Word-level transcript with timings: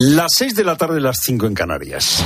Las 0.00 0.30
6 0.36 0.54
de 0.54 0.62
la 0.62 0.76
tarde, 0.76 1.00
las 1.00 1.16
5 1.24 1.46
en 1.46 1.54
Canarias. 1.54 2.22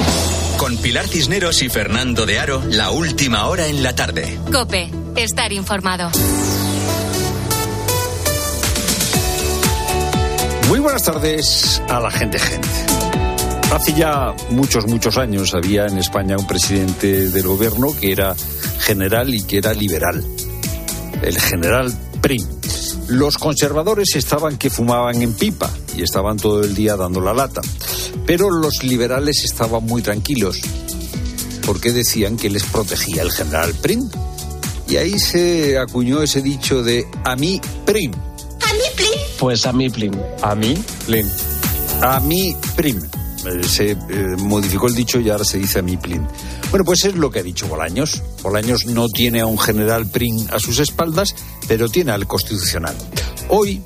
Con 0.58 0.76
Pilar 0.76 1.08
Cisneros 1.08 1.62
y 1.62 1.70
Fernando 1.70 2.26
de 2.26 2.38
Aro, 2.38 2.62
la 2.68 2.90
última 2.90 3.46
hora 3.46 3.66
en 3.66 3.82
la 3.82 3.94
tarde. 3.94 4.38
Cope, 4.52 4.90
estar 5.16 5.50
informado. 5.54 6.10
Muy 10.68 10.80
buenas 10.80 11.02
tardes 11.02 11.80
a 11.88 11.98
la 11.98 12.10
gente 12.10 12.38
gente. 12.38 12.68
Hace 13.72 13.94
ya 13.94 14.34
muchos, 14.50 14.86
muchos 14.86 15.16
años 15.16 15.54
había 15.54 15.86
en 15.86 15.96
España 15.96 16.36
un 16.36 16.46
presidente 16.46 17.30
del 17.30 17.46
gobierno 17.46 17.96
que 17.98 18.12
era 18.12 18.34
general 18.80 19.34
y 19.34 19.44
que 19.44 19.56
era 19.56 19.72
liberal. 19.72 20.22
El 21.22 21.40
general 21.40 21.90
Prim. 22.20 22.46
Los 23.08 23.38
conservadores 23.38 24.14
estaban 24.14 24.56
que 24.58 24.70
fumaban 24.70 25.20
en 25.22 25.34
pipa 25.34 25.70
y 25.96 26.02
estaban 26.02 26.36
todo 26.36 26.62
el 26.62 26.74
día 26.74 26.96
dando 26.96 27.20
la 27.20 27.34
lata. 27.34 27.60
Pero 28.26 28.50
los 28.50 28.82
liberales 28.84 29.44
estaban 29.44 29.84
muy 29.84 30.02
tranquilos 30.02 30.60
porque 31.66 31.92
decían 31.92 32.36
que 32.36 32.50
les 32.50 32.64
protegía 32.64 33.22
el 33.22 33.32
general 33.32 33.74
Prim. 33.74 34.08
Y 34.88 34.96
ahí 34.96 35.18
se 35.18 35.78
acuñó 35.78 36.22
ese 36.22 36.42
dicho 36.42 36.82
de 36.82 37.06
a 37.24 37.36
mí 37.36 37.60
Prim. 37.86 38.12
¿A 38.12 38.72
mí 38.74 38.82
Prim? 38.96 39.20
Pues 39.38 39.66
a 39.66 39.72
mí 39.72 39.88
Plim. 39.88 40.12
A 40.42 40.54
mí 40.54 40.82
Plim. 41.06 41.26
A 42.00 42.20
mí 42.20 42.56
Prim. 42.76 43.00
Eh, 43.46 43.64
se 43.66 43.92
eh, 43.92 43.96
modificó 44.38 44.86
el 44.86 44.94
dicho 44.94 45.18
y 45.18 45.30
ahora 45.30 45.44
se 45.44 45.58
dice 45.58 45.78
a 45.78 45.82
mí 45.82 45.96
Plim. 45.96 46.26
Bueno, 46.72 46.86
pues 46.86 47.04
es 47.04 47.16
lo 47.16 47.30
que 47.30 47.40
ha 47.40 47.42
dicho 47.42 47.68
Bolaños. 47.68 48.22
Bolaños 48.42 48.86
no 48.86 49.10
tiene 49.10 49.42
a 49.42 49.46
un 49.46 49.58
general 49.58 50.10
Prim 50.10 50.46
a 50.50 50.58
sus 50.58 50.78
espaldas, 50.78 51.34
pero 51.68 51.90
tiene 51.90 52.12
al 52.12 52.26
Constitucional. 52.26 52.96
Hoy 53.50 53.82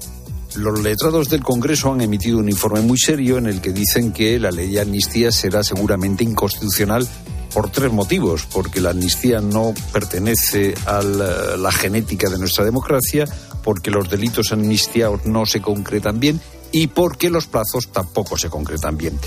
los 0.54 0.80
letrados 0.80 1.28
del 1.28 1.42
Congreso 1.42 1.92
han 1.92 2.00
emitido 2.02 2.38
un 2.38 2.48
informe 2.48 2.82
muy 2.82 2.96
serio 2.96 3.38
en 3.38 3.46
el 3.46 3.60
que 3.60 3.72
dicen 3.72 4.12
que 4.12 4.38
la 4.38 4.52
ley 4.52 4.70
de 4.70 4.82
amnistía 4.82 5.32
será 5.32 5.64
seguramente 5.64 6.22
inconstitucional 6.22 7.08
por 7.52 7.70
tres 7.70 7.90
motivos. 7.90 8.46
Porque 8.52 8.80
la 8.80 8.90
amnistía 8.90 9.40
no 9.40 9.74
pertenece 9.92 10.74
a 10.86 11.02
la, 11.02 11.72
genética 11.72 12.30
de 12.30 12.38
nuestra 12.38 12.64
democracia, 12.64 13.24
porque 13.64 13.90
los 13.90 14.08
delitos 14.08 14.52
amnistiados 14.52 15.26
no 15.26 15.44
se 15.44 15.60
concretan 15.60 16.20
bien 16.20 16.40
y 16.70 16.86
porque 16.86 17.30
los 17.30 17.48
plazos 17.48 17.88
tampoco 17.88 18.38
se 18.38 18.48
concretan 18.48 18.96
bien. 18.96 19.18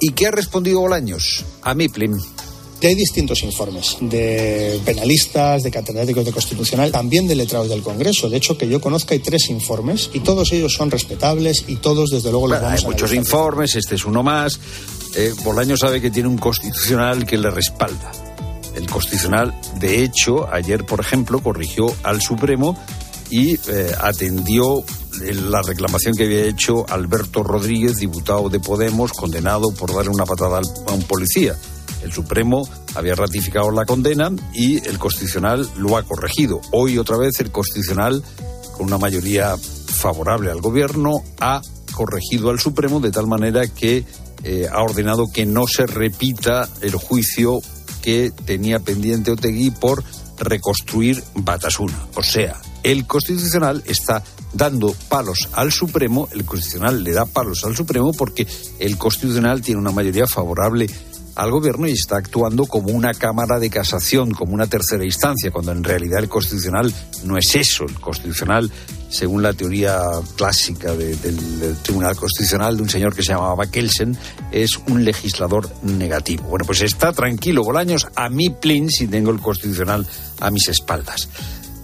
¿Y 0.00 0.14
qué 0.14 0.26
ha 0.26 0.32
respondido 0.32 0.80
Bolaños? 0.80 1.44
A 1.62 1.74
mí, 1.74 1.88
Plim. 2.78 2.82
Y 2.82 2.86
hay 2.86 2.94
distintos 2.94 3.42
informes 3.42 3.96
de 4.00 4.80
penalistas, 4.84 5.62
de 5.62 5.70
catedráticos 5.70 6.24
de 6.24 6.32
constitucional, 6.32 6.92
también 6.92 7.26
de 7.26 7.34
letrados 7.34 7.68
del 7.68 7.82
Congreso. 7.82 8.28
De 8.28 8.36
hecho, 8.36 8.56
que 8.56 8.68
yo 8.68 8.80
conozca 8.80 9.14
hay 9.14 9.20
tres 9.20 9.50
informes 9.50 10.10
y 10.12 10.20
todos 10.20 10.52
ellos 10.52 10.74
son 10.74 10.90
respetables 10.90 11.64
y 11.66 11.76
todos, 11.76 12.10
desde 12.10 12.30
luego, 12.30 12.48
los 12.48 12.58
Bueno, 12.58 12.66
vamos 12.66 12.80
hay 12.80 12.86
a 12.86 12.90
muchos 12.90 13.12
informes, 13.14 13.74
este 13.76 13.94
es 13.94 14.04
uno 14.04 14.22
más. 14.22 14.58
Eh, 15.16 15.32
Bolaños 15.42 15.80
sabe 15.80 16.00
que 16.00 16.10
tiene 16.10 16.28
un 16.28 16.38
constitucional 16.38 17.26
que 17.26 17.36
le 17.36 17.50
respalda. 17.50 18.12
El 18.74 18.88
constitucional, 18.88 19.54
de 19.80 20.04
hecho, 20.04 20.48
ayer, 20.52 20.84
por 20.84 21.00
ejemplo, 21.00 21.40
corrigió 21.40 21.92
al 22.04 22.20
Supremo 22.20 22.78
y 23.30 23.54
eh, 23.54 23.92
atendió 24.00 24.84
la 25.20 25.62
reclamación 25.62 26.14
que 26.14 26.24
había 26.24 26.44
hecho 26.44 26.86
Alberto 26.88 27.42
Rodríguez, 27.42 27.96
diputado 27.96 28.48
de 28.48 28.60
Podemos, 28.60 29.12
condenado 29.12 29.72
por 29.72 29.94
darle 29.94 30.10
una 30.10 30.24
patada 30.24 30.60
a 30.86 30.92
un 30.92 31.02
policía. 31.02 31.56
El 32.02 32.12
Supremo 32.12 32.68
había 32.94 33.14
ratificado 33.14 33.70
la 33.70 33.84
condena 33.84 34.30
y 34.54 34.86
el 34.86 34.98
Constitucional 34.98 35.68
lo 35.76 35.96
ha 35.96 36.02
corregido. 36.02 36.60
Hoy 36.72 36.98
otra 36.98 37.16
vez 37.16 37.40
el 37.40 37.50
Constitucional, 37.50 38.22
con 38.76 38.86
una 38.86 38.98
mayoría 38.98 39.56
favorable 39.56 40.50
al 40.50 40.60
Gobierno, 40.60 41.22
ha 41.40 41.60
corregido 41.92 42.50
al 42.50 42.60
Supremo 42.60 43.00
de 43.00 43.10
tal 43.10 43.26
manera 43.26 43.66
que 43.66 44.04
eh, 44.44 44.68
ha 44.70 44.82
ordenado 44.82 45.26
que 45.32 45.46
no 45.46 45.66
se 45.66 45.86
repita 45.86 46.68
el 46.80 46.94
juicio 46.94 47.58
que 48.02 48.32
tenía 48.44 48.78
pendiente 48.78 49.32
Otegui 49.32 49.70
por 49.70 50.04
reconstruir 50.38 51.22
Batasuna. 51.34 52.06
O 52.14 52.22
sea, 52.22 52.60
el 52.82 53.06
Constitucional 53.06 53.82
está 53.86 54.22
dando 54.52 54.94
palos 55.08 55.48
al 55.52 55.72
Supremo, 55.72 56.28
el 56.32 56.44
Constitucional 56.44 57.02
le 57.02 57.12
da 57.12 57.26
palos 57.26 57.64
al 57.64 57.76
Supremo 57.76 58.12
porque 58.12 58.46
el 58.78 58.96
Constitucional 58.96 59.60
tiene 59.60 59.80
una 59.80 59.90
mayoría 59.90 60.26
favorable 60.26 60.86
al 61.38 61.50
gobierno 61.52 61.86
y 61.86 61.92
está 61.92 62.16
actuando 62.16 62.66
como 62.66 62.88
una 62.88 63.14
cámara 63.14 63.58
de 63.58 63.70
casación, 63.70 64.32
como 64.32 64.54
una 64.54 64.66
tercera 64.66 65.04
instancia, 65.04 65.50
cuando 65.52 65.70
en 65.72 65.84
realidad 65.84 66.18
el 66.18 66.28
constitucional 66.28 66.92
no 67.24 67.38
es 67.38 67.54
eso. 67.54 67.84
El 67.84 67.94
constitucional, 68.00 68.70
según 69.08 69.42
la 69.42 69.52
teoría 69.52 69.98
clásica 70.36 70.92
de- 70.94 71.14
del, 71.16 71.76
Tribunal 71.82 72.16
Constitucional 72.16 72.76
de 72.76 72.82
un 72.82 72.88
señor 72.90 73.14
que 73.14 73.22
se 73.22 73.32
llamaba 73.32 73.66
Kelsen, 73.66 74.18
es 74.50 74.78
un 74.88 75.04
legislador 75.04 75.70
negativo. 75.82 76.42
Bueno, 76.48 76.64
pues 76.66 76.82
está 76.82 77.12
tranquilo 77.12 77.62
Bolaños, 77.62 78.08
a 78.16 78.28
mí 78.28 78.50
plin 78.50 78.90
si 78.90 79.06
tengo 79.06 79.30
el 79.30 79.38
constitucional 79.38 80.06
a 80.40 80.50
mis 80.50 80.68
espaldas. 80.68 81.28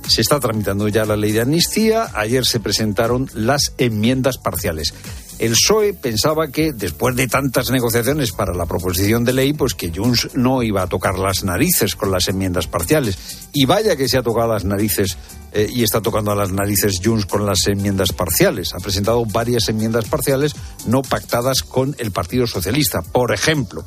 Se 0.07 0.21
está 0.21 0.39
tramitando 0.39 0.89
ya 0.89 1.05
la 1.05 1.17
ley 1.17 1.33
de 1.33 1.41
amnistía. 1.41 2.11
Ayer 2.15 2.45
se 2.45 2.61
presentaron 2.61 3.29
las 3.35 3.73
enmiendas 3.79 4.39
parciales. 4.39 4.93
El 5.39 5.53
PSOE 5.53 5.95
pensaba 5.95 6.49
que 6.49 6.73
después 6.73 7.17
de 7.17 7.27
tantas 7.27 7.71
negociaciones 7.71 8.31
para 8.31 8.55
la 8.55 8.67
proposición 8.67 9.25
de 9.25 9.33
ley, 9.33 9.53
pues 9.53 9.75
que 9.75 9.91
Junts 9.93 10.31
no 10.35 10.63
iba 10.63 10.83
a 10.83 10.87
tocar 10.87 11.19
las 11.19 11.43
narices 11.43 11.97
con 11.97 12.13
las 12.13 12.29
enmiendas 12.29 12.69
parciales. 12.69 13.19
Y 13.53 13.65
vaya 13.65 13.97
que 13.97 14.09
se 14.09 14.17
ha 14.17 14.23
tocado 14.23 14.53
las 14.53 14.65
narices 14.65 15.17
eh, 15.53 15.69
y 15.73 15.83
está 15.83 16.01
tocando 16.01 16.31
a 16.31 16.37
las 16.37 16.53
narices 16.53 17.01
Junts 17.03 17.27
con 17.27 17.47
las 17.47 17.67
enmiendas 17.67 18.13
parciales. 18.13 18.75
Ha 18.75 18.79
presentado 18.79 19.25
varias 19.25 19.69
enmiendas 19.69 20.05
parciales 20.05 20.55
no 20.87 21.03
pactadas 21.03 21.63
con 21.63 21.97
el 21.99 22.13
Partido 22.13 22.47
Socialista. 22.47 23.03
Por 23.03 23.33
ejemplo, 23.33 23.85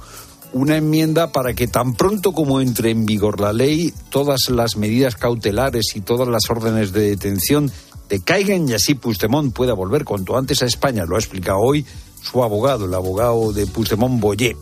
una 0.53 0.77
enmienda 0.77 1.31
para 1.31 1.53
que 1.53 1.67
tan 1.67 1.95
pronto 1.95 2.31
como 2.31 2.61
entre 2.61 2.91
en 2.91 3.05
vigor 3.05 3.39
la 3.39 3.53
ley, 3.53 3.93
todas 4.09 4.49
las 4.49 4.77
medidas 4.77 5.15
cautelares 5.15 5.95
y 5.95 6.01
todas 6.01 6.27
las 6.27 6.49
órdenes 6.49 6.91
de 6.91 7.09
detención 7.09 7.71
decaigan 8.09 8.69
y 8.69 8.73
así 8.73 8.95
Puigdemont 8.95 9.53
pueda 9.53 9.73
volver 9.73 10.05
cuanto 10.05 10.37
antes 10.37 10.61
a 10.63 10.65
España. 10.65 11.05
Lo 11.05 11.15
ha 11.15 11.19
explicado 11.19 11.59
hoy 11.59 11.85
su 12.21 12.43
abogado, 12.43 12.85
el 12.85 12.93
abogado 12.93 13.53
de 13.53 13.67
Puigdemont, 13.67 14.19
Boyer. 14.19 14.55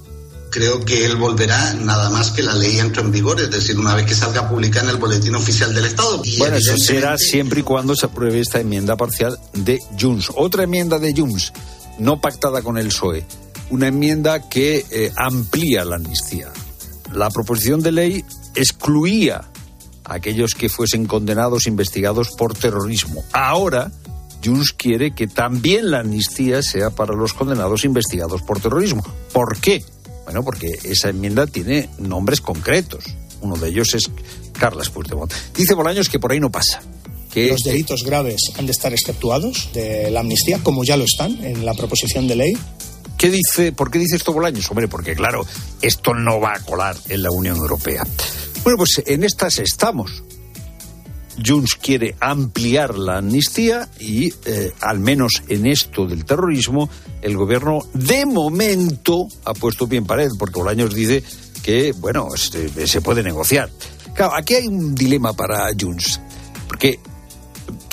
Creo 0.52 0.86
que 0.86 1.06
él 1.06 1.18
volverá 1.18 1.74
nada 1.74 2.10
más 2.10 2.32
que 2.32 2.42
la 2.42 2.56
ley 2.56 2.80
entre 2.80 3.02
en 3.02 3.12
vigor, 3.12 3.42
es 3.42 3.52
decir, 3.52 3.78
una 3.78 3.94
vez 3.94 4.06
que 4.06 4.16
salga 4.16 4.48
publicada 4.48 4.86
en 4.86 4.92
el 4.92 5.02
Boletín 5.02 5.36
Oficial 5.36 5.74
del 5.74 5.86
Estado. 5.86 6.22
Y 6.24 6.38
Bueno, 6.38 6.56
eso 6.56 6.78
será 6.78 7.18
siempre 7.18 7.60
y 7.60 7.64
cuando 7.64 7.94
se 7.96 8.06
apruebe 8.06 8.40
esta 8.40 8.62
enmienda 8.62 8.96
parcial 8.96 9.38
de 9.54 9.82
Junts. 10.00 10.32
Otra 10.36 10.64
enmienda 10.64 10.98
de 10.98 11.14
Junts, 11.14 11.52
no 12.00 12.22
pactada 12.22 12.62
con 12.62 12.78
el 12.78 12.88
PSOE. 12.88 13.26
Una 13.70 13.88
enmienda 13.88 14.48
que 14.50 14.86
eh, 14.92 15.12
amplía 15.16 15.86
la 15.86 15.96
amnistía. 15.96 16.52
La 17.14 17.30
proposición 17.30 17.82
de 17.82 17.92
ley 17.92 18.26
excluía 18.56 19.46
a 20.04 20.14
aquellos 20.14 20.54
que 20.54 20.70
fuesen 20.70 21.06
condenados, 21.06 21.68
investigados 21.68 22.30
por 22.38 22.56
terrorismo. 22.56 23.24
Ahora, 23.34 23.92
Junts 24.44 24.72
quiere 24.72 25.16
que 25.16 25.28
también 25.28 25.92
la 25.92 26.02
amnistía 26.02 26.62
sea 26.62 26.92
para 26.92 27.16
los 27.16 27.34
condenados 27.34 27.84
investigados 27.84 28.42
por 28.44 28.60
terrorismo. 28.60 29.04
¿Por 29.34 29.60
qué? 29.60 29.84
Bueno, 30.26 30.44
porque 30.44 30.80
esa 30.84 31.10
enmienda 31.10 31.48
tiene 31.48 31.90
nombres 31.98 32.42
concretos. 32.42 33.06
Uno 33.42 33.56
de 33.56 33.70
ellos 33.70 33.94
es 33.94 34.04
Carles 34.60 34.90
Puigdemont. 34.90 35.32
Dice 35.56 35.74
Bolaños 35.74 36.10
que 36.10 36.20
por 36.20 36.32
ahí 36.32 36.40
no 36.40 36.52
pasa. 36.52 36.82
Que 37.32 37.50
Los 37.50 37.64
delitos 37.64 38.04
graves 38.04 38.42
han 38.58 38.66
de 38.66 38.72
estar 38.72 38.94
exceptuados 38.94 39.70
de 39.74 40.10
la 40.10 40.22
amnistía, 40.22 40.60
como 40.64 40.84
ya 40.84 40.98
lo 40.98 41.04
están 41.04 41.44
en 41.44 41.66
la 41.66 41.74
proposición 41.74 42.28
de 42.28 42.36
ley. 42.36 42.58
¿Qué 43.26 43.32
dice, 43.32 43.72
¿Por 43.72 43.90
qué 43.90 43.98
dice 43.98 44.18
esto 44.18 44.34
Bolaños? 44.34 44.70
Hombre, 44.70 44.88
porque 44.88 45.16
claro, 45.16 45.44
esto 45.82 46.14
no 46.14 46.40
va 46.40 46.54
a 46.54 46.60
colar 46.60 46.96
en 47.10 47.24
la 47.24 47.32
Unión 47.32 47.58
Europea. 47.58 48.04
Bueno, 48.64 48.78
pues 48.78 49.02
en 49.04 49.24
estas 49.24 49.58
estamos. 49.58 50.24
Junts 51.44 51.74
quiere 51.74 52.16
ampliar 52.20 52.96
la 53.00 53.18
amnistía 53.18 53.90
y, 54.00 54.32
eh, 54.46 54.72
al 54.80 55.00
menos 55.00 55.42
en 55.48 55.66
esto 55.66 56.06
del 56.06 56.24
terrorismo, 56.24 56.88
el 57.24 57.36
gobierno 57.36 57.80
de 57.96 58.28
momento 58.28 59.28
ha 59.44 59.56
puesto 59.56 59.90
pie 59.90 59.98
en 59.98 60.06
pared, 60.06 60.30
porque 60.38 60.60
Bolaños 60.60 60.94
dice 60.94 61.24
que, 61.64 61.94
bueno, 61.94 62.30
se, 62.38 62.86
se 62.86 63.02
puede 63.02 63.24
negociar. 63.24 63.72
Claro, 64.14 64.36
aquí 64.36 64.54
hay 64.54 64.68
un 64.68 64.94
dilema 64.94 65.34
para 65.34 65.72
Junts, 65.74 66.22
porque 66.68 67.00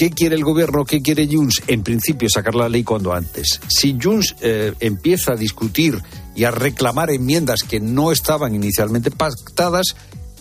¿Qué 0.02 0.10
quiere 0.10 0.34
el 0.34 0.43
gobierno? 0.43 0.84
¿Qué 0.84 1.00
quiere 1.00 1.28
Junts? 1.31 1.62
En 1.69 1.84
principio, 1.84 2.28
sacar 2.28 2.56
la 2.56 2.69
ley 2.69 2.82
cuando 2.82 3.12
antes. 3.12 3.60
Si 3.69 3.96
Junts 4.02 4.34
eh, 4.40 4.75
empieza 4.81 5.34
a 5.34 5.37
discutir 5.37 6.02
y 6.34 6.43
a 6.43 6.50
reclamar 6.50 7.12
enmiendas 7.12 7.62
que 7.62 7.78
no 7.78 8.10
estaban 8.10 8.52
inicialmente 8.52 9.12
pactadas, 9.12 9.94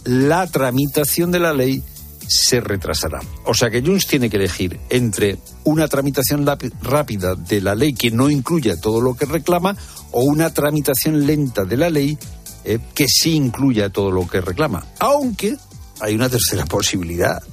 la 0.04 0.48
tramitación 0.48 1.32
de 1.32 1.42
la 1.42 1.54
ley 1.54 1.84
se 2.28 2.60
retrasará. 2.60 3.20
O 3.46 3.54
sea 3.54 3.70
que 3.70 3.84
Junts 3.84 4.08
tiene 4.08 4.32
que 4.32 4.38
elegir 4.38 4.80
entre 4.90 5.38
una 5.64 5.88
tramitación 5.88 6.44
rápida 6.82 7.36
de 7.36 7.62
la 7.62 7.76
ley 7.76 7.94
que 7.94 8.10
no 8.10 8.32
incluya 8.32 8.82
todo 8.82 9.00
lo 9.00 9.14
que 9.14 9.28
reclama 9.28 9.78
o 10.10 10.24
una 10.24 10.52
tramitación 10.52 11.28
lenta 11.28 11.66
de 11.66 11.78
la 11.78 11.92
ley 11.92 12.18
eh, 12.66 12.80
que 12.96 13.06
sí 13.08 13.36
incluya 13.36 13.92
todo 13.92 14.10
lo 14.10 14.28
que 14.28 14.42
reclama. 14.42 14.88
Aunque 14.98 15.56
hay 16.00 16.16
una 16.16 16.30
tercera 16.30 16.66
posibilidad 16.66 17.44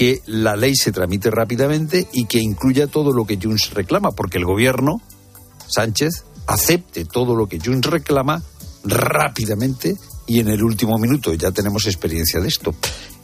que 0.00 0.22
la 0.24 0.56
ley 0.56 0.76
se 0.76 0.92
tramite 0.92 1.30
rápidamente 1.30 2.08
y 2.14 2.24
que 2.24 2.38
incluya 2.38 2.86
todo 2.86 3.12
lo 3.12 3.26
que 3.26 3.36
Junts 3.36 3.74
reclama, 3.74 4.12
porque 4.12 4.38
el 4.38 4.46
gobierno, 4.46 5.02
Sánchez, 5.66 6.24
acepte 6.46 7.04
todo 7.04 7.36
lo 7.36 7.48
que 7.48 7.60
Junts 7.60 7.86
reclama 7.86 8.42
rápidamente 8.82 9.98
y 10.26 10.40
en 10.40 10.48
el 10.48 10.64
último 10.64 10.96
minuto. 10.96 11.34
Ya 11.34 11.50
tenemos 11.50 11.84
experiencia 11.84 12.40
de 12.40 12.48
esto. 12.48 12.74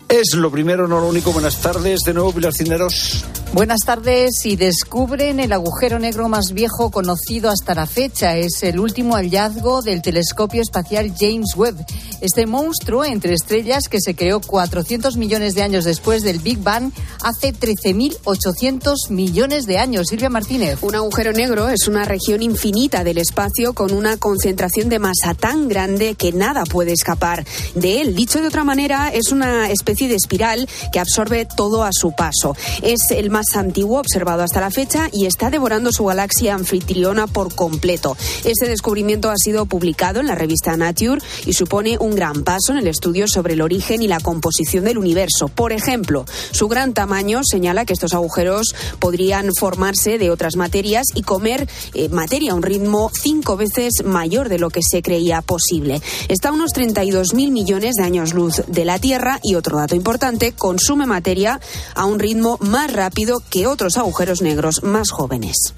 Es 0.09 0.35
lo 0.35 0.53
primero, 0.53 0.87
no 0.87 1.01
lo 1.01 1.09
único. 1.09 1.33
Buenas 1.33 1.61
tardes 1.61 2.01
de 2.07 2.15
nuevo, 2.15 2.33
Pilar 2.33 2.53
Cineros. 2.53 3.25
Buenas 3.53 3.81
tardes. 3.85 4.45
Y 4.45 4.55
descubren 4.55 5.41
el 5.41 5.53
agujero 5.53 5.99
negro 5.99 6.29
más 6.29 6.53
viejo 6.53 6.91
conocido 6.91 7.51
hasta 7.51 7.75
la 7.75 7.87
fecha. 7.87 8.37
Es 8.37 8.63
el 8.63 8.79
último 8.79 9.15
hallazgo 9.15 9.83
del 9.83 10.03
telescopio 10.03 10.63
espacial 10.63 11.13
James 11.19 11.57
Webb. 11.57 11.85
Este 12.21 12.47
monstruo 12.47 13.05
entre 13.05 13.35
estrellas 13.35 13.89
que 13.89 14.01
se 14.01 14.15
creó 14.15 14.41
400 14.41 15.17
millones 15.17 15.55
de 15.55 15.63
años 15.63 15.85
después 15.85 16.23
del 16.23 16.39
Big 16.39 16.59
Bang 16.59 16.93
hace 17.23 17.53
13.800 17.53 19.11
millones 19.11 19.67
de 19.67 19.79
años. 19.79 20.09
Silvia 20.09 20.31
Martínez. 20.31 20.79
Un 20.83 20.95
agujero 20.95 21.33
negro 21.33 21.69
es 21.69 21.89
una 21.89 22.05
región 22.05 22.43
infinita 22.43 23.03
del 23.03 23.19
espacio 23.19 23.73
con 23.75 23.93
una 23.93 24.19
concentración 24.19 24.89
de 24.89 24.99
masa 24.99 25.35
tan 25.35 25.67
grande 25.67 26.15
que 26.15 26.31
nada 26.33 26.65
puede 26.65 26.93
escapar 26.93 27.45
de 27.75 28.03
él. 28.03 28.15
Dicho 28.15 28.41
de 28.41 28.49
otra 28.49 28.65
manera, 28.65 29.09
es 29.09 29.33
una 29.33 29.71
especie 29.71 29.96
de 29.97 30.15
espiral 30.15 30.69
que 30.93 31.01
absorbe 31.01 31.47
todo 31.47 31.83
a 31.83 31.91
su 31.93 32.13
paso. 32.13 32.55
Es 32.83 33.11
el 33.11 33.31
más 33.31 33.57
antiguo 33.57 33.99
observado 33.99 34.43
hasta 34.43 34.61
la 34.61 34.71
fecha 34.71 35.09
y 35.13 35.25
está 35.25 35.49
devorando 35.51 35.91
su 35.93 36.05
galaxia 36.05 36.55
anfitriona 36.55 37.27
por 37.27 37.55
completo. 37.55 38.17
Este 38.45 38.69
descubrimiento 38.69 39.31
ha 39.31 39.37
sido 39.37 39.65
publicado 39.65 40.21
en 40.21 40.27
la 40.27 40.35
revista 40.35 40.77
Nature 40.77 41.23
y 41.47 41.55
supone 41.55 41.97
un 41.99 42.15
gran 42.15 42.45
paso 42.45 42.73
en 42.73 42.79
el 42.79 42.87
estudio 42.87 43.27
sobre 43.27 43.55
el 43.55 43.63
origen 43.63 44.03
y 44.03 44.09
la 44.09 44.21
composición 44.21 44.85
del 44.85 44.99
universo. 44.99 45.49
Por 45.49 45.73
ejemplo, 45.73 46.27
su 46.51 46.69
gran 46.69 46.93
tamaño 46.93 47.41
señala 47.43 47.87
que 47.87 47.95
estos 47.95 48.13
agujeros 48.13 48.75
podrían 48.99 49.51
formarse 49.59 50.19
de 50.19 50.31
otras 50.31 50.57
materias 50.57 51.07
y 51.15 51.23
comer 51.23 51.69
eh, 51.95 52.09
materia 52.11 52.53
a 52.53 52.55
un 52.55 52.63
ritmo 52.63 53.11
cinco 53.13 53.57
veces 53.57 54.05
mayor 54.05 54.49
de 54.49 54.59
lo 54.59 54.71
que 54.71 54.81
se 54.83 55.03
creía 55.03 55.43
posible. 55.43 56.01
Está 56.29 56.51
a 56.51 56.53
unos 56.53 56.73
32.000 56.73 57.51
millones 57.51 57.95
de 57.97 58.05
años 58.05 58.35
luz 58.35 58.63
de 58.67 58.85
la 58.85 58.99
Tierra 58.99 59.41
y 59.43 59.55
otro 59.55 59.79
dato 59.87 59.95
importante, 59.95 60.51
consume 60.51 61.07
materia 61.07 61.61
a 61.95 62.07
un 62.07 62.19
ritmo 62.19 62.59
más 62.61 62.93
rápido 62.93 63.41
que 63.51 63.69
otros 63.69 63.97
agujeros 63.97 64.43
negros 64.43 64.83
más 64.83 65.11
jóvenes. 65.11 65.75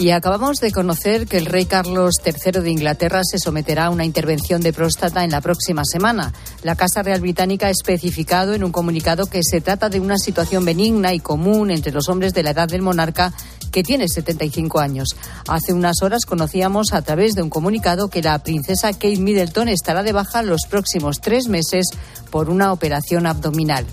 Y 0.00 0.12
acabamos 0.12 0.60
de 0.60 0.70
conocer 0.70 1.26
que 1.26 1.38
el 1.38 1.46
rey 1.46 1.66
Carlos 1.66 2.20
III 2.24 2.60
de 2.60 2.70
Inglaterra 2.70 3.22
se 3.24 3.40
someterá 3.40 3.86
a 3.86 3.90
una 3.90 4.04
intervención 4.04 4.60
de 4.60 4.72
próstata 4.72 5.24
en 5.24 5.32
la 5.32 5.40
próxima 5.40 5.82
semana. 5.84 6.32
La 6.62 6.76
Casa 6.76 7.02
Real 7.02 7.20
Británica 7.20 7.66
ha 7.66 7.70
especificado 7.70 8.54
en 8.54 8.62
un 8.62 8.70
comunicado 8.70 9.26
que 9.26 9.42
se 9.42 9.60
trata 9.60 9.88
de 9.88 9.98
una 9.98 10.16
situación 10.16 10.64
benigna 10.64 11.14
y 11.14 11.18
común 11.18 11.72
entre 11.72 11.90
los 11.90 12.08
hombres 12.08 12.32
de 12.32 12.44
la 12.44 12.50
edad 12.50 12.68
del 12.68 12.80
monarca 12.80 13.32
que 13.72 13.82
tiene 13.82 14.06
75 14.06 14.78
años. 14.78 15.16
Hace 15.48 15.72
unas 15.72 16.00
horas 16.00 16.26
conocíamos 16.26 16.92
a 16.92 17.02
través 17.02 17.34
de 17.34 17.42
un 17.42 17.50
comunicado 17.50 18.06
que 18.06 18.22
la 18.22 18.38
princesa 18.38 18.92
Kate 18.92 19.18
Middleton 19.18 19.66
estará 19.66 20.04
de 20.04 20.12
baja 20.12 20.44
los 20.44 20.60
próximos 20.70 21.20
tres 21.20 21.48
meses 21.48 21.88
por 22.30 22.50
una 22.50 22.72
operación 22.72 23.26
abdominal. 23.26 23.84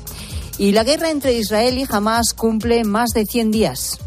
Y 0.60 0.72
la 0.74 0.84
guerra 0.84 1.10
entre 1.10 1.34
Israel 1.34 1.80
y 1.80 1.88
Hamas 1.90 2.36
cumple 2.36 2.84
más 2.84 3.10
de 3.10 3.26
100 3.26 3.50
días. 3.50 4.00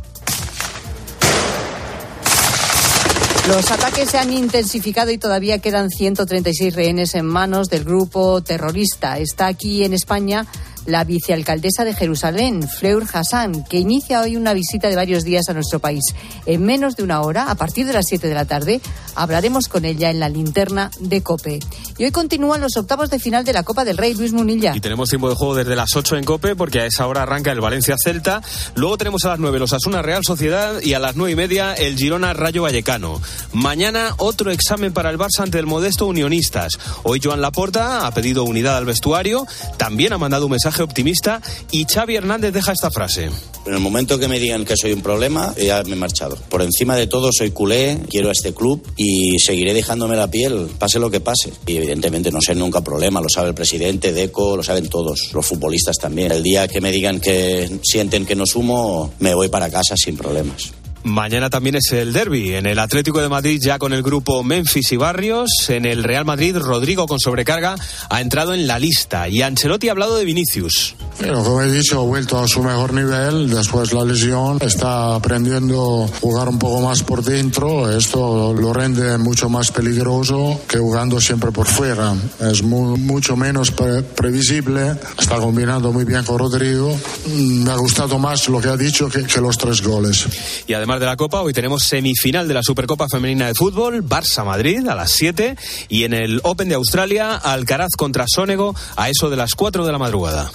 Los 3.48 3.70
ataques 3.70 4.10
se 4.10 4.18
han 4.18 4.30
intensificado 4.30 5.10
y 5.10 5.16
todavía 5.16 5.58
quedan 5.58 5.88
136 5.88 6.74
rehenes 6.74 7.14
en 7.14 7.24
manos 7.24 7.70
del 7.70 7.82
grupo 7.82 8.42
terrorista. 8.42 9.18
Está 9.18 9.46
aquí 9.46 9.84
en 9.84 9.94
España 9.94 10.46
la 10.88 11.04
vicealcaldesa 11.04 11.84
de 11.84 11.94
Jerusalén, 11.94 12.66
Fleur 12.66 13.04
Hassan, 13.12 13.62
que 13.64 13.78
inicia 13.78 14.22
hoy 14.22 14.36
una 14.36 14.54
visita 14.54 14.88
de 14.88 14.96
varios 14.96 15.22
días 15.22 15.48
a 15.48 15.52
nuestro 15.52 15.80
país. 15.80 16.02
En 16.46 16.64
menos 16.64 16.96
de 16.96 17.02
una 17.02 17.20
hora, 17.20 17.50
a 17.50 17.54
partir 17.56 17.86
de 17.86 17.92
las 17.92 18.06
7 18.06 18.26
de 18.26 18.34
la 18.34 18.46
tarde, 18.46 18.80
hablaremos 19.14 19.68
con 19.68 19.84
ella 19.84 20.10
en 20.10 20.18
la 20.18 20.30
linterna 20.30 20.90
de 20.98 21.22
COPE. 21.22 21.60
Y 21.98 22.04
hoy 22.04 22.10
continúan 22.10 22.62
los 22.62 22.76
octavos 22.76 23.10
de 23.10 23.18
final 23.18 23.44
de 23.44 23.52
la 23.52 23.64
Copa 23.64 23.84
del 23.84 23.98
Rey, 23.98 24.14
Luis 24.14 24.32
Munilla. 24.32 24.74
Y 24.74 24.80
tenemos 24.80 25.10
tiempo 25.10 25.28
de 25.28 25.34
juego 25.34 25.54
desde 25.54 25.76
las 25.76 25.94
8 25.94 26.16
en 26.16 26.24
COPE, 26.24 26.56
porque 26.56 26.80
a 26.80 26.86
esa 26.86 27.06
hora 27.06 27.22
arranca 27.22 27.52
el 27.52 27.60
Valencia 27.60 27.96
Celta. 28.02 28.40
Luego 28.74 28.96
tenemos 28.96 29.24
a 29.26 29.28
las 29.28 29.38
9 29.38 29.58
los 29.58 29.74
Asuna 29.74 30.00
Real 30.00 30.22
Sociedad 30.24 30.80
y 30.80 30.94
a 30.94 30.98
las 30.98 31.16
9 31.16 31.32
y 31.32 31.36
media 31.36 31.74
el 31.74 31.96
Girona 31.96 32.32
Rayo 32.32 32.62
Vallecano. 32.62 33.20
Mañana 33.52 34.14
otro 34.16 34.50
examen 34.50 34.94
para 34.94 35.10
el 35.10 35.18
Barça 35.18 35.42
ante 35.42 35.58
el 35.58 35.66
modesto 35.66 36.06
Unionistas. 36.06 36.78
Hoy 37.02 37.20
Joan 37.22 37.42
Laporta 37.42 38.06
ha 38.06 38.10
pedido 38.12 38.44
unidad 38.44 38.78
al 38.78 38.86
vestuario, 38.86 39.46
también 39.76 40.14
ha 40.14 40.18
mandado 40.18 40.46
un 40.46 40.52
mensaje 40.52 40.77
optimista 40.82 41.40
y 41.70 41.84
Xavi 41.84 42.16
Hernández 42.16 42.52
deja 42.52 42.72
esta 42.72 42.90
frase. 42.90 43.30
En 43.66 43.74
el 43.74 43.80
momento 43.80 44.18
que 44.18 44.28
me 44.28 44.38
digan 44.38 44.64
que 44.64 44.76
soy 44.76 44.92
un 44.92 45.02
problema, 45.02 45.54
ya 45.56 45.82
me 45.84 45.92
he 45.92 45.96
marchado. 45.96 46.36
Por 46.48 46.62
encima 46.62 46.96
de 46.96 47.06
todo 47.06 47.30
soy 47.32 47.50
culé, 47.50 47.98
quiero 48.08 48.30
a 48.30 48.32
este 48.32 48.54
club 48.54 48.82
y 48.96 49.38
seguiré 49.38 49.74
dejándome 49.74 50.16
la 50.16 50.30
piel, 50.30 50.68
pase 50.78 50.98
lo 50.98 51.10
que 51.10 51.20
pase. 51.20 51.52
Y 51.66 51.76
evidentemente 51.76 52.30
no 52.30 52.40
sé 52.40 52.54
nunca 52.54 52.80
problema, 52.80 53.20
lo 53.20 53.28
sabe 53.28 53.48
el 53.48 53.54
presidente, 53.54 54.12
Deco, 54.12 54.56
lo 54.56 54.62
saben 54.62 54.88
todos, 54.88 55.30
los 55.34 55.44
futbolistas 55.44 55.96
también. 55.98 56.32
El 56.32 56.42
día 56.42 56.66
que 56.66 56.80
me 56.80 56.90
digan 56.90 57.20
que 57.20 57.78
sienten 57.82 58.24
que 58.24 58.34
no 58.34 58.46
sumo, 58.46 59.12
me 59.18 59.34
voy 59.34 59.48
para 59.48 59.70
casa 59.70 59.94
sin 59.96 60.16
problemas. 60.16 60.72
Mañana 61.04 61.48
también 61.48 61.76
es 61.76 61.92
el 61.92 62.12
derby. 62.12 62.54
En 62.54 62.66
el 62.66 62.78
Atlético 62.78 63.20
de 63.20 63.28
Madrid, 63.28 63.60
ya 63.62 63.78
con 63.78 63.92
el 63.92 64.02
grupo 64.02 64.42
Memphis 64.42 64.92
y 64.92 64.96
Barrios. 64.96 65.50
En 65.68 65.84
el 65.84 66.02
Real 66.02 66.24
Madrid, 66.24 66.56
Rodrigo 66.56 67.06
con 67.06 67.18
sobrecarga 67.18 67.76
ha 68.10 68.20
entrado 68.20 68.54
en 68.54 68.66
la 68.66 68.78
lista. 68.78 69.28
Y 69.28 69.42
Ancelotti 69.42 69.88
ha 69.88 69.92
hablado 69.92 70.16
de 70.16 70.24
Vinicius. 70.24 70.94
Pero 71.18 71.42
como 71.42 71.62
he 71.62 71.70
dicho, 71.70 72.00
ha 72.00 72.04
vuelto 72.04 72.38
a 72.38 72.46
su 72.46 72.62
mejor 72.62 72.92
nivel 72.92 73.50
después 73.50 73.92
la 73.92 74.04
lesión. 74.04 74.58
Está 74.60 75.14
aprendiendo 75.14 76.04
a 76.04 76.18
jugar 76.20 76.48
un 76.48 76.58
poco 76.58 76.80
más 76.80 77.02
por 77.02 77.22
dentro. 77.22 77.90
Esto 77.90 78.54
lo 78.54 78.72
rende 78.72 79.18
mucho 79.18 79.48
más 79.48 79.70
peligroso 79.70 80.60
que 80.68 80.78
jugando 80.78 81.20
siempre 81.20 81.52
por 81.52 81.66
fuera. 81.66 82.14
Es 82.40 82.62
mucho 82.62 83.36
menos 83.36 83.70
previsible. 83.70 84.96
Está 85.18 85.36
combinando 85.36 85.92
muy 85.92 86.04
bien 86.04 86.24
con 86.24 86.38
Rodrigo. 86.38 86.96
Mm, 87.26 87.64
me 87.64 87.70
ha 87.70 87.76
gustado 87.76 88.18
más 88.18 88.48
lo 88.48 88.60
que 88.60 88.68
ha 88.68 88.76
dicho 88.76 89.08
que, 89.08 89.24
que 89.24 89.40
los 89.40 89.58
tres 89.58 89.82
goles. 89.82 90.26
Y 90.66 90.74
además 90.74 90.87
de 90.96 91.04
la 91.04 91.16
Copa, 91.16 91.42
hoy 91.42 91.52
tenemos 91.52 91.82
semifinal 91.82 92.48
de 92.48 92.54
la 92.54 92.62
Supercopa 92.62 93.08
Femenina 93.10 93.46
de 93.46 93.54
Fútbol, 93.54 94.02
Barça-Madrid 94.02 94.88
a 94.88 94.94
las 94.94 95.10
7 95.10 95.54
y 95.90 96.04
en 96.04 96.14
el 96.14 96.40
Open 96.44 96.70
de 96.70 96.76
Australia, 96.76 97.36
Alcaraz 97.36 97.90
contra 97.96 98.24
Sónego 98.26 98.74
a 98.96 99.10
eso 99.10 99.28
de 99.28 99.36
las 99.36 99.54
4 99.54 99.84
de 99.84 99.92
la 99.92 99.98
madrugada. 99.98 100.50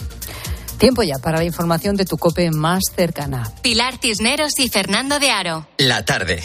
Tiempo 0.79 1.03
ya 1.03 1.19
para 1.19 1.37
la 1.37 1.45
información 1.45 1.95
de 1.95 2.05
tu 2.05 2.17
COPE 2.17 2.49
más 2.49 2.81
cercana. 2.95 3.51
Pilar 3.61 3.99
Cisneros 4.01 4.57
y 4.57 4.69
Fernando 4.69 5.19
de 5.19 5.29
Aro. 5.29 5.67
La 5.77 6.03
tarde. 6.03 6.41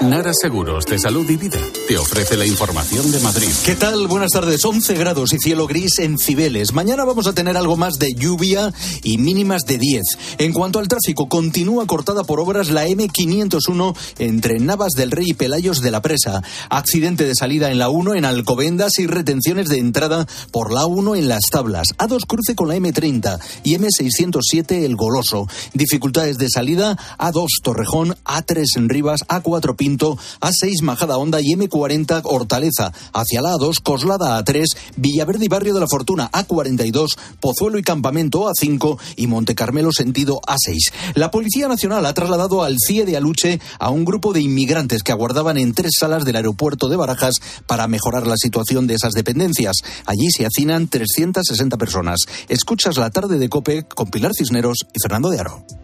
Nara 0.00 0.32
Seguros 0.32 0.86
de 0.86 0.98
Salud 0.98 1.28
y 1.28 1.36
Vida 1.36 1.58
te 1.86 1.98
ofrece 1.98 2.34
la 2.34 2.46
información 2.46 3.12
de 3.12 3.20
Madrid. 3.20 3.50
¿Qué 3.66 3.74
tal? 3.74 4.06
Buenas 4.06 4.30
tardes. 4.30 4.64
11 4.64 4.94
grados 4.94 5.34
y 5.34 5.38
cielo 5.38 5.66
gris 5.66 5.98
en 5.98 6.16
Cibeles. 6.18 6.72
Mañana 6.72 7.04
vamos 7.04 7.26
a 7.26 7.34
tener 7.34 7.58
algo 7.58 7.76
más 7.76 7.98
de 7.98 8.14
lluvia 8.14 8.72
y 9.02 9.18
mínimas 9.18 9.66
de 9.66 9.76
10. 9.76 10.02
En 10.38 10.54
cuanto 10.54 10.78
al 10.78 10.88
tráfico, 10.88 11.28
continúa 11.28 11.86
cortada 11.86 12.24
por 12.24 12.40
obras 12.40 12.70
la 12.70 12.86
M501 12.86 13.96
entre 14.20 14.58
Navas 14.58 14.92
del 14.92 15.10
Rey 15.10 15.26
y 15.28 15.34
Pelayos 15.34 15.82
de 15.82 15.90
la 15.90 16.00
Presa. 16.00 16.42
Accidente 16.70 17.24
de 17.24 17.34
salida 17.34 17.70
en 17.70 17.78
la 17.78 17.90
1 17.90 18.14
en 18.14 18.24
Alcobendas 18.24 18.98
y 18.98 19.06
retenciones 19.06 19.68
de 19.68 19.78
entrada 19.78 20.26
por 20.50 20.72
la 20.72 20.86
1 20.86 21.14
en 21.16 21.28
Las 21.28 21.44
Tablas. 21.50 21.88
A2 21.98 22.24
cruce 22.26 22.54
con 22.54 22.68
la 22.68 22.76
M30 22.76 23.38
y 23.64 23.76
M607 23.76 24.82
El 24.82 24.96
Goloso. 24.96 25.46
Dificultades 25.74 26.38
de 26.38 26.48
salida 26.48 26.96
A2 27.18 27.48
Torrejón, 27.62 28.16
A3 28.24 28.64
en 28.76 28.88
Rivas, 28.88 29.26
A4 29.28 29.76
Pinto 29.90 30.16
a6 30.40 30.82
Majada 30.82 31.18
Honda 31.18 31.40
y 31.40 31.46
M40 31.56 32.20
Hortaleza. 32.22 32.92
Hacia 33.12 33.42
la 33.42 33.54
A2 33.54 33.82
Coslada 33.82 34.38
A3, 34.38 34.64
Villaverde 34.96 35.46
y 35.46 35.48
Barrio 35.48 35.74
de 35.74 35.80
la 35.80 35.88
Fortuna 35.88 36.30
A42, 36.30 37.08
Pozuelo 37.40 37.76
y 37.76 37.82
Campamento 37.82 38.48
A5 38.48 39.00
y 39.16 39.26
Monte 39.26 39.56
Carmelo 39.56 39.90
sentido 39.90 40.40
A6. 40.42 40.92
La 41.16 41.32
Policía 41.32 41.66
Nacional 41.66 42.06
ha 42.06 42.14
trasladado 42.14 42.62
al 42.62 42.76
CIE 42.78 43.04
de 43.04 43.16
Aluche 43.16 43.58
a 43.80 43.90
un 43.90 44.04
grupo 44.04 44.32
de 44.32 44.42
inmigrantes 44.42 45.02
que 45.02 45.10
aguardaban 45.10 45.58
en 45.58 45.74
tres 45.74 45.94
salas 45.98 46.24
del 46.24 46.36
aeropuerto 46.36 46.88
de 46.88 46.94
Barajas 46.94 47.34
para 47.66 47.88
mejorar 47.88 48.28
la 48.28 48.36
situación 48.36 48.86
de 48.86 48.94
esas 48.94 49.14
dependencias. 49.14 49.74
Allí 50.06 50.30
se 50.30 50.46
hacinan 50.46 50.86
360 50.86 51.76
personas. 51.78 52.20
Escuchas 52.48 52.96
la 52.96 53.10
tarde 53.10 53.38
de 53.38 53.48
COPE 53.48 53.88
con 53.88 54.08
Pilar 54.08 54.34
Cisneros 54.38 54.78
y 54.94 55.02
Fernando 55.02 55.30
de 55.30 55.40
Aro. 55.40 55.79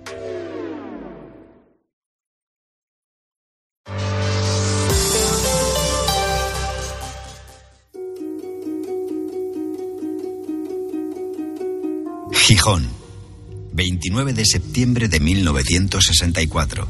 Gijón, 12.47 12.89
29 13.73 14.33
de 14.33 14.47
septiembre 14.47 15.09
de 15.09 15.19
1964. 15.19 16.87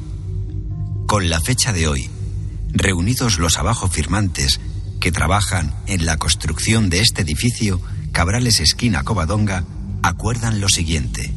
Con 1.07 1.31
la 1.31 1.41
fecha 1.41 1.73
de 1.73 1.89
hoy, 1.89 2.11
reunidos 2.75 3.39
los 3.39 3.57
abajo 3.57 3.89
firmantes 3.89 4.61
que 5.01 5.13
trabajan 5.13 5.75
en 5.87 6.05
la 6.05 6.19
construcción 6.19 6.91
de 6.91 7.01
este 7.01 7.23
edificio, 7.23 7.81
Cabrales 8.13 8.61
Esquina 8.61 9.03
Covadonga, 9.03 9.65
acuerdan 10.03 10.61
lo 10.61 10.69
siguiente. 10.69 11.33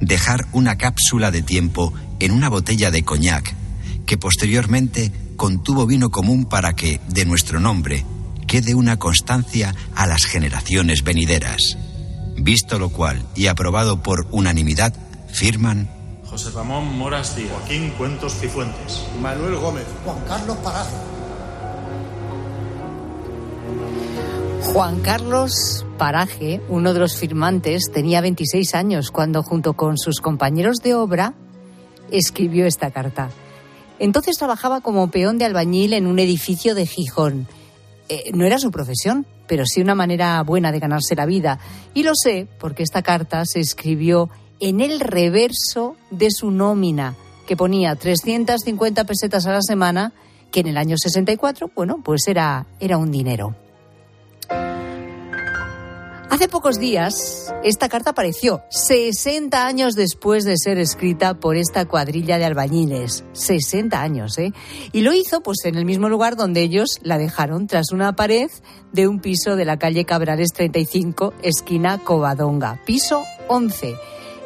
Dejar 0.00 0.46
una 0.52 0.78
cápsula 0.78 1.30
de 1.30 1.42
tiempo 1.42 1.92
en 2.20 2.32
una 2.32 2.48
botella 2.48 2.90
de 2.90 3.04
coñac 3.04 3.54
que 4.06 4.16
posteriormente 4.16 5.12
contuvo 5.36 5.84
vino 5.84 6.10
común 6.10 6.46
para 6.46 6.74
que, 6.74 7.02
de 7.10 7.26
nuestro 7.26 7.60
nombre, 7.60 8.02
quede 8.46 8.74
una 8.74 8.98
constancia 8.98 9.74
a 9.94 10.06
las 10.06 10.24
generaciones 10.24 11.02
venideras. 11.04 11.76
Visto 12.36 12.78
lo 12.78 12.90
cual 12.90 13.22
y 13.34 13.46
aprobado 13.46 14.02
por 14.02 14.26
unanimidad, 14.30 14.92
firman 15.28 15.88
José 16.34 16.50
Ramón 16.50 16.98
Moras 16.98 17.36
Díaz, 17.36 17.52
Joaquín 17.52 17.90
Cuentos 17.96 18.34
Cifuentes, 18.40 19.06
Manuel 19.22 19.54
Gómez, 19.54 19.84
Juan 20.04 20.18
Carlos 20.26 20.56
Paraje. 20.58 20.96
Juan 24.62 25.00
Carlos 25.00 25.86
Paraje, 25.96 26.60
uno 26.68 26.92
de 26.92 26.98
los 26.98 27.16
firmantes, 27.16 27.84
tenía 27.92 28.20
26 28.20 28.74
años 28.74 29.12
cuando 29.12 29.44
junto 29.44 29.74
con 29.74 29.96
sus 29.96 30.20
compañeros 30.20 30.78
de 30.78 30.94
obra 30.94 31.34
escribió 32.10 32.66
esta 32.66 32.90
carta. 32.90 33.30
Entonces 34.00 34.36
trabajaba 34.36 34.80
como 34.80 35.12
peón 35.12 35.38
de 35.38 35.44
albañil 35.44 35.92
en 35.92 36.08
un 36.08 36.18
edificio 36.18 36.74
de 36.74 36.86
Gijón. 36.86 37.46
Eh, 38.08 38.32
no 38.34 38.44
era 38.44 38.58
su 38.58 38.72
profesión, 38.72 39.24
pero 39.46 39.64
sí 39.66 39.80
una 39.80 39.94
manera 39.94 40.42
buena 40.42 40.72
de 40.72 40.80
ganarse 40.80 41.14
la 41.14 41.26
vida. 41.26 41.58
Y 41.94 42.02
lo 42.02 42.12
sé 42.14 42.46
porque 42.58 42.82
esta 42.82 43.02
carta 43.02 43.44
se 43.44 43.60
escribió 43.60 44.30
en 44.60 44.80
el 44.80 45.00
reverso 45.00 45.96
de 46.10 46.30
su 46.30 46.50
nómina, 46.50 47.14
que 47.46 47.56
ponía 47.56 47.94
350 47.94 49.04
pesetas 49.04 49.46
a 49.46 49.52
la 49.52 49.62
semana, 49.62 50.12
que 50.50 50.60
en 50.60 50.68
el 50.68 50.76
año 50.76 50.96
64, 50.96 51.70
bueno, 51.74 52.00
pues 52.04 52.28
era, 52.28 52.66
era 52.80 52.96
un 52.96 53.10
dinero. 53.10 53.56
Hace 56.34 56.48
pocos 56.48 56.80
días, 56.80 57.54
esta 57.62 57.88
carta 57.88 58.10
apareció, 58.10 58.64
60 58.68 59.64
años 59.64 59.94
después 59.94 60.42
de 60.42 60.56
ser 60.56 60.78
escrita 60.78 61.34
por 61.34 61.54
esta 61.54 61.84
cuadrilla 61.84 62.38
de 62.38 62.44
albañiles. 62.44 63.22
60 63.34 64.02
años, 64.02 64.36
¿eh? 64.38 64.52
Y 64.90 65.02
lo 65.02 65.12
hizo, 65.12 65.44
pues, 65.44 65.58
en 65.64 65.76
el 65.76 65.84
mismo 65.84 66.08
lugar 66.08 66.34
donde 66.34 66.62
ellos 66.62 66.98
la 67.02 67.18
dejaron, 67.18 67.68
tras 67.68 67.92
una 67.92 68.16
pared 68.16 68.50
de 68.90 69.06
un 69.06 69.20
piso 69.20 69.54
de 69.54 69.64
la 69.64 69.78
calle 69.78 70.06
Cabrales 70.06 70.52
35, 70.52 71.34
esquina 71.40 71.98
Covadonga. 71.98 72.82
Piso 72.84 73.22
11. 73.46 73.94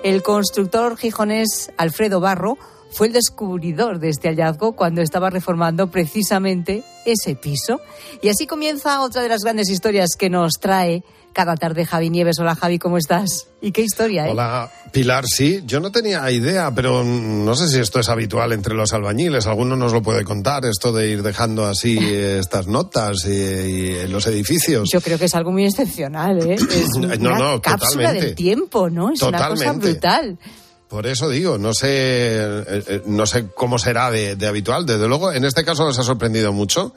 El 0.04 0.23
constructor 0.23 0.99
gijonés 0.99 1.73
Alfredo 1.78 2.21
Barro 2.21 2.59
fue 2.90 3.07
el 3.07 3.14
descubridor 3.14 3.99
de 3.99 4.11
este 4.11 4.28
hallazgo 4.28 4.76
cuando 4.76 5.00
estaba 5.00 5.30
reformando 5.30 5.90
precisamente 5.90 6.85
ese 7.07 7.35
piso. 7.35 7.80
Y 8.21 8.28
así 8.28 8.47
comienza 8.47 9.00
otra 9.00 9.23
de 9.23 9.30
las 9.30 9.42
grandes 9.42 9.71
historias 9.71 10.11
que 10.18 10.28
nos 10.28 10.52
trae 10.61 11.02
cada 11.33 11.57
tarde 11.57 11.85
Javi 11.85 12.11
Nieves. 12.11 12.39
Hola 12.39 12.55
Javi, 12.55 12.79
¿cómo 12.79 12.99
estás? 12.99 13.49
¿Y 13.61 13.73
qué 13.73 13.83
historia, 13.83 14.27
eh? 14.27 14.31
Hola 14.31 14.71
Pilar, 14.93 15.27
sí, 15.27 15.63
yo 15.67 15.81
no 15.81 15.93
tenía 15.93 16.31
idea, 16.31 16.73
pero 16.75 17.05
no 17.05 17.55
sé 17.55 17.69
si 17.69 17.79
esto 17.79 18.01
es 18.01 18.09
habitual 18.09 18.53
entre 18.53 18.75
los 18.75 18.93
albañiles. 18.93 19.47
Alguno 19.47 19.77
nos 19.77 19.93
lo 19.93 20.03
puede 20.03 20.25
contar, 20.25 20.65
esto 20.65 20.93
de 20.93 21.09
ir 21.09 21.23
dejando 21.23 21.67
así 21.67 21.99
estas 22.01 22.67
notas 22.67 23.25
y, 23.27 24.07
los 24.09 24.27
edificios. 24.27 24.89
Yo 24.91 25.01
creo 25.01 25.19
que 25.19 25.27
es 25.27 25.35
algo 25.35 25.53
muy 25.53 25.65
excepcional, 25.65 26.39
¿eh? 26.49 26.55
Es 26.55 26.95
una 26.97 27.17
no, 27.19 27.39
no, 27.39 27.63
cápsula 27.63 27.91
totalmente. 27.91 28.27
del 28.27 28.35
tiempo, 28.35 28.89
¿no? 28.91 29.13
Es 29.13 29.23
una 29.23 29.39
cosa 29.39 29.49
Totalmente. 29.49 29.93
brutal. 29.93 30.39
Por 30.88 31.07
eso 31.07 31.28
digo, 31.28 31.59
no 31.59 31.75
sé, 31.75 31.88
eh, 31.90 32.64
eh, 32.66 33.02
no 33.04 33.26
sé 33.26 33.49
cómo 33.54 33.78
será 33.78 34.11
de, 34.11 34.35
habitual. 34.47 34.87
Desde 34.87 35.07
luego, 35.07 35.33
en 35.33 35.45
este 35.45 35.64
caso 35.64 35.85
nos 35.85 35.99
ha 35.99 36.02
sorprendido 36.02 36.52
mucho. 36.52 36.95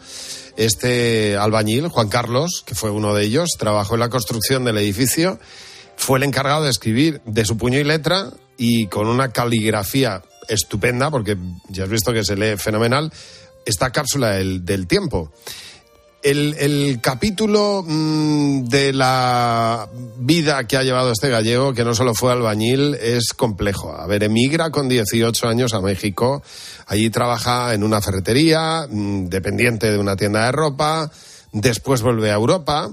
Este 0.55 1.35
albañil, 1.35 1.89
Juan 1.89 2.07
Carlos, 2.07 2.63
que 2.65 2.73
fue 2.73 2.89
uno 2.89 3.13
de 3.13 3.25
ellos, 3.25 3.49
trabajó 3.59 3.95
en 3.95 3.99
la 3.99 4.09
construcción 4.09 4.63
del 4.63 4.77
edificio, 4.77 5.39
fue 5.97 6.19
el 6.19 6.23
encargado 6.23 6.63
de 6.63 6.69
escribir 6.69 7.21
de 7.25 7.43
su 7.43 7.57
puño 7.57 7.79
y 7.79 7.83
letra 7.83 8.31
y 8.57 8.87
con 8.87 9.07
una 9.07 9.33
caligrafía 9.33 10.21
estupenda, 10.47 11.11
porque 11.11 11.37
ya 11.69 11.83
has 11.83 11.89
visto 11.89 12.13
que 12.13 12.23
se 12.23 12.37
lee 12.37 12.55
fenomenal, 12.57 13.11
esta 13.65 13.91
cápsula 13.91 14.31
del 14.31 14.87
tiempo. 14.87 15.31
El, 16.23 16.55
el 16.59 16.99
capítulo 17.01 17.83
mm, 17.87 18.65
de 18.65 18.93
la 18.93 19.89
vida 20.17 20.65
que 20.65 20.77
ha 20.77 20.83
llevado 20.83 21.11
este 21.11 21.29
gallego, 21.29 21.73
que 21.73 21.83
no 21.83 21.95
solo 21.95 22.13
fue 22.13 22.31
albañil, 22.31 22.95
es 22.95 23.33
complejo. 23.33 23.95
A 23.95 24.05
ver, 24.05 24.23
emigra 24.23 24.69
con 24.69 24.87
18 24.87 25.47
años 25.47 25.73
a 25.73 25.81
México. 25.81 26.43
Allí 26.85 27.09
trabaja 27.09 27.73
en 27.73 27.83
una 27.83 28.01
ferretería, 28.01 28.87
mm, 28.89 29.25
dependiente 29.25 29.91
de 29.91 29.97
una 29.97 30.15
tienda 30.15 30.45
de 30.45 30.51
ropa. 30.51 31.11
Después 31.53 32.01
vuelve 32.01 32.31
a 32.31 32.35
Europa. 32.35 32.91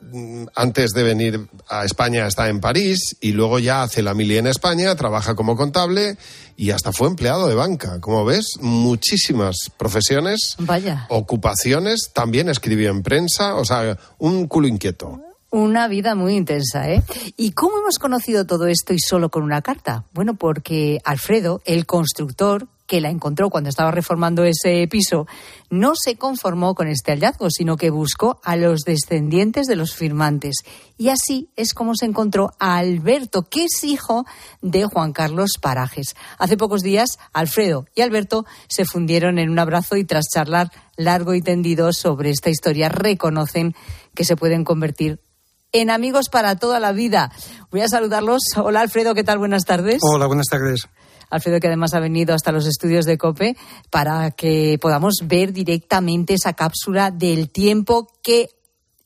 Mm, 0.00 0.46
Antes 0.54 0.92
de 0.92 1.02
venir 1.02 1.48
a 1.68 1.84
España 1.84 2.26
está 2.26 2.48
en 2.48 2.60
París 2.60 3.16
y 3.20 3.32
luego 3.32 3.58
ya 3.58 3.82
hace 3.82 4.02
la 4.02 4.14
mili 4.14 4.38
en 4.38 4.46
España, 4.46 4.94
trabaja 4.96 5.34
como 5.34 5.56
contable 5.56 6.16
y 6.56 6.70
hasta 6.70 6.92
fue 6.92 7.08
empleado 7.08 7.48
de 7.48 7.54
banca. 7.54 8.00
Como 8.00 8.24
ves, 8.24 8.58
muchísimas 8.60 9.56
profesiones 9.76 10.56
Vaya. 10.58 11.06
ocupaciones, 11.10 12.10
también 12.14 12.48
escribió 12.48 12.90
en 12.90 13.02
prensa, 13.02 13.54
o 13.56 13.64
sea, 13.64 13.98
un 14.18 14.46
culo 14.48 14.68
inquieto. 14.68 15.20
Una 15.52 15.88
vida 15.88 16.14
muy 16.14 16.36
intensa, 16.36 16.88
¿eh? 16.90 17.02
¿Y 17.36 17.52
cómo 17.52 17.78
hemos 17.78 17.98
conocido 17.98 18.46
todo 18.46 18.66
esto 18.68 18.92
y 18.94 18.98
solo 19.00 19.30
con 19.30 19.42
una 19.42 19.62
carta? 19.62 20.04
Bueno, 20.12 20.34
porque 20.34 21.00
Alfredo, 21.04 21.60
el 21.64 21.86
constructor 21.86 22.68
que 22.90 23.00
la 23.00 23.08
encontró 23.08 23.50
cuando 23.50 23.70
estaba 23.70 23.92
reformando 23.92 24.42
ese 24.42 24.88
piso, 24.88 25.28
no 25.70 25.92
se 25.94 26.16
conformó 26.16 26.74
con 26.74 26.88
este 26.88 27.12
hallazgo, 27.12 27.46
sino 27.48 27.76
que 27.76 27.88
buscó 27.88 28.40
a 28.42 28.56
los 28.56 28.80
descendientes 28.80 29.68
de 29.68 29.76
los 29.76 29.94
firmantes. 29.94 30.56
Y 30.98 31.10
así 31.10 31.50
es 31.54 31.72
como 31.72 31.94
se 31.94 32.06
encontró 32.06 32.50
a 32.58 32.78
Alberto, 32.78 33.42
que 33.42 33.66
es 33.66 33.84
hijo 33.84 34.26
de 34.60 34.86
Juan 34.86 35.12
Carlos 35.12 35.52
Parajes. 35.60 36.16
Hace 36.36 36.56
pocos 36.56 36.82
días, 36.82 37.20
Alfredo 37.32 37.86
y 37.94 38.00
Alberto 38.00 38.44
se 38.66 38.84
fundieron 38.84 39.38
en 39.38 39.50
un 39.50 39.60
abrazo 39.60 39.96
y 39.96 40.02
tras 40.02 40.24
charlar 40.26 40.72
largo 40.96 41.34
y 41.34 41.42
tendido 41.42 41.92
sobre 41.92 42.30
esta 42.30 42.50
historia, 42.50 42.88
reconocen 42.88 43.76
que 44.16 44.24
se 44.24 44.34
pueden 44.34 44.64
convertir 44.64 45.20
en 45.70 45.90
amigos 45.90 46.28
para 46.28 46.56
toda 46.56 46.80
la 46.80 46.90
vida. 46.90 47.30
Voy 47.70 47.82
a 47.82 47.88
saludarlos. 47.88 48.42
Hola 48.56 48.80
Alfredo, 48.80 49.14
¿qué 49.14 49.22
tal? 49.22 49.38
Buenas 49.38 49.62
tardes. 49.62 50.00
Hola, 50.02 50.26
buenas 50.26 50.46
tardes. 50.50 50.88
Alfredo, 51.30 51.60
que 51.60 51.68
además 51.68 51.94
ha 51.94 52.00
venido 52.00 52.34
hasta 52.34 52.52
los 52.52 52.66
estudios 52.66 53.06
de 53.06 53.16
COPE 53.16 53.56
para 53.90 54.30
que 54.32 54.78
podamos 54.80 55.14
ver 55.24 55.52
directamente 55.52 56.34
esa 56.34 56.52
cápsula 56.52 57.10
del 57.10 57.50
tiempo 57.50 58.08
que 58.22 58.50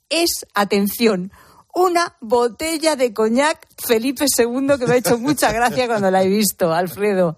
es, 0.08 0.46
atención, 0.54 1.30
una 1.74 2.16
botella 2.20 2.96
de 2.96 3.12
coñac 3.12 3.66
Felipe 3.78 4.26
II 4.38 4.78
que 4.78 4.86
me 4.86 4.94
ha 4.94 4.96
hecho 4.96 5.18
mucha 5.18 5.52
gracia 5.52 5.86
cuando 5.86 6.10
la 6.10 6.22
he 6.22 6.28
visto, 6.28 6.72
Alfredo. 6.72 7.36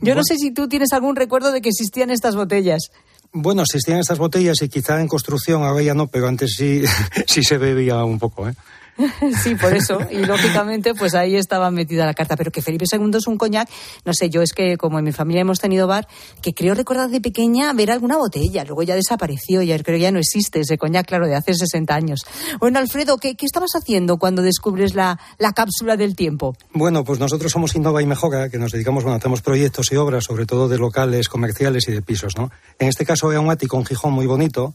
Yo 0.00 0.14
no 0.14 0.22
sé 0.22 0.36
si 0.36 0.52
tú 0.52 0.68
tienes 0.68 0.92
algún 0.92 1.16
recuerdo 1.16 1.50
de 1.50 1.60
que 1.60 1.70
existían 1.70 2.10
estas 2.10 2.36
botellas. 2.36 2.90
Bueno, 3.32 3.62
existían 3.62 3.98
estas 3.98 4.18
botellas 4.18 4.62
y 4.62 4.68
quizá 4.68 5.00
en 5.00 5.08
construcción, 5.08 5.64
ahora 5.64 5.82
ya 5.82 5.94
no, 5.94 6.06
pero 6.06 6.28
antes 6.28 6.54
sí, 6.56 6.82
sí 7.26 7.42
se 7.42 7.58
bebía 7.58 8.02
un 8.04 8.18
poco, 8.18 8.48
¿eh? 8.48 8.54
sí, 9.42 9.54
por 9.54 9.74
eso. 9.74 9.98
Y 10.10 10.24
lógicamente, 10.24 10.94
pues 10.94 11.14
ahí 11.14 11.36
estaba 11.36 11.70
metida 11.70 12.04
la 12.04 12.14
carta. 12.14 12.36
Pero 12.36 12.50
que 12.50 12.62
Felipe 12.62 12.84
II 12.90 13.10
es 13.14 13.26
un 13.26 13.38
coñac, 13.38 13.68
no 14.04 14.12
sé, 14.12 14.30
yo 14.30 14.42
es 14.42 14.52
que 14.52 14.76
como 14.76 14.98
en 14.98 15.04
mi 15.04 15.12
familia 15.12 15.42
hemos 15.42 15.60
tenido 15.60 15.86
bar, 15.86 16.08
que 16.42 16.52
creo 16.52 16.74
recordar 16.74 17.10
de 17.10 17.20
pequeña 17.20 17.72
ver 17.72 17.90
alguna 17.90 18.16
botella. 18.16 18.64
Luego 18.64 18.82
ya 18.82 18.94
desapareció, 18.94 19.62
ya 19.62 19.78
creo 19.78 19.96
que 19.96 20.02
ya 20.02 20.12
no 20.12 20.18
existe 20.18 20.60
ese 20.60 20.78
coñac, 20.78 21.06
claro, 21.06 21.26
de 21.26 21.36
hace 21.36 21.54
60 21.54 21.94
años. 21.94 22.26
Bueno, 22.60 22.78
Alfredo, 22.78 23.18
¿qué, 23.18 23.36
qué 23.36 23.46
estabas 23.46 23.70
haciendo 23.74 24.18
cuando 24.18 24.42
descubres 24.42 24.94
la, 24.94 25.18
la 25.38 25.52
cápsula 25.52 25.96
del 25.96 26.16
tiempo? 26.16 26.56
Bueno, 26.72 27.04
pues 27.04 27.20
nosotros 27.20 27.52
somos 27.52 27.74
Innova 27.74 28.02
y 28.02 28.06
Mejora, 28.06 28.48
que 28.48 28.58
nos 28.58 28.72
dedicamos, 28.72 29.04
bueno, 29.04 29.16
hacemos 29.16 29.42
proyectos 29.42 29.92
y 29.92 29.96
obras, 29.96 30.24
sobre 30.24 30.46
todo 30.46 30.68
de 30.68 30.78
locales, 30.78 31.28
comerciales 31.28 31.88
y 31.88 31.92
de 31.92 32.02
pisos, 32.02 32.36
¿no? 32.36 32.50
En 32.78 32.88
este 32.88 33.04
caso 33.04 33.30
era 33.30 33.40
un 33.40 33.50
ático, 33.50 33.76
un 33.76 33.86
Gijón 33.86 34.12
muy 34.12 34.26
bonito, 34.26 34.74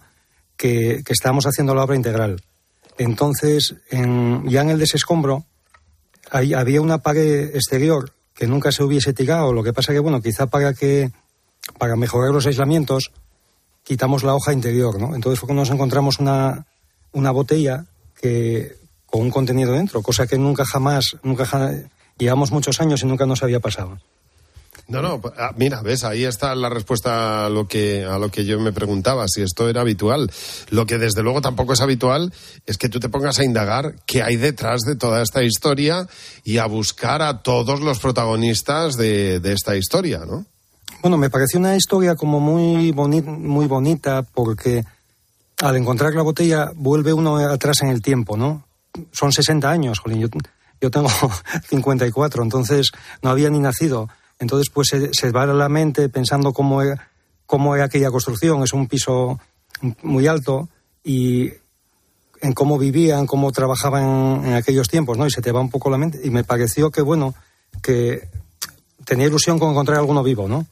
que, 0.55 1.01
que 1.05 1.13
estábamos 1.13 1.45
haciendo 1.45 1.75
la 1.75 1.83
obra 1.83 1.95
integral. 1.95 2.41
Entonces, 2.97 3.75
en, 3.89 4.47
ya 4.49 4.61
en 4.61 4.69
el 4.69 4.79
desescombro, 4.79 5.45
ahí 6.31 6.53
había 6.53 6.81
una 6.81 6.99
pared 6.99 7.55
exterior 7.55 8.13
que 8.35 8.47
nunca 8.47 8.71
se 8.71 8.83
hubiese 8.83 9.13
tirado. 9.13 9.53
Lo 9.53 9.63
que 9.63 9.73
pasa 9.73 9.93
que, 9.93 9.99
bueno, 9.99 10.21
quizá 10.21 10.47
para 10.47 10.73
que 10.73 11.11
para 11.77 11.95
mejorar 11.95 12.31
los 12.31 12.45
aislamientos, 12.45 13.11
quitamos 13.83 14.23
la 14.23 14.35
hoja 14.35 14.53
interior, 14.53 14.99
¿no? 14.99 15.15
Entonces 15.15 15.39
fue 15.39 15.47
cuando 15.47 15.61
nos 15.61 15.69
encontramos 15.71 16.19
una, 16.19 16.65
una 17.13 17.31
botella 17.31 17.85
que 18.19 18.77
con 19.05 19.21
un 19.21 19.31
contenido 19.31 19.71
dentro, 19.73 20.01
cosa 20.01 20.27
que 20.27 20.37
nunca 20.37 20.65
jamás, 20.65 21.15
nunca 21.23 21.45
ja- 21.45 21.71
llevamos 22.17 22.51
muchos 22.51 22.81
años 22.81 23.01
y 23.03 23.05
nunca 23.05 23.25
nos 23.25 23.43
había 23.43 23.59
pasado. 23.59 23.99
No, 24.87 25.01
no, 25.01 25.21
ah, 25.37 25.51
mira, 25.55 25.81
ves, 25.81 26.03
ahí 26.03 26.25
está 26.25 26.53
la 26.55 26.67
respuesta 26.67 27.45
a 27.45 27.49
lo 27.49 27.67
que 27.67 28.03
a 28.03 28.17
lo 28.17 28.29
que 28.29 28.43
yo 28.43 28.59
me 28.59 28.73
preguntaba, 28.73 29.25
si 29.27 29.41
esto 29.41 29.69
era 29.69 29.81
habitual. 29.81 30.29
Lo 30.71 30.85
que 30.85 30.97
desde 30.97 31.23
luego 31.23 31.41
tampoco 31.41 31.73
es 31.73 31.81
habitual 31.81 32.33
es 32.65 32.77
que 32.77 32.89
tú 32.89 32.99
te 32.99 33.07
pongas 33.07 33.39
a 33.39 33.45
indagar 33.45 33.95
qué 34.05 34.21
hay 34.23 34.35
detrás 34.35 34.81
de 34.81 34.95
toda 34.95 35.21
esta 35.21 35.41
historia 35.41 36.07
y 36.43 36.57
a 36.57 36.65
buscar 36.65 37.21
a 37.21 37.41
todos 37.41 37.79
los 37.79 37.99
protagonistas 37.99 38.97
de, 38.97 39.41
esta 39.43 39.75
historia, 39.77 40.25
¿no? 40.25 40.45
Bueno, 41.01 41.17
me 41.17 41.29
pareció 41.29 41.59
una 41.59 41.75
historia 41.75 42.15
como 42.15 42.39
muy, 42.39 42.91
muy 42.93 43.67
bonita 43.67 44.23
porque 44.33 44.83
al 45.61 45.77
encontrar 45.77 46.13
la 46.13 46.23
botella 46.23 46.71
vuelve 46.75 47.13
uno 47.13 47.37
atrás 47.37 47.77
en 47.83 47.89
el 47.89 48.01
tiempo, 48.01 48.35
¿no? 48.35 48.65
Son 49.11 49.31
60 49.31 49.69
años, 49.69 49.99
Jolín, 49.99 50.19
yo, 50.19 50.27
yo 50.81 50.91
tengo 50.91 51.09
54, 51.69 52.43
entonces 52.43 52.91
no 53.21 53.29
había 53.29 53.49
ni 53.49 53.59
nacido. 53.59 54.09
Entonces, 54.43 54.69
pues 54.71 54.89
se, 54.89 55.09
se 55.13 55.31
va 55.31 55.43
a 55.43 55.47
la 55.47 55.69
mente 55.69 56.07
pensando 56.09 56.53
cómo 56.53 56.81
es, 56.83 56.97
cómo 57.47 57.75
es 57.75 57.81
aquella 57.81 58.11
construcción. 58.11 58.61
Es 58.63 58.73
un 58.73 58.87
piso 58.87 59.39
muy 60.03 60.27
alto 60.27 60.69
y 61.03 61.51
en 62.41 62.53
cómo 62.53 62.77
vivían, 62.77 63.25
cómo 63.25 63.51
trabajaban 63.51 64.45
en 64.45 64.53
aquellos 64.53 64.87
tiempos, 64.89 65.17
¿no? 65.17 65.25
Y 65.25 65.31
se 65.31 65.41
te 65.41 65.51
va 65.51 65.61
un 65.61 65.69
poco 65.69 65.89
la 65.89 65.97
mente. 65.97 66.19
Y 66.23 66.29
me 66.29 66.43
pareció 66.43 66.91
que, 66.91 67.01
bueno, 67.01 67.33
que 67.81 68.27
tenía 69.05 69.27
ilusión 69.27 69.57
con 69.59 69.71
encontrar 69.71 69.97
alguno 69.97 70.21
vivo, 70.23 70.47
¿no? 70.47 70.65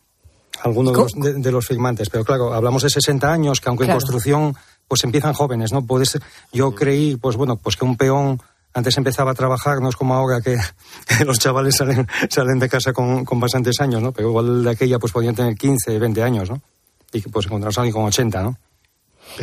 Alguno 0.63 0.91
de 0.91 0.97
los, 0.97 1.11
de, 1.13 1.33
de 1.33 1.51
los 1.51 1.65
firmantes. 1.65 2.09
Pero 2.09 2.23
claro, 2.23 2.53
hablamos 2.53 2.83
de 2.83 2.89
60 2.89 3.31
años, 3.31 3.59
que 3.59 3.69
aunque 3.69 3.85
Claro. 3.85 3.97
en 3.97 4.01
construcción, 4.01 4.55
pues 4.87 5.03
empiezan 5.03 5.33
jóvenes, 5.33 5.71
¿no? 5.71 5.85
Puedes, 5.85 6.19
yo 6.51 6.75
creí, 6.75 7.15
pues 7.15 7.35
bueno, 7.37 7.55
pues 7.55 7.77
que 7.77 7.85
un 7.85 7.95
peón 7.97 8.41
antes 8.73 8.97
empezaba 8.97 9.31
a 9.31 9.33
trabajar, 9.33 9.81
no 9.81 9.89
es 9.89 9.95
como 9.95 10.13
ahora 10.15 10.41
que 10.41 10.57
los 11.25 11.39
chavales 11.39 11.75
salen, 11.75 12.07
salen 12.29 12.59
de 12.59 12.69
casa 12.69 12.93
con, 12.93 13.25
con 13.25 13.39
bastantes 13.39 13.79
años, 13.81 14.01
¿no? 14.01 14.11
Pero 14.11 14.29
igual 14.29 14.63
de 14.63 14.69
aquella 14.69 14.97
pues 14.99 15.11
podían 15.11 15.35
tener 15.35 15.55
15, 15.55 15.99
20 15.99 16.23
años, 16.23 16.49
¿no? 16.49 16.61
Y 17.13 17.21
que 17.21 17.29
pues 17.29 17.45
encontramos 17.47 17.77
a 17.77 17.81
alguien 17.81 17.93
con 17.93 18.05
80, 18.05 18.43
¿no? 18.43 18.57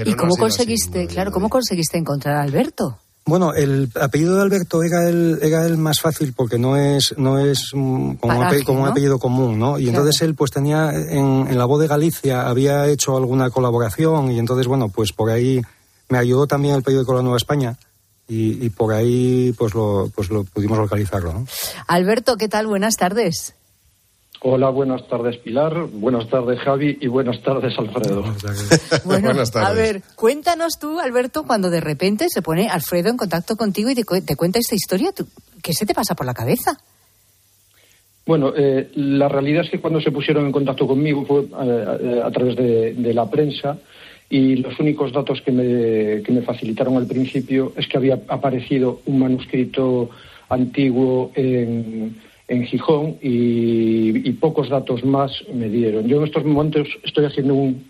¿Y 0.04 0.14
cómo 0.14 0.36
conseguiste, 0.36 1.06
claro, 1.06 1.30
cómo 1.32 1.48
conseguiste 1.48 1.96
encontrar 1.98 2.36
a 2.36 2.42
Alberto? 2.42 2.98
Bueno, 3.24 3.52
el 3.52 3.90
apellido 4.00 4.36
de 4.36 4.42
Alberto 4.42 4.82
era 4.82 5.06
el, 5.08 5.38
era 5.42 5.66
el 5.66 5.76
más 5.76 6.00
fácil 6.00 6.32
porque 6.34 6.58
no 6.58 6.76
es, 6.76 7.14
no 7.18 7.38
es 7.38 7.72
mm, 7.74 8.14
como, 8.14 8.32
un, 8.34 8.38
Paraje, 8.38 8.60
ape- 8.60 8.64
como 8.64 8.78
un 8.80 8.84
¿no? 8.86 8.90
apellido 8.92 9.18
común, 9.18 9.58
¿no? 9.58 9.78
Y 9.78 9.84
Claro. 9.84 9.98
entonces 9.98 10.22
él 10.22 10.34
pues 10.34 10.50
tenía 10.50 10.90
en, 10.92 11.46
en 11.48 11.58
la 11.58 11.66
voz 11.66 11.80
de 11.80 11.88
Galicia 11.88 12.48
había 12.48 12.86
hecho 12.86 13.16
alguna 13.18 13.50
colaboración 13.50 14.30
y 14.30 14.38
entonces 14.38 14.66
bueno 14.66 14.88
pues 14.88 15.12
por 15.12 15.28
ahí 15.30 15.60
me 16.08 16.16
ayudó 16.16 16.46
también 16.46 16.74
el 16.74 16.82
periódico 16.82 17.12
La 17.12 17.20
Nueva 17.20 17.36
España 17.36 17.76
y, 18.28 18.64
y 18.64 18.70
por 18.70 18.92
ahí 18.94 19.52
pues 19.58 19.74
lo 19.74 20.10
pues 20.14 20.30
lo 20.30 20.44
pudimos 20.44 20.78
localizarlo, 20.78 21.32
¿no? 21.32 21.46
Alberto, 21.86 22.36
¿qué 22.36 22.48
tal? 22.48 22.66
Buenas 22.66 22.96
tardes. 22.96 23.54
Hola, 24.40 24.68
buenas 24.70 25.08
tardes 25.08 25.36
Pilar, 25.38 25.86
buenas 25.90 26.28
tardes 26.30 26.60
Javi 26.60 26.96
y 27.00 27.08
buenas 27.08 27.42
tardes 27.42 27.76
Alfredo. 27.76 28.22
Bueno, 29.04 29.28
buenas 29.30 29.56
a 29.56 29.72
ver, 29.72 30.02
cuéntanos 30.14 30.78
tú, 30.78 31.00
Alberto, 31.00 31.42
cuando 31.44 31.70
de 31.70 31.80
repente 31.80 32.26
se 32.28 32.40
pone 32.40 32.68
Alfredo 32.68 33.08
en 33.08 33.16
contacto 33.16 33.56
contigo 33.56 33.90
y 33.90 33.96
te, 33.96 34.04
cu- 34.04 34.20
te 34.24 34.36
cuenta 34.36 34.60
esta 34.60 34.76
historia, 34.76 35.10
¿tú- 35.10 35.26
¿qué 35.60 35.72
se 35.72 35.86
te 35.86 35.92
pasa 35.94 36.14
por 36.14 36.24
la 36.24 36.34
cabeza? 36.34 36.78
Bueno, 38.26 38.52
eh, 38.56 38.90
la 38.94 39.26
realidad 39.28 39.64
es 39.64 39.70
que 39.70 39.80
cuando 39.80 40.00
se 40.00 40.12
pusieron 40.12 40.44
en 40.46 40.52
contacto 40.52 40.86
conmigo 40.86 41.24
fue 41.26 41.40
eh, 41.44 41.48
eh, 42.00 42.22
a 42.22 42.30
través 42.30 42.56
de, 42.56 42.92
de 42.94 43.14
la 43.14 43.28
prensa 43.30 43.78
y 44.30 44.56
los 44.56 44.78
únicos 44.78 45.12
datos 45.12 45.40
que 45.40 45.52
me, 45.52 46.22
que 46.22 46.32
me 46.32 46.42
facilitaron 46.42 46.96
al 46.96 47.06
principio 47.06 47.72
es 47.76 47.86
que 47.86 47.96
había 47.96 48.20
aparecido 48.28 49.00
un 49.06 49.20
manuscrito 49.20 50.10
antiguo 50.50 51.32
en, 51.34 52.14
en 52.48 52.64
Gijón 52.64 53.16
y, 53.22 54.30
pocos 54.32 54.68
datos 54.68 55.04
más 55.04 55.32
me 55.52 55.68
dieron. 55.68 56.06
Yo 56.06 56.18
en 56.18 56.24
estos 56.24 56.44
momentos 56.44 56.86
estoy 57.02 57.24
haciendo 57.24 57.54
un, 57.54 57.84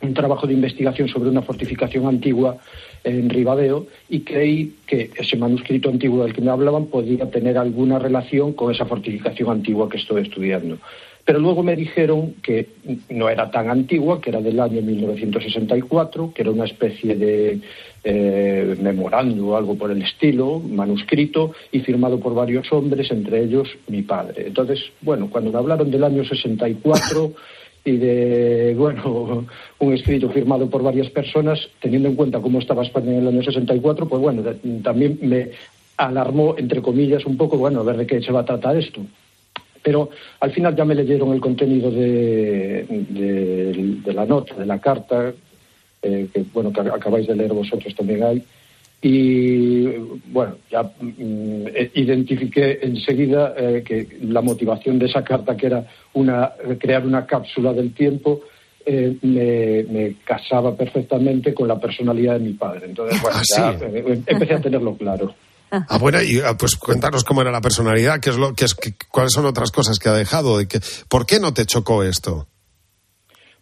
un 0.00 0.14
trabajo 0.14 0.46
de 0.46 0.54
investigación 0.54 1.08
sobre 1.08 1.30
una 1.30 1.42
fortificación 1.42 2.06
antigua 2.06 2.56
en 3.04 3.30
Ribadeo 3.30 3.86
y 4.08 4.20
creí 4.20 4.74
que 4.86 5.10
ese 5.14 5.36
manuscrito 5.36 5.88
antiguo 5.90 6.24
del 6.24 6.32
que 6.32 6.40
me 6.40 6.50
hablaban 6.50 6.86
podía 6.86 7.30
tener 7.30 7.56
alguna 7.56 7.98
relación 7.98 8.52
con 8.52 8.72
esa 8.72 8.84
fortificación 8.86 9.50
antigua 9.50 9.88
que 9.88 9.98
estoy 9.98 10.22
estudiando. 10.22 10.78
Pero 11.24 11.38
luego 11.38 11.62
me 11.62 11.76
dijeron 11.76 12.34
que 12.42 12.68
no 13.10 13.28
era 13.28 13.50
tan 13.50 13.70
antigua, 13.70 14.20
que 14.20 14.30
era 14.30 14.40
del 14.40 14.58
año 14.58 14.82
1964, 14.82 16.32
que 16.34 16.42
era 16.42 16.50
una 16.50 16.64
especie 16.64 17.14
de 17.14 17.60
eh, 18.02 18.76
memorando 18.80 19.46
o 19.46 19.56
algo 19.56 19.76
por 19.76 19.92
el 19.92 20.02
estilo, 20.02 20.58
manuscrito 20.58 21.52
y 21.70 21.78
firmado 21.80 22.18
por 22.18 22.34
varios 22.34 22.72
hombres, 22.72 23.10
entre 23.12 23.44
ellos 23.44 23.68
mi 23.86 24.02
padre. 24.02 24.48
Entonces, 24.48 24.80
bueno, 25.00 25.30
cuando 25.30 25.52
me 25.52 25.58
hablaron 25.58 25.90
del 25.90 26.02
año 26.02 26.24
64 26.24 27.32
y 27.84 27.96
de, 27.96 28.74
bueno, 28.76 29.46
un 29.78 29.92
escrito 29.92 30.28
firmado 30.30 30.68
por 30.68 30.82
varias 30.82 31.10
personas, 31.10 31.60
teniendo 31.80 32.08
en 32.08 32.16
cuenta 32.16 32.40
cómo 32.40 32.58
estaba 32.58 32.82
España 32.82 33.12
en 33.12 33.18
el 33.18 33.28
año 33.28 33.42
64, 33.44 34.08
pues 34.08 34.20
bueno, 34.20 34.42
también 34.82 35.18
me 35.22 35.50
alarmó, 35.96 36.56
entre 36.58 36.82
comillas, 36.82 37.24
un 37.26 37.36
poco, 37.36 37.56
bueno, 37.58 37.80
a 37.80 37.84
ver 37.84 37.96
de 37.96 38.06
qué 38.06 38.20
se 38.20 38.32
va 38.32 38.40
a 38.40 38.44
tratar 38.44 38.76
esto. 38.76 39.00
Pero 39.82 40.10
al 40.40 40.52
final 40.52 40.76
ya 40.76 40.84
me 40.84 40.94
leyeron 40.94 41.32
el 41.32 41.40
contenido 41.40 41.90
de, 41.90 42.84
de- 42.88 43.96
de 44.04 44.12
la 44.12 44.24
nota, 44.26 44.54
de 44.54 44.66
la 44.66 44.78
carta, 44.78 45.32
eh, 46.02 46.28
que 46.32 46.44
bueno, 46.52 46.72
que 46.72 46.80
acabáis 46.80 47.26
de 47.26 47.34
leer 47.36 47.52
vosotros 47.52 47.94
también 47.94 48.22
hay. 48.22 48.42
Y 49.04 49.86
bueno, 50.32 50.56
ya 50.70 50.84
mm, 50.84 51.66
eh, 51.74 51.90
identifiqué 51.94 52.78
enseguida 52.82 53.52
eh, 53.56 53.82
que 53.84 54.06
la 54.22 54.40
motivación 54.42 55.00
de 55.00 55.06
esa 55.06 55.24
carta, 55.24 55.56
que 55.56 55.66
era 55.66 55.84
una, 56.14 56.52
crear 56.78 57.04
una 57.04 57.26
cápsula 57.26 57.72
del 57.72 57.92
tiempo, 57.94 58.42
eh, 58.86 59.16
me, 59.22 59.84
me 59.92 60.14
casaba 60.24 60.76
perfectamente 60.76 61.52
con 61.52 61.66
la 61.66 61.80
personalidad 61.80 62.34
de 62.38 62.44
mi 62.46 62.52
padre. 62.52 62.86
Entonces, 62.86 63.20
bueno, 63.22 63.36
Ah, 63.38 63.42
ya 63.74 63.78
sí. 63.78 63.84
eh, 63.92 64.20
empecé 64.26 64.54
a 64.54 64.60
tenerlo 64.60 64.94
claro. 64.96 65.34
Ah, 65.72 65.96
bueno, 65.98 66.22
y 66.22 66.38
ah, 66.40 66.54
pues 66.58 66.76
cuéntanos 66.76 67.24
cómo 67.24 67.40
era 67.40 67.50
la 67.50 67.62
personalidad, 67.62 68.20
qué 68.20 68.28
es 68.28 68.36
lo, 68.36 68.52
qué 68.54 68.66
es, 68.66 68.76
cuáles 69.10 69.32
son 69.32 69.46
otras 69.46 69.70
cosas 69.70 69.98
que 69.98 70.10
ha 70.10 70.12
dejado, 70.12 70.58
¿por 71.08 71.24
qué 71.24 71.40
no 71.40 71.54
te 71.54 71.64
chocó 71.64 72.02
esto? 72.02 72.46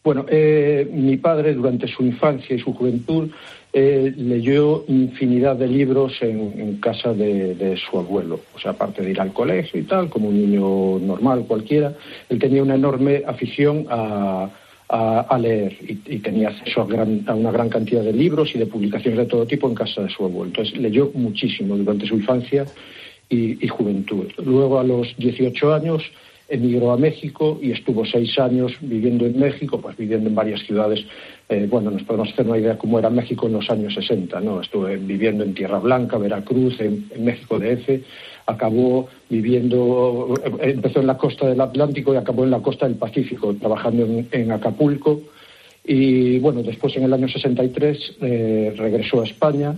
Bueno, 0.02 0.26
eh, 0.28 0.88
mi 0.92 1.18
padre 1.18 1.54
durante 1.54 1.86
su 1.86 2.02
infancia 2.02 2.56
y 2.56 2.58
su 2.58 2.72
juventud 2.72 3.30
eh, 3.72 4.12
leyó 4.16 4.84
infinidad 4.88 5.54
de 5.54 5.68
libros 5.68 6.14
en, 6.22 6.58
en 6.58 6.80
casa 6.80 7.12
de, 7.12 7.54
de 7.54 7.76
su 7.76 7.96
abuelo. 7.96 8.40
O 8.56 8.58
sea, 8.58 8.72
aparte 8.72 9.02
de 9.02 9.10
ir 9.10 9.20
al 9.20 9.32
colegio 9.32 9.78
y 9.78 9.84
tal, 9.84 10.08
como 10.08 10.30
un 10.30 10.36
niño 10.36 10.98
normal 10.98 11.44
cualquiera, 11.46 11.94
él 12.28 12.40
tenía 12.40 12.62
una 12.62 12.74
enorme 12.74 13.22
afición 13.24 13.86
a, 13.88 14.50
a- 14.90 15.38
leer 15.38 15.76
y, 15.80 15.98
y 16.14 16.18
tenía 16.18 16.48
acceso 16.48 16.82
a, 16.82 16.86
gran- 16.86 17.22
a 17.26 17.34
una 17.34 17.50
gran 17.52 17.68
cantidad 17.68 18.02
de 18.02 18.12
libros 18.12 18.54
y 18.54 18.58
de 18.58 18.66
publicaciones 18.66 19.18
de 19.18 19.26
todo 19.26 19.46
tipo 19.46 19.68
en 19.68 19.74
casa 19.74 20.02
de 20.02 20.10
su 20.10 20.24
abuelo. 20.24 20.46
Entonces 20.46 20.76
leyó 20.78 21.10
muchísimo 21.14 21.76
durante 21.76 22.06
su 22.06 22.14
infancia 22.16 22.64
y, 23.28 23.64
y 23.64 23.68
juventud. 23.68 24.26
Luego, 24.44 24.78
a 24.80 24.84
los 24.84 25.14
18 25.16 25.72
años, 25.74 26.02
emigró 26.48 26.90
a 26.90 26.96
México 26.96 27.60
y 27.62 27.70
estuvo 27.70 28.04
seis 28.04 28.36
años 28.40 28.72
viviendo 28.80 29.24
en 29.24 29.38
México, 29.38 29.80
pues 29.80 29.96
viviendo 29.96 30.28
en 30.28 30.34
varias 30.34 30.60
ciudades. 30.66 31.04
Eh, 31.48 31.68
bueno, 31.70 31.92
nos 31.92 32.02
podemos 32.02 32.28
hacer 32.32 32.46
una 32.48 32.58
idea 32.58 32.76
cómo 32.76 32.98
era 32.98 33.08
México 33.08 33.46
en 33.46 33.52
los 33.52 33.70
años 33.70 33.94
60, 33.94 34.40
¿no? 34.40 34.60
Estuve 34.60 34.96
viviendo 34.96 35.44
en 35.44 35.54
Tierra 35.54 35.78
Blanca, 35.78 36.18
Veracruz, 36.18 36.80
en, 36.80 37.06
en 37.14 37.24
México 37.24 37.58
DF, 37.60 38.00
acabó 38.50 39.08
viviendo, 39.28 40.34
empezó 40.60 41.00
en 41.00 41.06
la 41.06 41.16
costa 41.16 41.48
del 41.48 41.60
Atlántico 41.60 42.12
y 42.12 42.16
acabó 42.16 42.44
en 42.44 42.50
la 42.50 42.60
costa 42.60 42.86
del 42.86 42.96
Pacífico, 42.96 43.54
trabajando 43.54 44.06
en, 44.30 44.52
Acapulco. 44.52 45.20
Y 45.84 46.38
bueno, 46.38 46.62
después 46.62 46.96
en 46.96 47.04
el 47.04 47.12
año 47.12 47.28
63 47.28 48.16
eh, 48.20 48.74
regresó 48.76 49.22
a 49.22 49.24
España. 49.24 49.74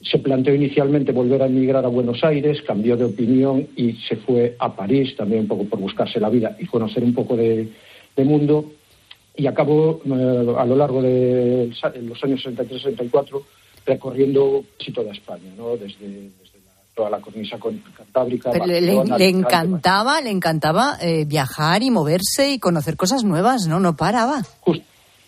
Se 0.00 0.18
planteó 0.18 0.54
inicialmente 0.54 1.10
volver 1.10 1.42
a 1.42 1.46
emigrar 1.46 1.84
a 1.84 1.88
Buenos 1.88 2.22
Aires, 2.22 2.62
cambió 2.62 2.96
de 2.96 3.04
opinión 3.04 3.66
y 3.74 3.94
se 4.08 4.16
fue 4.16 4.54
a 4.58 4.74
París 4.74 5.16
también 5.16 5.42
un 5.42 5.48
poco 5.48 5.64
por 5.64 5.80
buscarse 5.80 6.20
la 6.20 6.28
vida 6.28 6.56
y 6.58 6.66
conocer 6.66 7.02
un 7.02 7.14
poco 7.14 7.36
de, 7.36 7.68
mundo. 8.16 8.72
Y 9.36 9.46
acabó 9.46 10.00
eh, 10.04 10.54
a 10.58 10.66
lo 10.66 10.76
largo 10.76 11.00
de 11.00 11.70
los 12.02 12.24
años 12.24 12.44
63-64 12.44 13.42
recorriendo 13.88 14.64
casi 14.78 14.92
toda 14.92 15.12
España, 15.12 15.50
¿no? 15.56 15.76
desde, 15.76 16.30
toda 16.98 17.10
la 17.10 17.20
cornisa 17.20 17.56
cantábrica. 17.96 18.50
Pero 18.50 18.66
le, 18.66 19.28
encantaba, 19.28 20.20
le 20.20 20.30
encantaba 20.30 20.98
eh, 21.00 21.24
viajar 21.26 21.80
y 21.84 21.90
moverse 21.92 22.50
y 22.50 22.58
conocer 22.58 22.96
cosas 22.96 23.22
nuevas, 23.22 23.68
¿no? 23.68 23.78
No 23.78 23.94
paraba. 23.94 24.42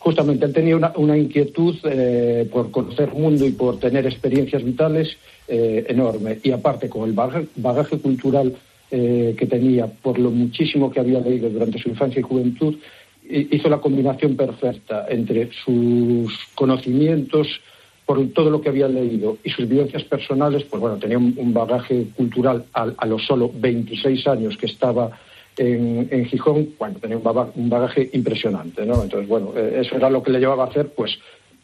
Justamente, 0.00 0.46
él 0.46 0.52
tenía 0.52 0.76
una, 0.76 0.92
una 0.96 1.16
inquietud 1.16 1.76
eh, 1.85 2.48
por 2.50 2.70
conocer 2.72 3.12
mundo 3.12 3.46
y 3.46 3.52
por 3.52 3.78
tener 3.78 4.04
experiencias 4.06 4.64
vitales 4.64 5.16
eh, 5.46 5.85
enorme. 5.88 6.40
Y 6.42 6.50
aparte, 6.50 6.88
con 6.88 7.09
el 7.09 7.12
bagaje, 7.12 7.46
bagaje 7.56 7.98
cultural 7.98 8.56
eh, 8.90 9.37
que 9.38 9.46
tenía, 9.46 9.87
por 9.87 10.18
lo 10.18 10.30
muchísimo 10.30 10.90
que 10.90 10.98
había 11.00 11.20
leído 11.20 11.48
durante 11.50 11.78
su 11.78 11.88
infancia 11.90 12.18
y 12.18 12.22
juventud, 12.22 12.74
hi- 13.28 13.48
hizo 13.52 13.68
la 13.68 13.78
combinación 13.78 14.35
perfecta 14.37 15.06
entre 15.09 15.50
sus 15.64 16.33
conocimientos, 16.56 17.46
por 18.11 18.27
todo 18.33 18.51
lo 18.51 18.61
que 18.61 18.68
había 18.70 18.88
leído 18.88 19.37
y 19.44 19.51
sus 19.51 19.68
vivencias 19.68 20.03
personales, 20.03 20.64
pues 20.68 20.81
bueno, 20.81 20.96
tenía 20.96 21.16
un, 21.16 21.33
un 21.37 21.55
bagaje 21.55 22.09
cultural 22.16 22.64
a, 22.75 22.88
a 22.96 23.07
los 23.07 23.25
solo 23.25 23.49
26 23.55 24.27
años 24.27 24.57
que 24.57 24.66
estaba 24.66 25.12
en, 25.57 26.09
en 26.11 26.25
Gijón, 26.27 26.70
bueno, 26.77 26.96
tenía 27.01 27.18
un 27.18 27.23
baga- 27.23 27.53
un 27.55 27.68
bagaje 27.70 28.11
impresionante, 28.12 28.85
¿no? 28.85 29.01
Entonces, 29.05 29.29
bueno, 29.29 29.53
eh, 29.55 29.83
eso 29.85 29.94
era 29.94 30.11
lo 30.11 30.25
que 30.25 30.33
le 30.33 30.40
llevaba 30.40 30.64
a 30.64 30.66
hacer, 30.66 30.88
pues, 30.92 31.12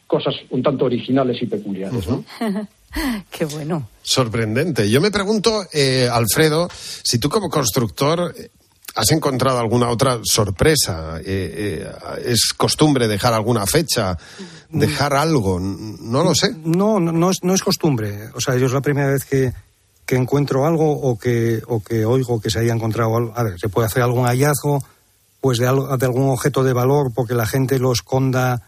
cosas 0.07 0.35
un 0.51 0.63
tanto 0.63 0.85
originales 0.85 1.41
y 1.41 1.47
peculiares, 1.47 2.07
¿no? 2.07 2.23
Qué 3.29 3.43
bueno. 3.43 3.89
Sorprendente. 4.01 4.89
Yo 4.89 5.01
me 5.01 5.11
pregunto, 5.11 5.63
eh, 5.73 6.07
Alfredo, 6.09 6.69
si 6.71 7.19
tú 7.19 7.27
como 7.27 7.49
constructor 7.49 8.33
has 8.97 9.11
encontrado 9.11 9.59
alguna 9.59 9.89
otra 9.89 10.19
sorpresa. 10.23 11.19
Eh, 11.19 11.83
eh, 11.85 11.91
¿Es 12.25 12.51
costumbre 12.57 13.07
dejar 13.07 13.31
alguna 13.31 13.67
fecha, 13.67 14.17
dejar 14.69 15.13
algo? 15.13 15.59
No 15.59 16.23
lo 16.23 16.33
sé. 16.33 16.55
No, 16.65 16.99
no, 16.99 17.11
no 17.11 17.29
es, 17.29 17.43
no 17.43 17.53
es 17.53 17.61
costumbre. 17.61 18.29
O 18.33 18.41
sea, 18.41 18.55
yo 18.55 18.65
es 18.65 18.71
la 18.71 18.81
primera 18.81 19.11
vez 19.11 19.23
que, 19.23 19.53
que 20.03 20.15
encuentro 20.15 20.65
algo 20.65 20.91
o 20.91 21.15
que, 21.17 21.61
o 21.67 21.79
que 21.79 22.05
oigo 22.05 22.41
que 22.41 22.49
se 22.49 22.59
haya 22.59 22.73
encontrado 22.73 23.15
algo. 23.15 23.33
A 23.35 23.43
ver, 23.43 23.59
se 23.59 23.69
puede 23.69 23.85
hacer 23.85 24.01
algún 24.01 24.25
hallazgo, 24.25 24.83
pues 25.41 25.59
de, 25.59 25.67
algo, 25.67 25.95
de 25.95 26.05
algún 26.05 26.31
objeto 26.31 26.63
de 26.63 26.73
valor 26.73 27.11
porque 27.13 27.35
la 27.35 27.45
gente 27.45 27.77
lo 27.77 27.91
esconda 27.91 28.63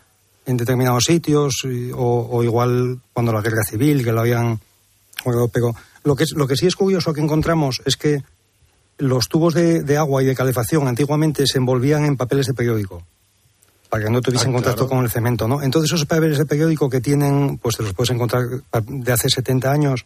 en 0.45 0.57
determinados 0.57 1.05
sitios 1.05 1.63
o, 1.95 2.43
igual 2.43 2.99
cuando 3.13 3.33
la 3.33 3.41
guerra 3.41 3.63
civil 3.63 4.03
que 4.03 4.11
lo 4.11 4.21
habían 4.21 4.59
pero 5.51 5.75
lo 6.03 6.15
que 6.15 6.25
lo 6.33 6.47
que 6.47 6.55
sí 6.55 6.65
es 6.65 6.75
curioso 6.75 7.13
que 7.13 7.21
encontramos 7.21 7.81
es 7.85 7.97
que 7.97 8.23
los 8.99 9.27
tubos 9.27 9.53
de, 9.53 9.97
agua 9.97 10.21
y 10.21 10.25
de 10.25 10.35
calefacción 10.35 10.87
antiguamente 10.87 11.45
se 11.47 11.57
envolvían 11.57 12.05
en 12.05 12.17
papeles 12.17 12.45
de 12.45 12.53
periódico 12.53 13.03
para 13.89 14.03
que 14.03 14.11
no 14.11 14.21
tuviesen 14.21 14.51
ah, 14.51 14.53
contacto 14.53 14.87
con 14.87 14.99
el 15.03 15.09
cemento, 15.09 15.47
¿no? 15.47 15.63
Entonces 15.63 15.91
esos 15.91 16.05
papeles 16.05 16.37
de 16.37 16.45
periódico 16.45 16.91
que 16.91 17.01
tienen, 17.01 17.57
pues 17.57 17.75
te 17.75 17.81
los 17.81 17.93
puedes 17.93 18.11
encontrar 18.11 18.43
de 18.85 19.11
hace 19.11 19.29
70 19.29 19.71
años, 19.71 20.05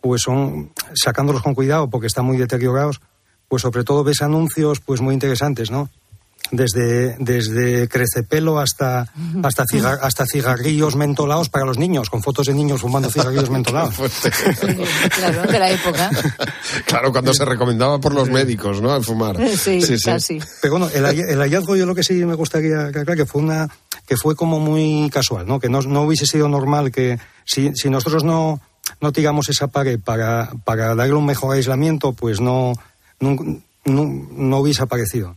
pues 0.00 0.22
son 0.22 0.70
sacándolos 0.94 1.42
con 1.42 1.54
cuidado 1.54 1.90
porque 1.90 2.06
están 2.06 2.24
muy 2.24 2.38
deteriorados, 2.38 3.02
pues 3.48 3.60
sobre 3.60 3.84
todo 3.84 4.02
ves 4.02 4.22
anuncios 4.22 4.80
pues 4.80 5.02
muy 5.02 5.12
interesantes, 5.12 5.70
¿no? 5.70 5.90
Desde, 6.52 7.16
desde 7.18 7.88
crecepelo 7.88 8.60
hasta, 8.60 9.12
hasta, 9.42 9.64
hasta 10.00 10.26
cigarrillos 10.26 10.94
mentolados 10.94 11.48
para 11.48 11.64
los 11.64 11.76
niños, 11.76 12.08
con 12.08 12.22
fotos 12.22 12.46
de 12.46 12.54
niños 12.54 12.82
fumando 12.82 13.10
cigarrillos 13.10 13.50
mentolados. 13.50 13.96
claro, 15.10 15.42
de 15.42 15.58
la 15.58 15.70
época. 15.70 16.10
Claro, 16.84 17.12
cuando 17.12 17.32
se 17.32 17.44
recomendaba 17.44 18.00
por 18.00 18.14
los 18.14 18.28
médicos, 18.28 18.80
¿no? 18.80 18.92
Al 18.92 19.04
fumar. 19.04 19.36
Sí, 19.56 19.80
sí, 19.82 19.96
sí. 19.98 20.38
Pero 20.60 20.78
bueno, 20.78 20.88
el, 20.92 21.38
hallazgo 21.38 21.76
yo 21.76 21.86
lo 21.86 21.94
que 21.94 22.02
sí 22.02 22.14
me 22.24 22.34
gustaría 22.34 22.86
aclarar 22.86 23.16
que 23.16 23.26
fue 23.26 23.42
una 23.42 23.68
que 24.06 24.16
fue 24.16 24.36
como 24.36 24.60
muy 24.60 25.10
casual, 25.10 25.46
¿no? 25.46 25.58
Que 25.58 25.68
no, 25.68 25.82
no 25.82 26.02
hubiese 26.02 26.26
sido 26.26 26.48
normal 26.48 26.92
que 26.92 27.18
si, 27.44 27.72
si 27.74 27.90
nosotros 27.90 28.24
no, 28.24 28.60
no 29.00 29.12
tiramos 29.12 29.48
esa 29.48 29.68
pared 29.68 29.98
para, 29.98 30.50
para 30.64 30.94
darle 30.94 31.14
un 31.14 31.26
mejor 31.26 31.56
aislamiento, 31.56 32.12
pues 32.12 32.40
no, 32.40 32.72
no, 33.20 33.36
no 33.84 34.58
hubiese 34.58 34.82
aparecido. 34.82 35.36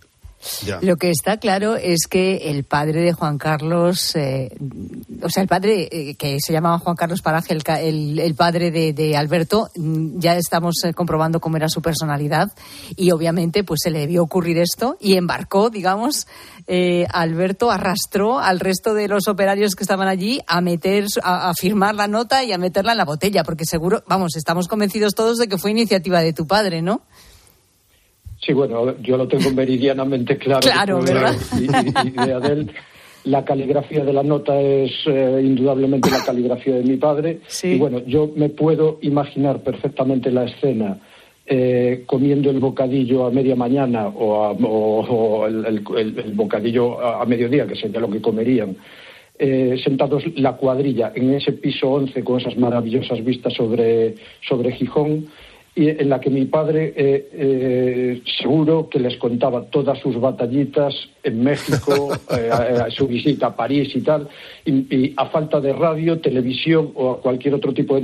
Lo 0.82 0.96
que 0.96 1.10
está 1.10 1.38
claro 1.38 1.76
es 1.76 2.08
que 2.10 2.50
el 2.50 2.64
padre 2.64 3.02
de 3.02 3.14
Juan 3.14 3.38
Carlos, 3.38 4.16
eh, 4.16 4.50
o 5.22 5.30
sea, 5.30 5.44
el 5.44 5.50
padre 5.50 5.90
eh, 5.92 6.16
que 6.16 6.38
se 6.40 6.54
llamaba 6.54 6.80
Juan 6.80 6.96
Carlos 6.96 7.22
Paraje, 7.22 7.54
el, 7.54 8.20
el, 8.20 8.36
padre 8.36 8.72
de, 8.72 9.18
Alberto, 9.18 9.70
mm, 9.76 10.20
ya 10.20 10.38
estamos 10.38 10.76
eh, 10.86 10.94
comprobando 10.94 11.42
cómo 11.42 11.58
era 11.58 11.68
su 11.68 11.82
personalidad 11.82 12.54
y 12.96 13.12
obviamente 13.12 13.66
pues 13.66 13.82
se 13.84 13.92
le 13.92 14.00
debió 14.00 14.24
ocurrir 14.24 14.58
esto 14.60 14.98
y 15.00 15.16
embarcó, 15.16 15.70
digamos, 15.70 16.28
Alberto 17.12 17.72
arrastró 17.72 18.40
al 18.40 18.60
resto 18.60 18.94
de 18.94 19.08
los 19.08 19.28
operarios 19.28 19.76
que 19.76 19.84
estaban 19.84 20.08
allí 20.08 20.40
a 20.46 20.62
meter, 20.62 21.06
a 21.24 21.52
firmar 21.56 21.96
la 21.96 22.08
nota 22.08 22.44
y 22.44 22.52
a 22.52 22.60
meterla 22.60 22.92
en 22.92 23.00
la 23.00 23.06
botella, 23.06 23.44
porque 23.44 23.66
seguro, 23.66 24.04
vamos, 24.08 24.36
estamos 24.36 24.68
convencidos 24.68 25.16
todos 25.16 25.38
de 25.38 25.48
que 25.48 25.58
fue 25.58 25.72
iniciativa 25.72 26.22
de 26.22 26.32
tu 26.32 26.46
padre, 26.46 26.84
¿no? 26.84 27.02
Sí, 28.42 28.54
bueno, 28.54 28.98
yo 29.02 29.18
lo 29.18 29.28
tengo 29.28 29.52
meridianamente 29.52 30.38
claro. 30.38 30.62
claro, 30.62 31.02
¿verdad? 31.02 31.36
Y, 31.60 33.30
La 33.30 33.44
caligrafía 33.44 34.06
de 34.06 34.14
la 34.14 34.24
nota 34.24 34.60
es 34.62 34.92
eh, 35.06 35.42
indudablemente 35.44 36.10
la 36.10 36.24
caligrafía 36.24 36.76
de 36.76 36.84
mi 36.84 36.96
padre. 36.96 37.42
Y 37.64 37.78
bueno, 37.78 38.00
yo 38.08 38.32
me 38.34 38.48
puedo 38.48 38.98
imaginar 39.02 39.62
perfectamente 39.62 40.32
la 40.32 40.46
escena 40.46 40.98
eh, 41.46 42.04
comiendo 42.06 42.50
el 42.50 42.60
bocadillo 42.60 43.26
a 43.26 43.32
media 43.32 43.56
mañana 43.56 44.08
o, 44.08 45.46
el, 45.48 46.32
bocadillo 46.34 47.02
a, 47.02 47.26
mediodía, 47.26 47.68
que 47.68 47.76
sería 47.76 48.00
lo 48.00 48.10
que 48.10 48.22
comerían, 48.22 48.78
eh, 49.38 49.78
sentados 49.84 50.24
la 50.36 50.54
cuadrilla 50.54 51.12
en 51.14 51.34
ese 51.34 51.54
piso 51.54 51.90
11 51.90 52.24
con 52.24 52.40
esas 52.40 52.56
maravillosas 52.56 53.24
vistas 53.24 53.54
sobre, 53.54 54.16
sobre 54.48 54.72
Gijón 54.74 55.28
y 55.76 55.90
en 55.90 56.10
la 56.10 56.20
que 56.20 56.30
mi 56.30 56.46
padre 56.46 56.94
eh, 56.96 57.30
eh, 57.32 58.22
seguro 58.42 58.90
que 58.90 59.00
les 59.00 59.18
contaba 59.18 59.66
todas 59.66 60.00
sus 60.00 60.20
batallitas 60.20 60.94
en 61.24 61.44
México, 61.44 62.10
eh, 62.32 62.86
su 62.90 63.08
visita 63.08 63.48
a 63.48 63.56
París 63.56 63.90
y 63.96 64.02
tal, 64.02 64.28
y, 64.66 65.14
a 65.16 65.26
falta 65.28 65.60
de 65.60 65.74
radio, 65.74 66.20
televisión 66.20 66.92
o 66.96 67.18
cualquier 67.18 67.56
otro 67.56 67.74
tipo 67.74 67.96
de 67.96 68.02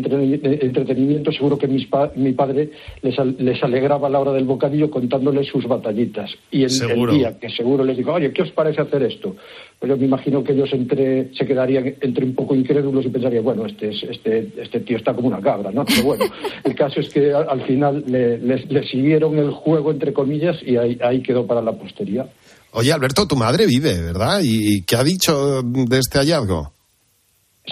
entretenimiento, 0.61 1.31
seguro 1.31 1.57
que 1.57 1.67
mi 1.67 2.33
padre 2.33 2.69
les, 3.01 3.17
les, 3.39 3.63
alegraba 3.63 4.07
a 4.07 4.11
la 4.11 4.19
hora 4.19 4.33
del 4.33 4.45
bocadillo 4.45 4.89
contándoles 4.89 5.47
sus 5.47 5.67
batallitas. 5.67 6.31
Y 6.51 6.63
el, 6.63 6.71
el 6.91 7.09
día 7.09 7.39
que 7.39 7.49
seguro 7.49 7.83
les 7.83 7.97
digo, 7.97 8.13
oye, 8.13 8.31
¿qué 8.31 8.41
os 8.41 8.51
parece 8.51 8.81
hacer 8.81 9.03
esto? 9.03 9.35
Pues 9.79 9.89
yo 9.89 9.97
me 9.97 10.05
imagino 10.05 10.43
que 10.43 10.53
ellos 10.53 10.71
entre, 10.71 11.33
se 11.35 11.45
quedarían 11.45 11.95
entre 11.99 12.25
un 12.25 12.33
poco 12.33 12.55
incrédulos 12.55 13.05
y 13.05 13.09
pensarían, 13.09 13.43
bueno, 13.43 13.65
este, 13.65 13.89
este, 13.89 14.51
este 14.57 14.79
tío 14.79 14.97
está 14.97 15.13
como 15.13 15.27
una 15.27 15.41
cabra, 15.41 15.71
¿no? 15.71 15.83
Pero 15.85 16.03
bueno, 16.03 16.25
el 16.63 16.75
caso 16.75 17.01
es 17.01 17.09
que 17.09 17.33
al, 17.33 17.61
final 17.63 18.03
le, 18.07 18.87
siguieron 18.87 19.37
el 19.37 19.51
juego, 19.51 19.91
entre 19.91 20.13
comillas, 20.13 20.57
y 20.65 20.77
ahí, 20.77 20.97
ahí 21.01 21.21
quedó 21.21 21.45
para 21.45 21.61
la 21.61 21.73
posteridad. 21.73 22.29
Oye, 22.77 22.91
Alberto, 22.91 23.25
tu 23.25 23.37
madre 23.37 23.65
vive, 23.65 24.01
¿verdad? 24.01 24.41
¿Y 24.43 24.83
qué 24.83 24.97
ha 24.97 25.03
dicho 25.03 25.61
de 25.63 25.97
este 25.97 26.19
hallazgo? 26.19 26.73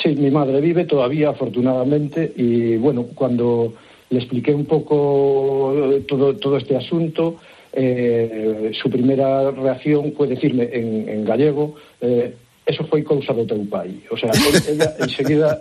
Sí, 0.02 0.16
mi 0.16 0.32
madre 0.32 0.62
vive 0.62 0.86
todavía, 0.86 1.30
afortunadamente, 1.30 2.32
y 2.38 2.78
bueno, 2.78 3.08
cuando 3.14 3.74
le 4.10 4.20
expliqué 4.20 4.54
un 4.54 4.66
poco 4.66 5.74
todo, 6.08 6.36
todo 6.38 6.58
este 6.58 6.78
asunto, 6.78 7.36
eh, 7.74 8.72
su 8.82 8.90
primera 8.90 9.52
reacción 9.52 10.14
fue 10.16 10.28
decirme 10.28 10.70
en, 10.72 11.26
gallego, 11.26 11.76
eh, 12.00 12.36
eso 12.66 12.86
fue 12.86 13.04
causa 13.04 13.34
de 13.34 13.46
teu 13.46 13.68
pai. 13.68 14.04
O 14.10 14.16
sea, 14.16 14.32
ella 14.70 14.94
enseguida 15.00 15.60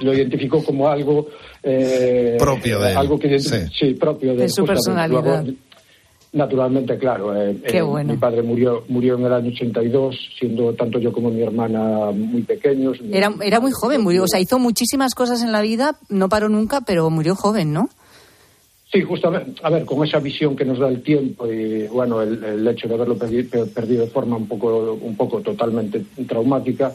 lo 0.00 0.14
identificó 0.14 0.64
como 0.64 0.88
algo... 0.88 1.28
Eh, 1.62 2.36
propio 2.38 2.80
de 2.80 2.94
Algo 2.94 3.18
que, 3.18 3.38
sí. 3.38 3.94
propio 4.00 4.34
de, 4.34 4.48
su 4.48 4.64
personalidad. 4.64 5.44
Naturalmente, 6.32 6.96
claro. 6.96 7.34
Mi 8.04 8.16
padre 8.16 8.42
murió, 8.42 8.84
murió 8.88 9.16
en 9.16 9.26
el 9.26 9.32
año 9.34 9.50
82, 9.50 10.16
siendo 10.38 10.72
tanto 10.72 10.98
yo 10.98 11.12
como 11.12 11.30
mi 11.30 11.42
hermana 11.42 12.10
muy 12.10 12.42
pequeños. 12.42 12.98
Era, 13.12 13.34
era 13.42 13.60
muy 13.60 13.72
joven, 13.72 14.00
murió. 14.00 14.24
O 14.24 14.28
sea, 14.28 14.40
hizo 14.40 14.58
muchísimas 14.58 15.14
cosas 15.14 15.42
en 15.42 15.52
la 15.52 15.60
vida, 15.60 15.98
no 16.08 16.30
paró 16.30 16.48
nunca, 16.48 16.80
pero 16.80 17.10
murió 17.10 17.34
joven, 17.34 17.74
¿no? 17.74 17.90
Sí, 18.92 19.00
justamente, 19.02 19.60
a 19.62 19.70
ver, 19.70 19.86
con 19.86 20.06
esa 20.06 20.18
visión 20.18 20.54
que 20.54 20.66
nos 20.66 20.78
da 20.78 20.88
el 20.88 21.02
tiempo 21.02 21.50
y 21.50 21.86
bueno, 21.86 22.20
el, 22.20 22.66
hecho 22.68 22.88
de 22.88 22.94
haberlo 22.94 23.16
perdido 23.16 24.04
de 24.04 24.10
forma 24.10 24.36
un 24.36 24.46
poco, 24.46 24.98
un 25.00 25.16
poco 25.16 25.40
totalmente 25.40 26.02
traumática, 26.26 26.92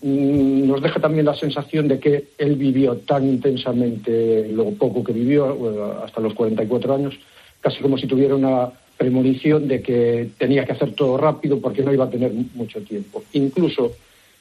mm, 0.00 0.66
nos 0.66 0.80
deja 0.80 0.98
también 0.98 1.26
la 1.26 1.34
sensación 1.34 1.88
de 1.88 1.98
que 1.98 2.28
él 2.38 2.56
vivió 2.56 2.96
tan 2.98 3.28
intensamente 3.28 4.48
lo 4.48 4.70
poco 4.72 5.04
que 5.04 5.12
vivió, 5.12 6.02
hasta 6.02 6.22
los 6.22 6.32
44 6.32 6.94
años, 6.94 7.18
casi 7.66 7.82
como 7.82 7.98
si 7.98 8.06
tuviera 8.06 8.36
una 8.36 8.70
premonición 8.96 9.66
de 9.66 9.82
que 9.82 10.28
tenía 10.38 10.64
que 10.64 10.70
hacer 10.70 10.92
todo 10.92 11.16
rápido 11.16 11.60
porque 11.60 11.82
no 11.82 11.92
iba 11.92 12.04
a 12.04 12.08
tener 12.08 12.30
mucho 12.54 12.80
tiempo. 12.82 13.24
Incluso 13.32 13.90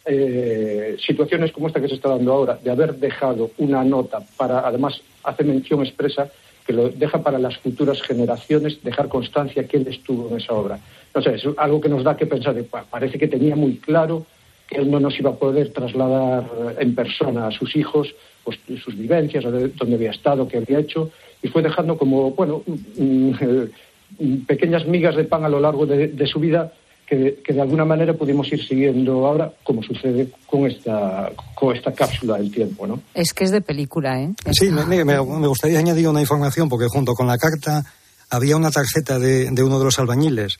eh, 0.05 0.95
situaciones 1.03 1.51
como 1.51 1.65
esta 1.65 1.81
que 1.81 1.87
se 1.87 1.95
está 1.95 2.09
dando 2.09 2.31
ahora, 2.31 2.59
de 2.63 2.69
haber 2.69 2.93
dejado 2.97 3.49
una 3.57 3.83
nota 3.83 4.19
para, 4.37 4.59
además, 4.59 5.01
hace 5.23 5.43
mención 5.43 5.81
expresa 5.81 6.29
que 6.67 6.73
lo 6.73 6.89
deja 6.89 7.23
para 7.23 7.39
las 7.39 7.57
futuras 7.57 7.99
generaciones, 8.03 8.83
dejar 8.83 9.07
constancia 9.07 9.67
que 9.67 9.77
él 9.77 9.87
estuvo 9.87 10.29
en 10.29 10.37
esa 10.37 10.53
obra. 10.53 10.79
No 11.15 11.23
sé, 11.23 11.33
es 11.33 11.47
algo 11.57 11.81
que 11.81 11.89
nos 11.89 12.03
da 12.03 12.15
que 12.15 12.27
pensar, 12.27 12.55
parece 12.91 13.17
que 13.17 13.27
tenía 13.27 13.55
muy 13.55 13.77
claro 13.77 14.27
que 14.67 14.77
él 14.77 14.91
no 14.91 14.99
nos 14.99 15.17
iba 15.17 15.31
a 15.31 15.35
poder 15.35 15.73
trasladar 15.73 16.45
en 16.77 16.93
persona 16.93 17.47
a 17.47 17.51
sus 17.51 17.75
hijos 17.75 18.13
pues, 18.43 18.59
sus 18.83 18.95
vivencias, 18.95 19.43
dónde 19.43 19.95
había 19.95 20.11
estado, 20.11 20.47
qué 20.47 20.57
había 20.57 20.77
hecho, 20.77 21.09
y 21.45 21.47
fue 21.47 21.61
dejando 21.61 21.97
como, 21.97 22.31
bueno, 22.31 22.63
mm, 22.97 23.31
pequeñas 24.47 24.87
migas 24.87 25.15
de 25.15 25.25
pan 25.25 25.45
a 25.45 25.49
lo 25.49 25.59
largo 25.59 25.85
de 25.85 26.27
su 26.27 26.39
vida 26.39 26.71
que, 27.05 27.43
de 27.47 27.61
alguna 27.61 27.85
manera 27.85 28.13
pudimos 28.13 28.51
ir 28.51 28.65
siguiendo 28.65 29.25
ahora, 29.25 29.51
como 29.63 29.83
sucede 29.83 30.29
con 30.45 30.65
esta, 30.65 31.31
con 31.53 31.75
esta 31.75 31.93
cápsula 31.93 32.37
del 32.37 32.51
tiempo, 32.51 32.87
¿no? 32.87 33.01
Es 33.13 33.33
que 33.33 33.43
es 33.43 33.51
de 33.51 33.61
película, 33.61 34.21
¿eh? 34.21 34.33
Sí, 34.51 34.69
me, 34.69 35.05
me, 35.05 35.47
gustaría 35.47 35.79
añadir 35.79 36.07
una 36.07 36.21
información, 36.21 36.67
porque 36.67 36.87
junto 36.87 37.13
con 37.13 37.27
la 37.27 37.37
carta 37.37 37.83
había 38.29 38.57
una 38.57 38.71
tarjeta 38.71 39.19
de, 39.19 39.51
de 39.51 39.63
uno 39.63 39.77
de 39.77 39.85
los 39.85 39.99
albañiles, 39.99 40.59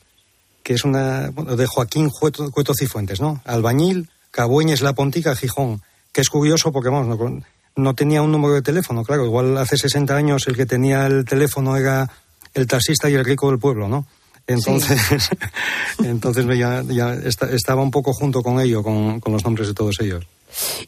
que 0.62 0.74
es 0.74 0.84
una, 0.84 1.30
bueno, 1.32 1.56
de 1.56 1.66
Joaquín 1.66 2.10
Cueto, 2.10 2.74
Cifuentes, 2.78 3.20
¿no? 3.20 3.40
Albañil, 3.44 4.08
Cabueñes 4.30 4.82
La 4.82 4.94
Pontica, 4.94 5.34
Gijón, 5.34 5.82
que 6.12 6.20
es 6.20 6.28
curioso 6.28 6.72
porque, 6.72 6.90
vamos, 6.90 7.08
no, 7.08 7.42
no 7.76 7.94
tenía 7.94 8.22
un 8.22 8.32
número 8.32 8.54
de 8.54 8.62
teléfono, 8.62 9.04
claro, 9.04 9.24
igual 9.24 9.56
hace 9.58 9.76
60 9.76 10.16
años 10.16 10.46
el 10.48 10.56
que 10.56 10.66
tenía 10.66 11.06
el 11.06 11.24
teléfono 11.24 11.76
era 11.76 12.10
el 12.54 12.66
taxista 12.66 13.08
y 13.10 13.14
el 13.14 13.24
rico 13.24 13.50
del 13.50 13.58
pueblo, 13.58 13.86
¿no? 13.88 14.06
Entonces, 14.46 15.30
entonces 16.04 16.46
ya, 16.58 16.82
ya 16.82 17.14
estaba 17.52 17.82
un 17.82 17.90
poco 17.90 18.12
junto 18.12 18.42
con 18.42 18.60
ello, 18.60 18.82
con, 18.82 19.20
los 19.26 19.44
nombres 19.44 19.68
de 19.68 19.74
todos 19.74 20.00
ellos. 20.00 20.24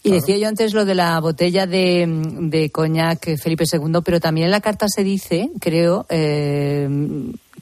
Y 0.03 0.13
decía 0.13 0.39
yo 0.39 0.49
antes 0.49 0.73
lo 0.73 0.87
de 0.87 0.95
la 0.95 1.21
botella 1.21 1.67
de, 1.67 2.07
de 2.09 2.71
coñac 2.71 3.37
Felipe 3.37 3.65
II, 3.71 4.01
pero 4.03 4.19
también 4.19 4.47
en 4.47 4.53
la 4.53 4.61
carta 4.61 4.87
se 4.89 5.05
dice, 5.05 5.51
creo, 5.61 6.07
eh, 6.09 6.89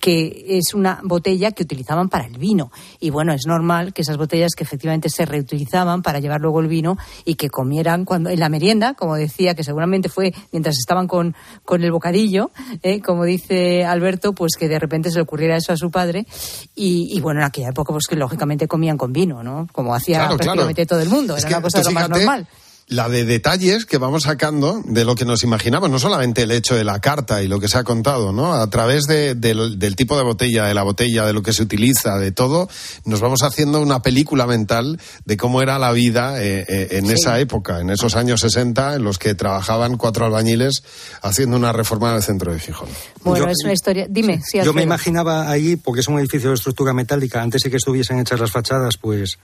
que 0.01 0.45
es 0.49 0.75
una 0.75 1.01
botella 1.03 1.53
que 1.53 1.63
utilizaban 1.63 2.09
para 2.09 2.27
el 2.27 2.39
vino. 2.39 2.71
Y 3.01 3.11
bueno, 3.11 3.33
es 3.33 3.47
normal 3.47 3.93
que 3.93 4.03
esas 4.03 4.17
botellas 4.17 4.53
que 4.55 4.65
efectivamente 4.65 5.09
se 5.09 5.25
reutilizaban 5.25 6.03
para 6.03 6.21
llevar 6.21 6.41
luego 6.41 6.61
el 6.61 6.69
vino 6.69 6.97
y 7.25 7.37
que 7.37 7.51
comieran 7.51 8.05
cuando 8.05 8.31
en 8.31 8.41
la 8.41 8.49
merienda, 8.49 8.95
como 8.95 9.15
decía, 9.17 9.55
que 9.55 9.65
seguramente 9.65 10.09
fue 10.09 10.35
mientras 10.53 10.79
estaban 10.79 11.07
con, 11.07 11.35
con 11.65 11.83
el 11.83 11.93
bocadillo, 11.93 12.51
¿eh? 12.83 13.01
como 13.01 13.25
dice 13.25 13.85
Alberto, 13.85 14.33
pues 14.33 14.57
que 14.57 14.69
de 14.69 14.79
repente 14.79 15.11
se 15.11 15.17
le 15.17 15.23
ocurriera 15.23 15.57
eso 15.57 15.73
a 15.73 15.77
su 15.77 15.91
padre. 15.91 16.27
Y, 16.75 17.19
bueno, 17.21 17.41
en 17.41 17.47
aquella 17.47 17.71
época, 17.71 17.93
pues 17.93 18.07
que 18.07 18.17
lógicamente 18.17 18.69
comían 18.69 18.97
con 18.97 19.13
vino, 19.13 19.43
¿no? 19.43 19.67
Como 19.73 19.95
hacía 19.95 20.27
prácticamente 20.29 20.87
todo 20.87 21.01
el 21.01 21.09
mundo. 21.09 21.37
Era 21.37 21.49
una 21.49 21.63
cosa 21.63 21.79
de 21.79 21.85
lo 21.85 21.91
más 21.93 22.09
normal 22.09 22.47
la 22.89 23.09
de 23.09 23.25
detalles 23.25 23.85
que 23.85 23.99
vamos 23.99 24.25
sacando 24.25 24.81
de 24.85 25.05
lo 25.05 25.17
que 25.17 25.25
nos 25.25 25.43
imaginamos, 25.43 25.91
no 25.91 25.99
solamente 25.99 26.43
el 26.43 26.53
hecho 26.53 26.77
de 26.77 26.85
la 26.85 27.01
carta 27.01 27.43
y 27.43 27.49
lo 27.49 27.59
que 27.59 27.67
se 27.67 27.79
ha 27.79 27.85
contado, 27.85 28.33
¿no? 28.33 28.55
A 28.55 28.71
través 28.71 29.07
del, 29.07 29.97
tipo 29.97 30.17
de 30.17 30.23
botella, 30.23 30.67
de 30.67 30.75
la 30.75 30.85
botella, 30.85 31.27
de 31.27 31.33
lo 31.33 31.43
que 31.43 31.53
se 31.53 31.65
utiliza, 31.65 32.19
de 32.19 32.31
todo, 32.31 32.69
nos 33.05 33.21
vamos 33.21 33.43
haciendo 33.43 33.81
una 33.81 34.03
película 34.03 34.47
mental 34.47 35.01
de 35.25 35.37
cómo 35.37 35.63
era 35.63 35.81
la 35.81 35.91
vida 35.91 36.41
eh, 36.41 36.65
eh, 36.69 36.89
en 36.93 37.11
esa 37.11 37.41
época, 37.41 37.81
en 37.81 37.91
esos 37.91 38.15
años 38.15 38.41
60, 38.41 38.95
en 38.95 39.03
los 39.03 39.19
que 39.19 39.35
trabajaban 39.35 39.97
cuatro 39.97 40.25
albañiles 40.25 40.85
haciendo 41.23 41.57
una 41.57 41.73
reforma 41.73 42.13
del 42.13 42.23
centro 42.23 42.53
de 42.53 42.61
Gijón. 42.61 42.89
Bueno, 43.25 43.49
es 43.49 43.65
una 43.65 43.73
historia. 43.73 44.07
Dime, 44.09 44.41
sí, 44.45 44.61
Yo 44.65 44.73
me 44.73 44.85
imaginaba 44.85 45.51
ahí, 45.51 45.75
porque 45.75 46.03
es 46.03 46.09
un 46.09 46.21
edificio 46.21 46.51
de 46.51 46.55
estructura 46.55 46.93
metálica, 46.93 47.43
antes 47.43 47.63
de 47.63 47.71
que 47.71 47.79
estuviesen 47.79 48.21
hechas 48.21 48.39
las 48.39 48.53
fachadas, 48.53 48.97
pues 48.97 49.39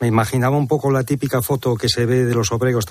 me 0.00 0.08
imaginaba 0.08 0.56
un 0.56 0.66
poco 0.66 0.90
la 0.90 1.04
típica 1.04 1.42
foto 1.42 1.76
que 1.76 1.88
se 1.88 2.06
ve 2.06 2.24
de 2.24 2.34
los 2.34 2.52
obreros 2.52 2.86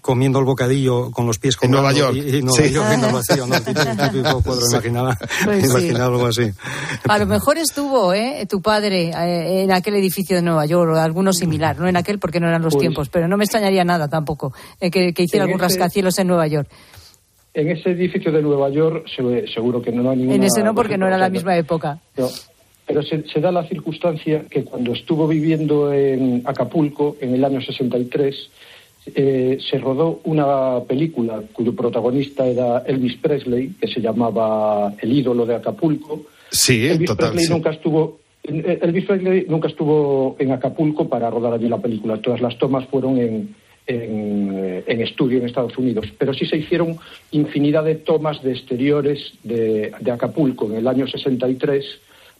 comiendo 0.00 0.38
el 0.38 0.44
bocadillo 0.44 1.10
con 1.10 1.26
los 1.26 1.38
pies 1.38 1.56
en 1.62 1.70
Nueva 1.70 1.92
York. 1.92 2.16
y, 2.16 2.42
Nueva 2.42 2.66
York 2.66 2.88
viendo 2.88 3.06
el 3.08 3.12
vacío 3.14 3.46
¿no? 3.46 3.60
típico 4.10 4.42
cuadro 4.42 4.66
imaginaba, 4.70 5.18
pues 5.44 5.64
imaginaba 5.64 6.06
algo 6.06 6.26
así. 6.26 6.50
A 7.08 7.18
lo 7.18 7.26
mejor 7.26 7.58
estuvo 7.58 8.12
¿eh? 8.14 8.46
tu 8.48 8.60
padre 8.60 9.10
eh, 9.10 9.62
en 9.62 9.72
aquel 9.72 9.94
edificio 9.96 10.36
de 10.36 10.42
Nueva 10.42 10.66
York 10.66 10.92
o 10.94 10.96
alguno 10.96 11.32
similar 11.32 11.78
no 11.78 11.88
en 11.88 11.96
aquel 11.96 12.18
porque 12.18 12.40
no 12.40 12.48
eran 12.48 12.62
los 12.62 12.74
pues 12.74 12.82
tiempos 12.82 13.08
pero 13.08 13.28
no 13.28 13.36
me 13.36 13.44
extrañaría 13.44 13.84
nada 13.84 14.08
tampoco 14.08 14.52
eh, 14.80 14.90
que, 14.90 15.22
hiciera 15.22 15.44
algún 15.44 15.60
rascacielos 15.60 16.18
en 16.18 16.26
Nueva 16.28 16.46
York. 16.46 16.68
En 17.54 17.68
ese 17.68 17.90
edificio 17.90 18.32
de 18.32 18.40
Nueva 18.40 18.70
York 18.70 19.06
seguro 19.52 19.82
que 19.82 19.92
no 19.92 20.10
hay 20.10 20.16
ninguna... 20.16 20.36
En 20.36 20.44
ese 20.44 20.62
no, 20.62 20.74
porque 20.74 20.96
no 20.96 21.06
era 21.06 21.18
la 21.18 21.28
misma 21.28 21.54
época. 21.56 21.98
No, 22.16 22.28
pero 22.86 23.02
se, 23.02 23.40
da 23.40 23.52
la 23.52 23.66
circunstancia 23.66 24.44
que 24.50 24.64
cuando 24.64 24.92
estuvo 24.92 25.28
viviendo 25.28 25.92
en 25.92 26.42
Acapulco 26.44 27.16
en 27.20 27.34
el 27.34 27.44
año 27.44 27.60
63, 27.60 28.50
eh, 29.14 29.58
se 29.70 29.78
rodó 29.78 30.20
una 30.24 30.80
película 30.86 31.42
cuyo 31.52 31.74
protagonista 31.74 32.46
era 32.46 32.78
Elvis 32.86 33.16
Presley, 33.16 33.74
que 33.80 33.88
se 33.88 34.00
llamaba 34.00 34.94
El 35.00 35.12
ídolo 35.12 35.46
de 35.46 35.54
Acapulco. 35.54 36.22
Sí, 36.50 36.86
Elvis 36.86 37.12
Presley 37.12 37.48
nunca 37.48 37.70
estuvo 37.70 38.18
eh, 38.44 38.78
Elvis 38.82 39.04
Presley 39.04 39.46
nunca 39.48 39.68
estuvo 39.68 40.36
en 40.38 40.50
Acapulco 40.52 41.08
para 41.08 41.30
rodar 41.30 41.54
allí 41.54 41.68
la 41.68 41.78
película. 41.78 42.20
Todas 42.20 42.40
las 42.40 42.58
tomas 42.58 42.86
fueron 42.86 43.18
en, 43.18 43.54
en, 43.86 44.82
en, 44.86 45.00
estudio 45.00 45.38
en 45.38 45.46
Estados 45.46 45.78
Unidos, 45.78 46.06
pero 46.18 46.34
sí 46.34 46.46
se 46.46 46.56
hicieron 46.56 46.96
infinidad 47.30 47.84
de 47.84 47.94
tomas 47.94 48.42
de 48.42 48.52
exteriores 48.52 49.34
de, 49.44 49.92
de 50.00 50.10
Acapulco 50.10 50.66
en 50.66 50.76
el 50.76 50.88
año 50.88 51.06
63 51.06 51.84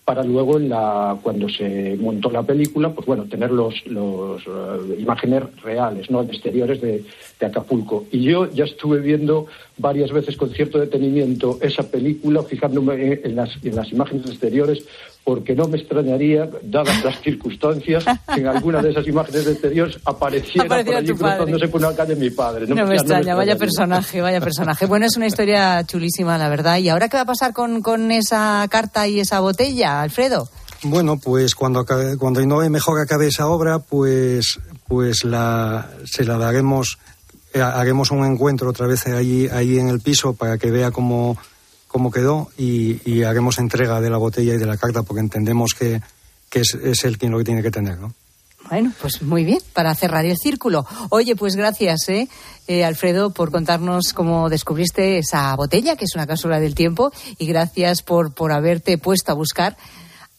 para 0.04 0.24
luego 0.24 0.58
en 0.58 0.68
la, 0.68 1.16
cuando 1.22 1.48
se 1.48 1.96
montó 2.00 2.30
la 2.30 2.42
película, 2.42 2.90
pues 2.92 3.06
bueno, 3.06 3.24
tener 3.24 3.52
los, 3.52 3.86
los 3.86 4.42
eh, 4.42 4.96
imágenes 4.98 5.44
reales, 5.62 6.10
¿no? 6.10 6.22
exteriores 6.22 6.80
de, 6.80 7.04
de, 7.38 7.46
Acapulco. 7.46 8.06
Y 8.10 8.22
yo 8.22 8.50
ya 8.50 8.64
estuve 8.64 8.98
viendo 8.98 9.46
varias 9.78 10.10
veces 10.10 10.36
con 10.36 10.50
cierto 10.50 10.80
detenimiento 10.80 11.58
esa 11.62 11.88
película, 11.88 12.42
fijándome 12.42 13.20
en 13.22 13.36
las, 13.36 13.50
en 13.64 13.76
las 13.76 13.92
imágenes 13.92 14.26
exteriores, 14.26 14.84
porque 15.24 15.54
no 15.54 15.68
me 15.68 15.78
extrañaría, 15.78 16.50
dadas 16.62 17.04
las 17.04 17.20
circunstancias, 17.20 18.04
que 18.34 18.40
en 18.40 18.48
alguna 18.48 18.82
de 18.82 18.90
esas 18.90 19.06
imágenes 19.06 19.44
de 19.44 19.52
exteriores 19.52 19.98
apareciera, 20.04 20.68
por 20.68 20.94
allí 20.94 21.12
cruzándose 21.12 21.68
por 21.68 21.80
una 21.80 21.94
calle 21.94 22.16
mi 22.16 22.30
padre. 22.30 22.66
No, 22.66 22.86
me 22.86 22.94
extraña, 22.94 23.34
vaya 23.34 23.56
personaje, 23.56 24.20
vaya 24.20 24.40
personaje. 24.40 24.86
Bueno, 24.86 25.06
es 25.06 25.16
una 25.16 25.26
historia 25.26 25.84
chulísima, 25.84 26.36
la 26.38 26.48
verdad. 26.48 26.78
¿Y 26.78 26.88
ahora 26.88 27.08
qué 27.08 27.16
va 27.18 27.22
a 27.22 27.26
pasar 27.26 27.52
con, 27.52 27.82
con 27.82 28.10
esa 28.10 28.66
carta 28.68 29.06
y 29.06 29.20
esa 29.20 29.38
botella, 29.38 30.02
Alfredo? 30.02 30.48
Bueno, 30.84 31.16
pues 31.16 31.54
cuando, 31.54 31.86
cuando 32.18 32.40
Innove 32.40 32.68
mejor 32.68 33.00
acabe 33.00 33.28
esa 33.28 33.46
obra, 33.46 33.78
pues, 33.78 34.58
pues 34.88 35.22
la, 35.22 35.88
se 36.04 36.24
la 36.24 36.36
daremos, 36.36 36.98
eh, 37.54 37.62
haremos 37.62 38.10
un 38.10 38.24
encuentro 38.24 38.70
otra 38.70 38.88
vez 38.88 39.06
ahí, 39.06 39.48
ahí 39.52 39.78
en 39.78 39.88
el 39.88 40.00
piso 40.00 40.34
para 40.34 40.58
que 40.58 40.72
vea 40.72 40.90
cómo 40.90 41.38
cómo 41.92 42.10
quedó 42.10 42.48
y, 42.56 43.00
y, 43.08 43.22
haremos 43.22 43.58
entrega 43.58 44.00
de 44.00 44.08
la 44.08 44.16
botella 44.16 44.54
y 44.54 44.58
de 44.58 44.66
la 44.66 44.78
carta 44.78 45.02
porque 45.02 45.20
entendemos 45.20 45.74
que, 45.78 46.00
que 46.48 46.60
es, 46.60 46.74
es, 46.74 47.04
él 47.04 47.18
quien 47.18 47.30
lo 47.30 47.38
que 47.38 47.44
tiene 47.44 47.62
que 47.62 47.70
tener, 47.70 47.98
¿no? 47.98 48.14
Bueno, 48.70 48.92
pues 49.00 49.20
muy 49.20 49.44
bien, 49.44 49.58
para 49.74 49.94
cerrar 49.94 50.24
el 50.24 50.36
círculo. 50.38 50.86
Oye, 51.10 51.36
pues 51.36 51.56
gracias, 51.56 52.08
¿eh? 52.08 52.28
Eh, 52.68 52.84
Alfredo, 52.84 53.30
por 53.30 53.50
contarnos 53.50 54.12
cómo 54.14 54.48
descubriste 54.48 55.18
esa 55.18 55.54
botella, 55.56 55.96
que 55.96 56.04
es 56.04 56.14
una 56.14 56.26
cápsula 56.26 56.60
del 56.60 56.74
tiempo, 56.74 57.12
y 57.38 57.46
gracias 57.46 58.02
por, 58.02 58.32
por 58.32 58.52
haberte 58.52 58.96
puesto 58.98 59.32
a 59.32 59.34
buscar 59.34 59.76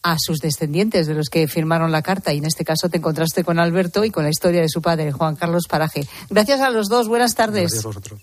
a 0.02 0.16
sus 0.18 0.38
descendientes 0.38 1.06
de 1.06 1.14
los 1.14 1.28
que 1.28 1.46
firmaron 1.46 1.92
la 1.92 2.02
carta 2.02 2.32
y 2.32 2.38
en 2.38 2.44
este 2.44 2.64
caso 2.64 2.88
te 2.88 2.98
encontraste 2.98 3.44
con 3.44 3.58
Alberto 3.58 4.04
y 4.04 4.10
con 4.10 4.24
la 4.24 4.30
historia 4.30 4.60
de 4.60 4.68
su 4.68 4.82
padre, 4.82 5.12
Juan 5.12 5.36
Carlos 5.36 5.64
Paraje. 5.68 6.06
Gracias 6.28 6.60
a 6.60 6.70
los 6.70 6.88
dos, 6.88 7.08
buenas 7.08 7.34
tardes. 7.34 7.70
Gracias 7.70 7.84
a 7.84 7.88
vosotros 7.88 8.20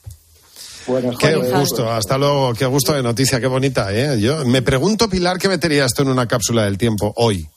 qué 1.20 1.36
gusto, 1.36 1.91
hasta 1.91 2.17
luego, 2.17 2.54
qué 2.54 2.65
gusto 2.65 2.94
de 2.94 3.04
noticia, 3.04 3.39
qué 3.39 3.48
bonita, 3.48 3.94
¿eh? 3.94 4.20
Yo 4.20 4.46
me 4.46 4.62
pregunto, 4.62 5.10
Pilar, 5.10 5.38
¿qué 5.38 5.48
meterías 5.48 5.94
tú 5.94 6.04
en 6.04 6.10
una 6.10 6.28
cápsula 6.28 6.65
del 6.65 6.78
tiempo 6.78 7.13
hoy? 7.15 7.48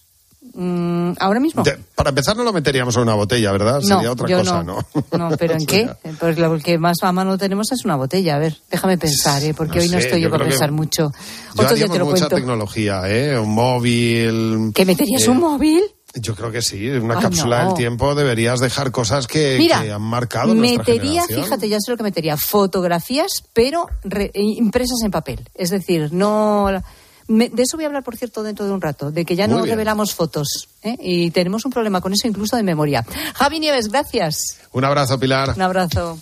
Mm, 0.56 1.14
ahora 1.18 1.40
mismo. 1.40 1.64
para 1.96 2.10
empezar, 2.10 2.36
no 2.36 2.44
lo 2.44 2.52
meteríamos 2.52 2.94
en 2.96 3.02
una 3.02 3.14
botella, 3.14 3.50
¿verdad? 3.50 3.80
Sería 3.80 4.12
otra 4.12 4.28
cosa, 4.28 4.62
no. 4.62 4.78
¿no? 5.12 5.36
pero 5.36 5.54
¿en 5.58 5.66
qué? 5.66 5.90
Pues 6.20 6.38
lo 6.38 6.58
que 6.58 6.78
más 6.78 6.98
a 7.02 7.12
mano 7.12 7.36
tenemos 7.36 7.72
es 7.72 7.84
una 7.84 7.96
botella. 7.96 8.36
A 8.36 8.38
ver, 8.38 8.56
déjame 8.70 8.96
pensar, 8.96 9.42
¿eh? 9.42 9.52
porque 9.52 9.80
hoy 9.80 9.88
no 9.88 9.98
estoy 9.98 10.20
yo, 10.20 10.30
para 10.30 10.44
pensar 10.44 10.70
mucho. 10.70 11.12
Otro 11.56 11.74
día 11.74 11.88
te 11.88 11.98
lo 11.98 12.06
mucha 12.06 12.28
tecnología, 12.28 13.02
¿eh? 13.06 13.38
Un 13.38 13.52
móvil. 13.52 14.70
¿Qué 14.74 14.84
meterías 14.84 15.26
un 15.26 15.38
móvil? 15.38 15.82
Yo 16.16 16.36
creo 16.36 16.52
que 16.52 16.62
sí, 16.62 16.88
en 16.88 17.02
una 17.02 17.18
cápsula 17.18 17.64
del 17.64 17.74
tiempo 17.74 18.14
deberías 18.14 18.60
dejar 18.60 18.92
cosas 18.92 19.26
que, 19.26 19.68
han 19.72 20.02
marcado 20.02 20.54
metería, 20.54 21.24
fíjate, 21.26 21.68
ya 21.68 21.78
sé 21.80 21.90
lo 21.90 21.96
que 21.96 22.04
metería, 22.04 22.36
fotografías, 22.36 23.44
pero 23.52 23.88
impresas 24.34 25.02
en 25.02 25.10
papel. 25.10 25.48
Es 25.54 25.70
decir, 25.70 26.12
no... 26.12 26.66
de 27.26 27.62
eso 27.62 27.76
voy 27.76 27.84
a 27.84 27.88
hablar, 27.88 28.04
por 28.04 28.16
cierto, 28.16 28.44
dentro 28.44 28.64
de 28.64 28.72
un 28.72 28.80
rato, 28.80 29.10
de 29.10 29.24
que 29.24 29.34
ya 29.34 29.48
no 29.48 29.64
revelamos 29.64 30.14
fotos. 30.14 30.68
¿eh? 30.82 30.96
Y 31.00 31.30
tenemos 31.32 31.64
un 31.64 31.72
problema 31.72 32.00
con 32.00 32.12
eso 32.12 32.28
incluso 32.28 32.56
de 32.56 32.62
memoria. 32.62 33.04
Javi 33.34 33.58
Nieves, 33.58 33.88
gracias. 33.88 34.58
Un 34.70 34.84
abrazo, 34.84 35.18
Pilar. 35.18 35.54
Un 35.56 35.62
abrazo. 35.62 36.20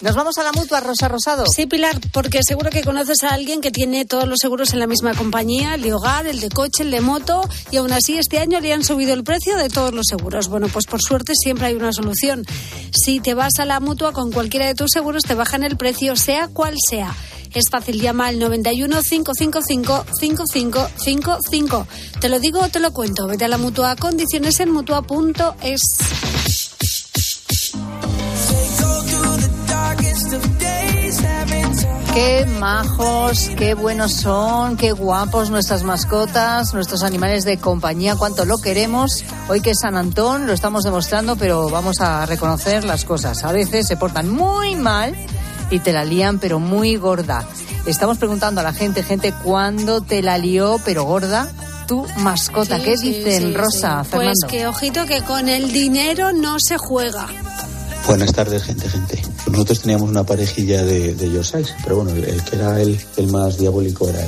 Nos 0.00 0.14
vamos 0.14 0.38
a 0.38 0.42
la 0.42 0.52
mutua, 0.52 0.80
Rosa 0.80 1.08
Rosado. 1.08 1.44
Sí, 1.46 1.66
Pilar, 1.66 2.00
porque 2.12 2.40
seguro 2.42 2.70
que 2.70 2.82
conoces 2.82 3.22
a 3.22 3.34
alguien 3.34 3.60
que 3.60 3.70
tiene 3.70 4.06
todos 4.06 4.26
los 4.26 4.38
seguros 4.40 4.72
en 4.72 4.78
la 4.78 4.86
misma 4.86 5.12
compañía, 5.14 5.74
el 5.74 5.82
de 5.82 5.92
hogar, 5.92 6.26
el 6.26 6.40
de 6.40 6.48
coche, 6.48 6.84
el 6.84 6.90
de 6.90 7.02
moto, 7.02 7.46
y 7.70 7.76
aún 7.76 7.92
así 7.92 8.16
este 8.16 8.38
año 8.38 8.60
le 8.60 8.72
han 8.72 8.82
subido 8.82 9.12
el 9.12 9.24
precio 9.24 9.58
de 9.58 9.68
todos 9.68 9.92
los 9.92 10.06
seguros. 10.08 10.48
Bueno, 10.48 10.68
pues 10.72 10.86
por 10.86 11.02
suerte 11.02 11.34
siempre 11.34 11.66
hay 11.66 11.74
una 11.74 11.92
solución. 11.92 12.46
Si 12.92 13.20
te 13.20 13.34
vas 13.34 13.58
a 13.58 13.66
la 13.66 13.78
mutua 13.78 14.12
con 14.12 14.32
cualquiera 14.32 14.66
de 14.66 14.74
tus 14.74 14.90
seguros, 14.90 15.24
te 15.24 15.34
bajan 15.34 15.64
el 15.64 15.76
precio, 15.76 16.16
sea 16.16 16.48
cual 16.48 16.76
sea. 16.88 17.14
Es 17.52 17.64
fácil, 17.70 18.00
llama 18.00 18.28
al 18.28 18.38
91 18.38 19.02
555 19.02 20.04
5555. 20.18 21.86
Te 22.20 22.28
lo 22.30 22.40
digo 22.40 22.60
o 22.60 22.68
te 22.70 22.80
lo 22.80 22.92
cuento. 22.92 23.26
Vete 23.26 23.44
a 23.44 23.48
la 23.48 23.58
mutua, 23.58 23.96
condiciones 23.96 24.60
en 24.60 24.70
mutua.es. 24.70 25.80
Qué 32.12 32.44
majos, 32.58 33.50
qué 33.56 33.74
buenos 33.74 34.14
son, 34.14 34.76
qué 34.76 34.90
guapos 34.90 35.50
nuestras 35.50 35.84
mascotas, 35.84 36.74
nuestros 36.74 37.04
animales 37.04 37.44
de 37.44 37.58
compañía, 37.58 38.16
cuánto 38.16 38.44
lo 38.44 38.58
queremos. 38.58 39.24
Hoy 39.48 39.60
que 39.60 39.70
es 39.70 39.78
San 39.80 39.96
Antón 39.96 40.46
lo 40.46 40.52
estamos 40.52 40.82
demostrando, 40.82 41.36
pero 41.36 41.70
vamos 41.70 42.00
a 42.00 42.26
reconocer 42.26 42.84
las 42.84 43.04
cosas. 43.04 43.44
A 43.44 43.52
veces 43.52 43.86
se 43.86 43.96
portan 43.96 44.28
muy 44.28 44.74
mal 44.74 45.14
y 45.70 45.78
te 45.78 45.92
la 45.92 46.04
lían, 46.04 46.40
pero 46.40 46.58
muy 46.58 46.96
gorda. 46.96 47.46
Estamos 47.86 48.18
preguntando 48.18 48.60
a 48.60 48.64
la 48.64 48.72
gente, 48.72 49.04
gente, 49.04 49.32
¿cuándo 49.44 50.00
te 50.00 50.20
la 50.22 50.36
lió, 50.36 50.80
pero 50.84 51.04
gorda? 51.04 51.50
tu 51.90 52.06
mascota. 52.18 52.78
¿Qué 52.78 52.94
dicen, 52.96 53.52
Rosa, 53.52 54.04
Fernando? 54.04 54.32
Pues 54.42 54.44
que 54.48 54.68
ojito 54.68 55.06
que 55.06 55.22
con 55.22 55.48
el 55.48 55.72
dinero 55.72 56.32
no 56.32 56.60
se 56.60 56.78
juega. 56.78 57.26
Buenas 58.10 58.32
tardes, 58.32 58.64
gente, 58.64 58.88
gente. 58.88 59.22
Nosotros 59.52 59.82
teníamos 59.82 60.10
una 60.10 60.24
parejilla 60.24 60.82
de, 60.82 61.14
de 61.14 61.42
pero 61.84 61.94
bueno, 61.94 62.10
el, 62.10 62.42
que 62.42 62.56
era 62.56 62.82
el, 62.82 63.00
el, 63.16 63.28
más 63.28 63.56
diabólico 63.56 64.08
era 64.08 64.18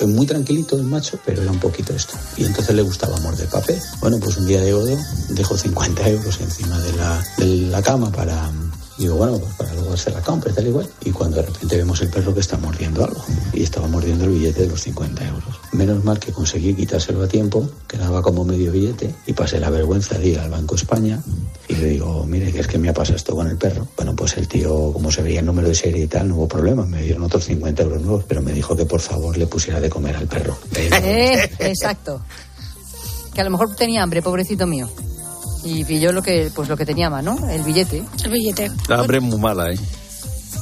el, 0.00 0.08
muy 0.08 0.24
tranquilito 0.24 0.74
el 0.74 0.84
macho, 0.84 1.18
pero 1.22 1.42
era 1.42 1.50
un 1.50 1.60
poquito 1.60 1.92
esto. 1.94 2.14
Y 2.38 2.46
entonces 2.46 2.74
le 2.74 2.80
gustaba 2.80 3.20
morder 3.20 3.46
papel. 3.50 3.78
Bueno, 4.00 4.18
pues 4.18 4.38
un 4.38 4.46
día 4.46 4.62
de 4.62 4.72
odo 4.72 4.96
dejó 5.28 5.54
50 5.54 6.08
euros 6.08 6.40
encima 6.40 6.78
de 6.80 6.92
la, 6.94 7.22
de 7.36 7.46
la 7.46 7.82
cama 7.82 8.10
para, 8.10 8.50
digo, 8.98 9.16
bueno, 9.16 9.38
pues 9.38 9.54
para 9.54 9.74
luego 9.74 9.90
darse 9.90 10.10
la 10.10 10.20
compra 10.22 10.50
y 10.50 10.54
tal 10.54 10.66
igual. 10.66 10.88
Y 11.04 11.10
cuando 11.10 11.36
de 11.36 11.42
repente 11.42 11.76
vemos 11.76 12.00
el 12.00 12.10
perro 12.10 12.34
que 12.34 12.40
está 12.40 12.56
mordiendo 12.56 13.04
algo. 13.04 13.24
Y 13.52 13.62
estaba 13.62 13.88
mordiendo 13.88 14.24
el 14.24 14.30
billete 14.30 14.62
de 14.62 14.68
los 14.68 14.82
50 14.82 15.26
euros. 15.26 15.60
Menos 15.72 16.04
mal 16.04 16.18
que 16.18 16.32
conseguí 16.32 16.74
quitárselo 16.74 17.22
a 17.22 17.28
tiempo, 17.28 17.68
que 17.88 17.98
daba 17.98 18.22
como 18.22 18.44
medio 18.44 18.72
billete, 18.72 19.14
y 19.26 19.32
pasé 19.32 19.58
la 19.58 19.70
vergüenza 19.70 20.18
de 20.18 20.28
ir 20.28 20.38
al 20.38 20.50
Banco 20.50 20.74
España 20.74 21.22
y 21.68 21.74
le 21.74 21.88
digo, 21.88 22.24
mire, 22.26 22.52
que 22.52 22.60
es 22.60 22.66
que 22.66 22.78
me 22.78 22.88
ha 22.88 22.94
pasado 22.94 23.16
esto 23.16 23.34
con 23.34 23.48
el 23.48 23.56
perro. 23.56 23.86
Bueno, 23.96 24.14
pues 24.14 24.36
el 24.36 24.46
tío, 24.48 24.92
como 24.92 25.10
se 25.10 25.22
veía 25.22 25.40
el 25.40 25.46
número 25.46 25.68
de 25.68 25.74
serie 25.74 26.04
y 26.04 26.06
tal, 26.06 26.28
no 26.28 26.36
hubo 26.36 26.48
problema. 26.48 26.84
Me 26.84 27.02
dieron 27.02 27.22
otros 27.22 27.44
50 27.44 27.82
euros 27.82 28.02
nuevos, 28.02 28.24
pero 28.28 28.42
me 28.42 28.52
dijo 28.52 28.76
que 28.76 28.84
por 28.84 29.00
favor 29.00 29.36
le 29.36 29.46
pusiera 29.46 29.80
de 29.80 29.88
comer 29.88 30.16
al 30.16 30.26
perro. 30.26 30.56
Eh, 31.04 31.50
exacto. 31.60 32.20
Que 33.34 33.40
a 33.40 33.44
lo 33.44 33.50
mejor 33.50 33.74
tenía 33.74 34.02
hambre, 34.02 34.22
pobrecito 34.22 34.66
mío. 34.66 34.88
Y 35.64 35.84
pilló 35.84 36.12
lo 36.12 36.22
que, 36.22 36.50
pues 36.54 36.68
lo 36.68 36.76
que 36.76 36.84
tenía 36.84 37.06
a 37.06 37.10
mano, 37.10 37.38
el 37.50 37.62
billete. 37.62 38.04
El 38.24 38.30
billete. 38.30 38.70
La 38.88 39.00
hambre 39.00 39.18
es 39.18 39.24
muy 39.24 39.38
mala, 39.38 39.70
¿eh? 39.70 39.78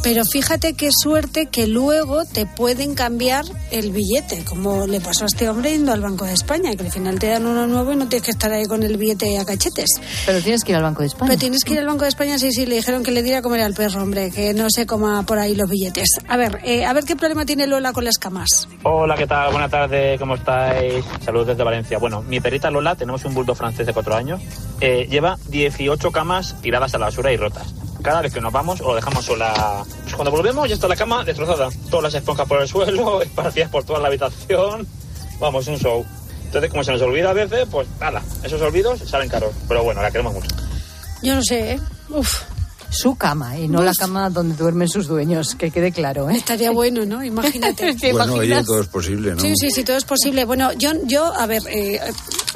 Pero 0.02 0.24
fíjate 0.24 0.74
qué 0.74 0.90
suerte 0.92 1.46
que 1.46 1.66
luego 1.66 2.24
te 2.24 2.46
pueden 2.46 2.94
cambiar 2.94 3.44
el 3.70 3.92
billete, 3.92 4.44
como 4.44 4.86
le 4.86 5.00
pasó 5.00 5.24
a 5.24 5.26
este 5.26 5.48
hombre 5.48 5.70
yendo 5.70 5.92
al 5.92 6.00
Banco 6.00 6.24
de 6.24 6.32
España, 6.32 6.74
que 6.74 6.84
al 6.84 6.92
final 6.92 7.18
te 7.18 7.28
dan 7.28 7.46
uno 7.46 7.66
nuevo 7.66 7.92
y 7.92 7.96
no 7.96 8.08
tienes 8.08 8.24
que 8.24 8.30
estar 8.32 8.52
ahí 8.52 8.66
con 8.66 8.82
el 8.82 8.96
billete 8.96 9.38
a 9.38 9.44
cachetes. 9.44 9.90
Pero 10.26 10.40
tienes 10.40 10.64
que 10.64 10.72
ir 10.72 10.76
al 10.76 10.82
Banco 10.82 11.02
de 11.02 11.08
España. 11.08 11.28
Pero 11.28 11.38
tienes 11.38 11.64
que 11.64 11.74
ir 11.74 11.78
al 11.80 11.86
Banco 11.86 12.02
de 12.02 12.08
España, 12.08 12.38
sí, 12.38 12.52
sí, 12.52 12.66
le 12.66 12.76
dijeron 12.76 13.02
que 13.02 13.10
le 13.10 13.22
diera 13.22 13.38
a 13.38 13.42
comer 13.42 13.60
al 13.60 13.74
perro, 13.74 14.02
hombre, 14.02 14.30
que 14.30 14.54
no 14.54 14.68
se 14.70 14.86
coma 14.86 15.24
por 15.24 15.38
ahí 15.38 15.54
los 15.54 15.68
billetes. 15.68 16.18
A 16.28 16.36
ver, 16.36 16.60
eh, 16.64 16.84
a 16.84 16.92
ver 16.92 17.04
qué 17.04 17.16
problema 17.16 17.44
tiene 17.46 17.66
Lola 17.66 17.92
con 17.92 18.04
las 18.04 18.18
camas. 18.18 18.68
Hola, 18.82 19.14
¿qué 19.16 19.26
tal? 19.26 19.50
Buenas 19.52 19.70
tardes, 19.70 20.18
¿cómo 20.18 20.34
estáis? 20.34 21.04
Saludos 21.24 21.48
desde 21.48 21.62
Valencia. 21.62 21.98
Bueno, 21.98 22.22
mi 22.22 22.40
perrita 22.40 22.70
Lola, 22.70 22.96
tenemos 22.96 23.24
un 23.24 23.34
bulldog 23.34 23.56
francés 23.56 23.86
de 23.86 23.92
cuatro 23.92 24.14
años, 24.14 24.40
eh, 24.80 25.06
lleva 25.08 25.38
18 25.48 26.10
camas 26.10 26.56
tiradas 26.60 26.94
a 26.94 26.98
la 26.98 27.06
basura 27.06 27.32
y 27.32 27.36
rotas. 27.36 27.81
Cada 28.02 28.20
vez 28.20 28.32
que 28.34 28.40
nos 28.40 28.52
vamos 28.52 28.80
o 28.80 28.88
lo 28.88 28.94
dejamos 28.96 29.24
sola. 29.24 29.84
Pues 30.02 30.14
cuando 30.14 30.30
volvemos 30.30 30.68
ya 30.68 30.74
está 30.74 30.88
la 30.88 30.96
cama 30.96 31.24
destrozada. 31.24 31.68
Todas 31.90 32.04
las 32.04 32.14
esponjas 32.14 32.48
por 32.48 32.60
el 32.60 32.68
suelo, 32.68 33.22
esparcidas 33.22 33.70
por 33.70 33.84
toda 33.84 34.00
la 34.00 34.08
habitación. 34.08 34.86
Vamos, 35.38 35.66
un 35.68 35.78
show. 35.78 36.04
Entonces, 36.44 36.70
como 36.70 36.84
se 36.84 36.92
nos 36.92 37.00
olvida 37.02 37.30
a 37.30 37.32
veces, 37.32 37.66
pues 37.70 37.88
nada, 37.98 38.22
esos 38.42 38.60
olvidos 38.60 39.00
salen 39.00 39.28
caros. 39.28 39.54
Pero 39.68 39.82
bueno, 39.84 40.02
la 40.02 40.10
queremos 40.10 40.34
mucho. 40.34 40.48
Yo 41.22 41.34
no 41.34 41.42
sé, 41.42 41.72
¿eh? 41.72 41.80
Uf. 42.10 42.42
Su 42.90 43.16
cama 43.16 43.56
y 43.56 43.68
no 43.68 43.82
la 43.82 43.94
cama 43.94 44.28
donde 44.28 44.54
duermen 44.54 44.86
sus 44.86 45.06
dueños, 45.06 45.54
que 45.54 45.70
quede 45.70 45.92
claro. 45.92 46.28
¿eh? 46.28 46.36
Estaría 46.36 46.70
bueno, 46.72 47.06
¿no? 47.06 47.24
Imagínate. 47.24 47.94
¿Te 48.00 48.12
Bueno, 48.12 48.34
oye, 48.34 48.62
todo 48.64 48.82
es 48.82 48.88
posible, 48.88 49.34
¿no? 49.34 49.40
Sí, 49.40 49.54
sí, 49.56 49.70
sí, 49.70 49.82
todo 49.82 49.96
es 49.96 50.04
posible. 50.04 50.44
Bueno, 50.44 50.74
yo, 50.74 50.90
yo 51.04 51.24
a 51.24 51.46
ver, 51.46 51.62
eh, 51.70 51.98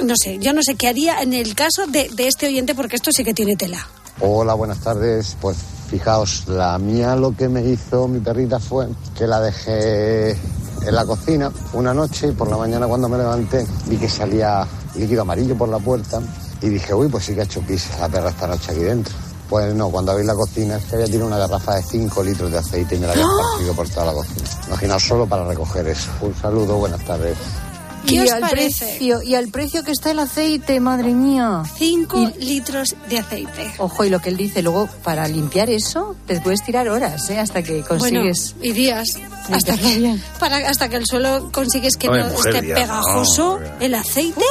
no 0.05 0.13
sé, 0.23 0.37
yo 0.39 0.53
no 0.53 0.61
sé 0.63 0.75
qué 0.75 0.89
haría 0.89 1.23
en 1.23 1.33
el 1.33 1.55
caso 1.55 1.87
de, 1.87 2.11
de 2.11 2.29
este 2.29 2.49
oyente, 2.49 2.75
porque 2.75 2.97
esto 2.97 3.13
sí 3.13 3.25
que 3.25 3.33
tiene 3.33 3.57
tela. 3.57 3.89
Hola, 4.21 4.55
buenas 4.55 4.79
tardes. 4.79 5.37
Pues 5.41 5.59
fijaos, 5.91 6.49
la 6.49 6.79
mía 6.79 7.15
lo 7.17 7.37
que 7.37 7.49
me 7.49 7.63
hizo 7.63 8.09
mi 8.09 8.21
perrita 8.21 8.59
fue 8.59 8.89
que 9.17 9.27
la 9.27 9.41
dejé 9.41 10.31
en 10.31 10.95
la 10.95 11.05
cocina 11.05 11.53
una 11.75 11.93
noche 11.93 12.29
y 12.29 12.33
por 12.33 12.49
la 12.49 12.57
mañana 12.57 12.87
cuando 12.87 13.09
me 13.09 13.19
levanté 13.19 13.67
vi 13.87 13.97
que 13.97 14.09
salía 14.09 14.67
líquido 14.95 15.23
amarillo 15.23 15.57
por 15.57 15.69
la 15.69 15.79
puerta 15.79 16.21
y 16.63 16.69
dije, 16.69 16.95
uy, 16.95 17.09
pues 17.09 17.27
sí 17.27 17.35
que 17.35 17.43
ha 17.43 17.45
hecho 17.45 17.61
pis 17.61 17.89
la 18.01 18.09
perra 18.09 18.31
esta 18.31 18.47
noche 18.47 18.73
aquí 18.73 18.81
dentro. 18.81 19.15
Pues 19.51 19.75
no, 19.75 19.91
cuando 19.91 20.13
abrí 20.13 20.25
la 20.25 20.35
cocina 20.35 20.77
es 20.77 20.85
que 20.87 20.97
había 20.97 21.07
tirado 21.07 21.27
una 21.27 21.39
garrafa 21.39 21.75
de 21.75 21.83
5 21.83 22.25
litros 22.25 22.51
de 22.51 22.59
aceite 22.59 22.97
y 22.97 22.99
me 22.99 23.07
la 23.07 23.13
había 23.13 23.27
¡Ah! 23.27 23.53
partido 23.53 23.75
por 23.75 23.89
toda 23.89 24.07
la 24.07 24.13
cocina. 24.13 24.49
Imaginaos 24.69 25.03
solo 25.03 25.27
para 25.27 25.47
recoger 25.47 25.87
eso. 25.87 26.11
Un 26.23 26.35
saludo, 26.35 26.77
buenas 26.77 27.05
tardes. 27.05 27.37
¿Qué 28.07 28.15
y 28.15 28.21
os 28.21 28.31
al 28.33 28.41
parece? 28.41 28.87
precio 28.87 29.23
y 29.23 29.35
al 29.35 29.49
precio 29.49 29.83
que 29.85 29.93
está 29.93 30.11
el 30.11 30.19
aceite, 30.19 30.81
madre 30.81 31.13
mía. 31.13 31.63
5 31.77 32.33
litros 32.41 32.95
de 33.09 33.19
aceite. 33.19 33.73
Ojo, 33.79 34.05
y 34.05 34.11
lo 34.11 34.21
que 34.21 34.29
él 34.31 34.37
dice, 34.37 34.63
luego 34.63 34.89
para 35.03 35.27
limpiar 35.29 35.71
eso 35.71 36.17
te 36.27 36.41
puedes 36.41 36.63
tirar 36.65 36.89
horas, 36.89 37.29
¿eh? 37.31 37.39
Hasta 37.39 37.63
que 37.63 37.83
consigues. 37.83 38.55
Bueno, 38.55 38.71
y 38.71 38.73
días. 38.73 39.19
Hasta 39.51 39.77
que, 39.77 40.17
para, 40.41 40.69
hasta 40.69 40.89
que 40.89 40.97
el 40.97 41.07
suelo 41.07 41.51
consigues 41.53 41.97
que 41.97 42.09
Ay, 42.09 42.23
no 42.23 42.31
mujer, 42.31 42.57
esté 42.57 42.75
pegajoso 42.75 43.61
no, 43.61 43.81
el 43.81 43.95
aceite. 43.95 44.45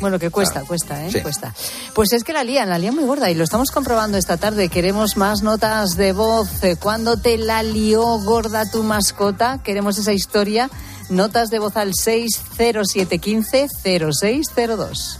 Bueno, 0.00 0.18
que 0.18 0.30
cuesta, 0.30 0.54
claro. 0.54 0.66
cuesta, 0.68 1.06
¿eh? 1.06 1.12
Sí. 1.12 1.20
Cuesta. 1.20 1.54
Pues 1.94 2.12
es 2.12 2.24
que 2.24 2.32
la 2.32 2.44
lían, 2.44 2.68
la 2.68 2.78
lían 2.78 2.94
muy 2.94 3.04
gorda 3.04 3.30
y 3.30 3.34
lo 3.34 3.44
estamos 3.44 3.70
comprobando 3.70 4.18
esta 4.18 4.36
tarde. 4.36 4.68
Queremos 4.68 5.16
más 5.16 5.42
notas 5.42 5.96
de 5.96 6.12
voz. 6.12 6.62
Eh, 6.62 6.76
¿Cuándo 6.76 7.16
te 7.16 7.38
la 7.38 7.62
lió 7.62 8.02
gorda 8.18 8.70
tu 8.70 8.82
mascota? 8.82 9.60
Queremos 9.62 9.98
esa 9.98 10.12
historia. 10.12 10.70
Notas 11.08 11.50
de 11.50 11.58
voz 11.58 11.76
al 11.76 11.94
60715 11.94 13.68
0602. 13.80 15.18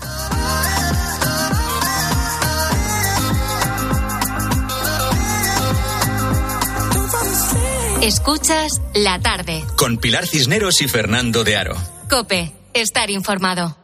Escuchas 8.03 8.81
la 8.95 9.21
tarde. 9.21 9.65
Con 9.77 9.97
Pilar 9.99 10.27
Cisneros 10.27 10.83
y 10.83 10.89
Fernando 10.89 11.45
de 11.45 11.57
Aro. 11.57 11.77
Cope, 12.11 12.53
estar 12.75 13.11
informado. 13.11 13.82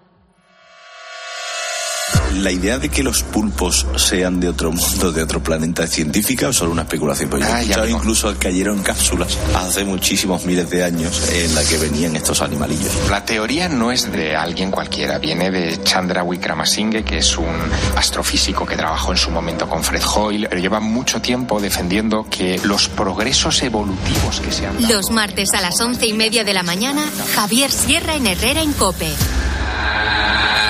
La 2.39 2.53
idea 2.53 2.79
de 2.79 2.89
que 2.89 3.03
los 3.03 3.25
pulpos 3.25 3.85
sean 3.97 4.39
de 4.39 4.49
otro 4.49 4.71
mundo, 4.71 5.11
de 5.11 5.23
otro 5.23 5.43
planeta, 5.43 5.85
¿es 5.85 5.91
científica 5.91 6.49
o 6.49 6.53
solo 6.53 6.71
una 6.71 6.83
especulación? 6.83 7.31
Yo 7.31 7.37
he 7.39 7.61
escuchado 7.61 7.89
incluso 7.89 8.33
que 8.33 8.39
cayeron 8.39 8.83
cápsulas 8.83 9.37
hace 9.57 9.85
muchísimos 9.85 10.45
miles 10.45 10.71
de 10.71 10.85
años 10.85 11.31
en 11.33 11.53
la 11.55 11.65
que 11.65 11.79
venían 11.79 12.15
estos 12.15 12.41
animalillos. 12.41 12.93
La 13.11 13.25
teoría 13.25 13.69
no 13.69 13.91
es 13.91 14.11
de 14.13 14.37
alguien 14.37 14.71
cualquiera, 14.71 15.19
viene 15.19 15.51
de 15.51 15.83
Chandra 15.83 16.23
Wickramasinghe, 16.23 17.03
que 17.03 17.19
es 17.19 17.37
un 17.37 17.57
astrofísico 17.97 18.65
que 18.65 18.77
trabajó 18.77 19.11
en 19.11 19.19
su 19.19 19.31
momento 19.31 19.69
con 19.69 19.83
Fred 19.83 20.03
Hoyle, 20.03 20.47
pero 20.49 20.61
lleva 20.61 20.79
mucho 20.79 21.21
tiempo 21.21 21.61
defendiendo 21.61 22.25
que 22.31 22.61
los 22.63 22.89
progresos 22.89 23.61
evolutivos 23.63 24.41
que 24.41 24.53
se 24.53 24.67
han 24.67 24.81
dado 24.81 24.95
Los 24.95 25.11
martes 25.11 25.49
a 25.55 25.61
las 25.61 25.81
once 25.81 26.07
y 26.07 26.13
media 26.13 26.45
de 26.45 26.55
la 26.55 26.63
mañana, 26.63 27.05
Javier 27.35 27.73
Sierra 27.73 28.15
en 28.15 28.29
Herrera 28.29 28.63
en 28.63 28.73
Cope. 28.75 29.11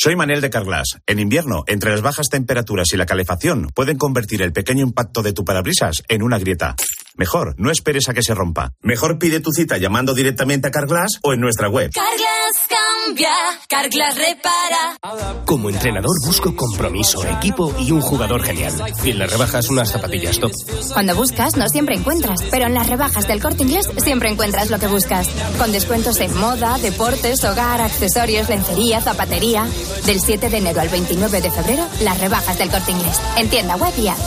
Soy 0.00 0.14
Manel 0.14 0.40
de 0.40 0.48
Carglass. 0.48 1.00
En 1.08 1.18
invierno, 1.18 1.64
entre 1.66 1.90
las 1.90 2.02
bajas 2.02 2.28
temperaturas 2.28 2.92
y 2.92 2.96
la 2.96 3.04
calefacción, 3.04 3.66
pueden 3.74 3.98
convertir 3.98 4.42
el 4.42 4.52
pequeño 4.52 4.84
impacto 4.84 5.24
de 5.24 5.32
tu 5.32 5.44
parabrisas 5.44 6.04
en 6.06 6.22
una 6.22 6.38
grieta. 6.38 6.76
Mejor, 7.18 7.56
no 7.58 7.72
esperes 7.72 8.08
a 8.08 8.14
que 8.14 8.22
se 8.22 8.32
rompa. 8.32 8.70
Mejor 8.80 9.18
pide 9.18 9.40
tu 9.40 9.50
cita 9.50 9.76
llamando 9.76 10.14
directamente 10.14 10.68
a 10.68 10.70
Carglass 10.70 11.18
o 11.24 11.32
en 11.32 11.40
nuestra 11.40 11.68
web. 11.68 11.90
Carglass 11.92 12.68
cambia, 12.68 13.32
Carglass 13.68 14.16
repara. 14.16 15.42
Como 15.44 15.68
entrenador 15.68 16.14
busco 16.24 16.54
compromiso, 16.54 17.24
equipo 17.24 17.74
y 17.80 17.90
un 17.90 18.02
jugador 18.02 18.44
genial. 18.44 18.72
Y 19.02 19.10
en 19.10 19.18
las 19.18 19.32
rebajas 19.32 19.68
unas 19.68 19.90
zapatillas 19.90 20.38
top. 20.38 20.52
Cuando 20.92 21.16
buscas 21.16 21.56
no 21.56 21.68
siempre 21.68 21.96
encuentras, 21.96 22.40
pero 22.52 22.66
en 22.66 22.74
las 22.74 22.88
rebajas 22.88 23.26
del 23.26 23.42
corte 23.42 23.64
inglés 23.64 23.90
siempre 23.96 24.30
encuentras 24.30 24.70
lo 24.70 24.78
que 24.78 24.86
buscas. 24.86 25.28
Con 25.58 25.72
descuentos 25.72 26.20
en 26.20 26.32
moda, 26.38 26.78
deportes, 26.78 27.42
hogar, 27.42 27.80
accesorios, 27.80 28.48
lencería, 28.48 29.00
zapatería. 29.00 29.66
Del 30.06 30.20
7 30.20 30.50
de 30.50 30.58
enero 30.58 30.80
al 30.80 30.88
29 30.88 31.40
de 31.40 31.50
febrero, 31.50 31.84
las 32.02 32.20
rebajas 32.20 32.56
del 32.58 32.70
corte 32.70 32.92
inglés. 32.92 33.20
En 33.36 33.50
tienda 33.50 33.74
web 33.74 33.92
y 33.98 34.06
app. 34.06 34.18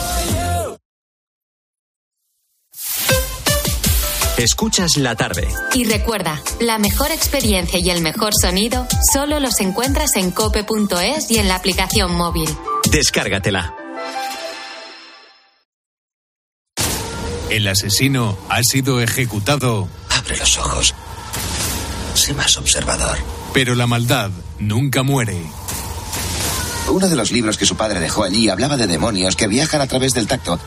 Escuchas 4.42 4.96
la 4.96 5.14
tarde. 5.14 5.46
Y 5.72 5.84
recuerda, 5.84 6.42
la 6.58 6.76
mejor 6.78 7.12
experiencia 7.12 7.78
y 7.78 7.90
el 7.90 8.02
mejor 8.02 8.32
sonido 8.34 8.88
solo 9.12 9.38
los 9.38 9.60
encuentras 9.60 10.16
en 10.16 10.32
cope.es 10.32 11.30
y 11.30 11.38
en 11.38 11.46
la 11.46 11.54
aplicación 11.54 12.12
móvil. 12.16 12.48
Descárgatela. 12.90 13.72
El 17.50 17.68
asesino 17.68 18.36
ha 18.48 18.64
sido 18.64 19.00
ejecutado, 19.00 19.88
Abre 20.10 20.36
los 20.36 20.58
ojos. 20.58 20.92
Sé 22.14 22.34
más 22.34 22.56
observador. 22.56 23.18
pero 23.54 23.76
la 23.76 23.86
maldad 23.86 24.30
nunca 24.58 25.04
muere. 25.04 25.36
Uno 26.88 27.08
de 27.08 27.14
los 27.14 27.30
libros 27.30 27.58
que 27.58 27.66
su 27.66 27.76
padre 27.76 28.00
dejó 28.00 28.24
allí 28.24 28.48
hablaba 28.48 28.76
de 28.76 28.88
demonios 28.88 29.36
que 29.36 29.46
viajan 29.46 29.80
a 29.82 29.86
través 29.86 30.14
del 30.14 30.26
tacto. 30.26 30.58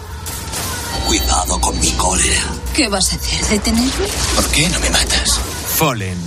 Cuidado 1.08 1.60
con 1.62 1.80
mi 1.80 1.92
cólera. 1.94 2.44
¿Qué 2.76 2.88
vas 2.88 3.14
a 3.14 3.16
hacer? 3.16 3.46
¿Detenerme? 3.48 4.08
¿Por 4.36 4.48
qué 4.50 4.68
no 4.70 4.80
me 4.80 4.90
matas? 4.90 5.40
Fallen. 5.78 6.18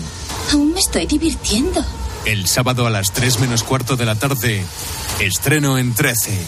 Aún 0.53 0.73
me 0.73 0.81
estoy 0.81 1.07
divirtiendo. 1.07 1.85
El 2.25 2.47
sábado 2.47 2.87
a 2.87 2.91
las 2.91 3.13
3 3.13 3.41
menos 3.41 3.63
cuarto 3.63 3.97
de 3.97 4.07
la 4.07 4.15
tarde, 4.15 4.63
estreno 5.21 5.79
en 5.79 5.95
13. 5.95 6.39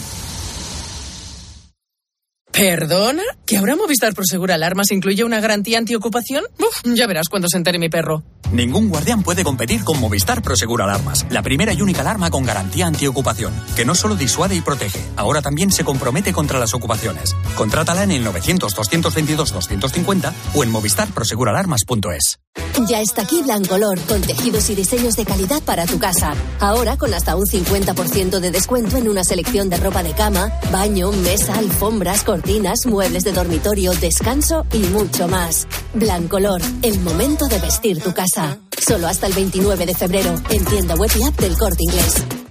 ¿Perdona? 2.51 3.23
¿Que 3.45 3.57
ahora 3.57 3.75
Movistar 3.75 4.13
Prosegur 4.13 4.51
Alarmas 4.51 4.91
incluye 4.91 5.23
una 5.23 5.39
garantía 5.39 5.77
antiocupación? 5.77 6.43
Uf, 6.59 6.93
ya 6.93 7.07
verás 7.07 7.29
cuando 7.29 7.47
se 7.47 7.57
entere 7.57 7.79
mi 7.79 7.89
perro. 7.89 8.23
Ningún 8.51 8.89
guardián 8.89 9.23
puede 9.23 9.45
competir 9.45 9.85
con 9.85 9.99
Movistar 9.99 10.41
Prosegur 10.41 10.81
Alarmas, 10.81 11.25
la 11.29 11.41
primera 11.41 11.71
y 11.71 11.81
única 11.81 12.01
alarma 12.01 12.29
con 12.29 12.43
garantía 12.43 12.85
antiocupación, 12.85 13.53
que 13.77 13.85
no 13.85 13.95
solo 13.95 14.17
disuade 14.17 14.55
y 14.55 14.61
protege, 14.61 14.99
ahora 15.15 15.41
también 15.41 15.71
se 15.71 15.85
compromete 15.85 16.33
contra 16.33 16.59
las 16.59 16.73
ocupaciones. 16.73 17.33
Contrátala 17.55 18.03
en 18.03 18.11
el 18.11 18.25
900-222-250 18.25 20.33
o 20.53 20.63
en 20.63 20.71
movistarproseguralarmas.es. 20.71 22.39
Ya 22.87 22.99
está 22.99 23.21
aquí 23.21 23.41
Blancolor, 23.43 23.99
con 24.01 24.21
tejidos 24.21 24.69
y 24.69 24.75
diseños 24.75 25.15
de 25.15 25.23
calidad 25.23 25.61
para 25.63 25.85
tu 25.85 25.99
casa. 25.99 26.33
Ahora 26.59 26.97
con 26.97 27.13
hasta 27.13 27.37
un 27.37 27.45
50% 27.45 28.39
de 28.39 28.51
descuento 28.51 28.97
en 28.97 29.07
una 29.07 29.23
selección 29.23 29.69
de 29.69 29.77
ropa 29.77 30.03
de 30.03 30.13
cama, 30.13 30.51
baño, 30.71 31.11
mesa, 31.11 31.57
alfombras, 31.57 32.23
cortinas, 32.41 32.85
muebles 32.87 33.23
de 33.23 33.33
dormitorio, 33.33 33.91
descanso 33.93 34.65
y 34.73 34.79
mucho 34.79 35.27
más. 35.27 35.67
Blancolor, 35.93 36.61
el 36.81 36.99
momento 37.01 37.47
de 37.47 37.59
vestir 37.59 38.01
tu 38.01 38.13
casa. 38.13 38.57
Solo 38.79 39.07
hasta 39.07 39.27
el 39.27 39.33
29 39.33 39.85
de 39.85 39.93
febrero, 39.93 40.33
en 40.49 40.65
tienda 40.65 40.95
web 40.95 41.11
y 41.19 41.23
app 41.23 41.39
del 41.39 41.55
Corte 41.55 41.83
Inglés. 41.83 42.50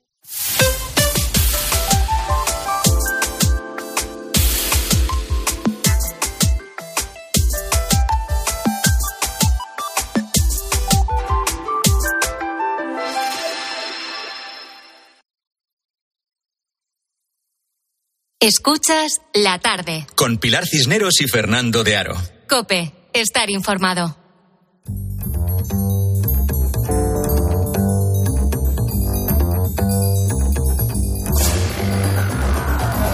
Escuchas 18.43 19.21
la 19.35 19.59
tarde. 19.59 20.07
Con 20.15 20.39
Pilar 20.39 20.65
Cisneros 20.65 21.21
y 21.21 21.27
Fernando 21.27 21.83
de 21.83 21.95
Aro. 21.95 22.15
Cope, 22.49 22.91
estar 23.13 23.51
informado. 23.51 24.17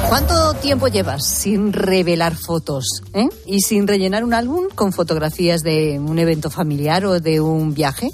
¿Cuánto 0.07 0.53
tiempo 0.61 0.87
llevas 0.87 1.27
sin 1.27 1.73
revelar 1.73 2.37
fotos 2.37 2.85
eh? 3.13 3.27
y 3.45 3.59
sin 3.59 3.85
rellenar 3.85 4.23
un 4.23 4.33
álbum 4.33 4.69
con 4.73 4.93
fotografías 4.93 5.61
de 5.61 5.99
un 5.99 6.19
evento 6.19 6.49
familiar 6.49 7.05
o 7.05 7.19
de 7.19 7.41
un 7.41 7.73
viaje? 7.73 8.11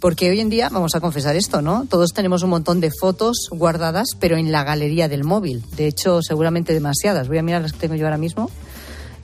Porque 0.00 0.30
hoy 0.30 0.40
en 0.40 0.48
día, 0.48 0.70
vamos 0.70 0.94
a 0.94 1.00
confesar 1.00 1.36
esto, 1.36 1.60
¿no? 1.60 1.84
Todos 1.84 2.12
tenemos 2.14 2.42
un 2.42 2.50
montón 2.50 2.80
de 2.80 2.90
fotos 2.90 3.48
guardadas, 3.50 4.08
pero 4.18 4.38
en 4.38 4.50
la 4.50 4.64
galería 4.64 5.08
del 5.08 5.24
móvil. 5.24 5.62
De 5.76 5.86
hecho, 5.86 6.22
seguramente 6.22 6.72
demasiadas. 6.72 7.28
Voy 7.28 7.36
a 7.36 7.42
mirar 7.42 7.60
las 7.60 7.72
que 7.72 7.80
tengo 7.80 7.94
yo 7.96 8.06
ahora 8.06 8.16
mismo, 8.16 8.50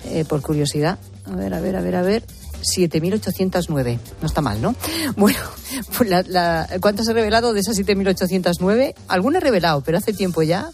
eh, 0.05 0.27
por 0.29 0.43
curiosidad. 0.43 0.99
A 1.25 1.35
ver, 1.35 1.55
a 1.55 1.61
ver, 1.61 1.77
a 1.77 1.81
ver, 1.81 1.97
a 1.97 2.03
ver. 2.03 2.25
7.809. 2.63 3.99
No 4.21 4.27
está 4.27 4.41
mal, 4.41 4.61
¿no? 4.61 4.75
Bueno, 5.17 5.39
pues 5.97 6.11
la, 6.11 6.69
¿cuántas 6.81 7.09
he 7.09 7.13
revelado 7.15 7.53
de 7.53 7.61
esas 7.61 7.79
7.809? 7.79 8.95
Algunas 9.09 9.41
he 9.41 9.45
revelado, 9.45 9.81
pero 9.81 9.99
hace 9.99 10.13
tiempo 10.13 10.43
ya. 10.43 10.69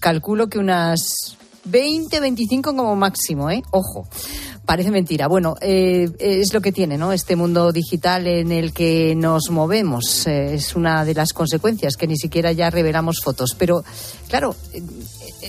Calculo 0.00 0.48
que 0.48 0.58
unas 0.58 1.36
20, 1.64 2.20
25 2.20 2.74
como 2.74 2.96
máximo, 2.96 3.50
¿eh? 3.50 3.62
Ojo. 3.70 4.08
Parece 4.66 4.90
mentira. 4.90 5.28
Bueno, 5.28 5.56
eh, 5.60 6.10
es 6.18 6.54
lo 6.54 6.62
que 6.62 6.72
tiene, 6.72 6.96
¿no? 6.96 7.12
Este 7.12 7.36
mundo 7.36 7.70
digital 7.70 8.26
en 8.26 8.50
el 8.50 8.72
que 8.72 9.14
nos 9.14 9.50
movemos. 9.50 10.26
Eh, 10.26 10.54
es 10.54 10.74
una 10.74 11.04
de 11.04 11.12
las 11.12 11.34
consecuencias, 11.34 11.96
que 11.96 12.06
ni 12.06 12.16
siquiera 12.16 12.50
ya 12.52 12.70
revelamos 12.70 13.20
fotos. 13.22 13.54
Pero, 13.58 13.84
claro, 14.28 14.56
eh, 14.72 14.82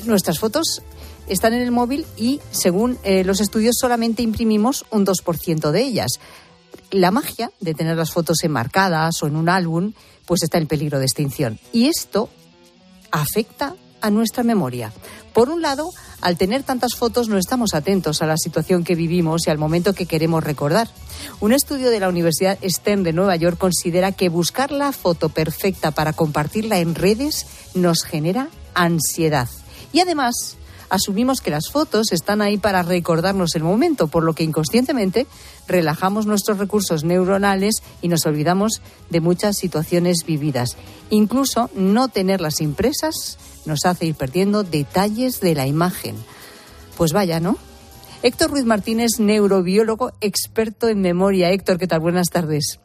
nuestras 0.04 0.38
fotos 0.40 0.82
están 1.28 1.54
en 1.54 1.62
el 1.62 1.72
móvil 1.72 2.06
y, 2.18 2.42
según 2.52 3.00
los 3.04 3.40
estudios, 3.40 3.78
solamente 3.80 4.22
imprimimos 4.22 4.86
un 4.92 5.06
2% 5.06 5.72
de 5.72 5.82
ellas. 5.82 6.20
La 6.92 7.10
magia 7.10 7.52
de 7.62 7.74
tener 7.74 7.98
las 7.98 8.12
fotos 8.12 8.44
enmarcadas 8.44 9.24
o 9.24 9.28
en 9.28 9.36
un 9.38 9.50
álbum, 9.50 9.94
pues 10.26 10.44
está 10.44 10.60
en 10.60 10.68
peligro 10.68 11.00
de 11.00 11.06
extinción. 11.06 11.58
Y 11.74 11.88
esto 11.88 12.30
afecta 13.12 13.76
a 14.02 14.12
nuestra 14.12 14.44
memoria. 14.44 14.92
Por 15.36 15.50
un 15.50 15.62
lado, 15.62 15.92
al 16.22 16.38
tener 16.38 16.64
tantas 16.64 16.96
fotos 16.96 17.28
no 17.28 17.38
estamos 17.38 17.74
atentos 17.74 18.22
a 18.22 18.26
la 18.26 18.38
situación 18.38 18.86
que 18.86 18.96
vivimos 18.96 19.46
y 19.46 19.50
al 19.50 19.58
momento 19.58 19.92
que 19.92 20.06
queremos 20.06 20.42
recordar. 20.42 20.88
Un 21.42 21.52
estudio 21.52 21.90
de 21.90 22.00
la 22.00 22.08
Universidad 22.08 22.58
Stern 22.64 23.04
de 23.04 23.12
Nueva 23.12 23.36
York 23.36 23.58
considera 23.58 24.14
que 24.14 24.30
buscar 24.30 24.72
la 24.72 24.94
foto 24.94 25.28
perfecta 25.28 25.92
para 25.92 26.14
compartirla 26.14 26.80
en 26.80 26.96
redes 26.96 27.48
nos 27.74 28.04
genera 28.04 28.48
ansiedad. 28.76 29.50
Y 29.92 30.00
además, 30.00 30.56
asumimos 30.90 31.42
que 31.42 31.52
las 31.52 31.70
fotos 31.70 32.12
están 32.12 32.42
ahí 32.42 32.58
para 32.58 32.84
recordarnos 32.84 33.56
el 33.56 33.64
momento, 33.64 34.08
por 34.08 34.24
lo 34.24 34.34
que 34.34 34.44
inconscientemente 34.44 35.28
relajamos 35.68 36.26
nuestros 36.26 36.58
recursos 36.58 37.04
neuronales 37.04 37.76
y 38.02 38.08
nos 38.08 38.26
olvidamos 38.26 38.82
de 39.10 39.22
muchas 39.22 39.58
situaciones 39.58 40.26
vividas. 40.26 40.78
Incluso 41.10 41.70
no 41.76 42.08
tenerlas 42.08 42.62
impresas 42.62 43.38
nos 43.66 43.86
hace 43.86 44.06
ir 44.06 44.16
perdiendo 44.16 44.64
detalles 44.64 45.40
de 45.40 45.56
la 45.56 45.68
imagen. 45.68 46.16
Pues 46.98 47.14
vaya, 47.14 47.40
¿no? 47.40 47.58
Héctor 48.22 48.52
Ruiz 48.52 48.66
Martínez, 48.66 49.20
neurobiólogo 49.20 50.14
experto 50.22 50.88
en 50.88 51.02
memoria. 51.02 51.52
Héctor, 51.52 51.78
¿qué 51.78 51.88
tal? 51.88 52.00
Buenas 52.00 52.30
tardes. 52.30 52.80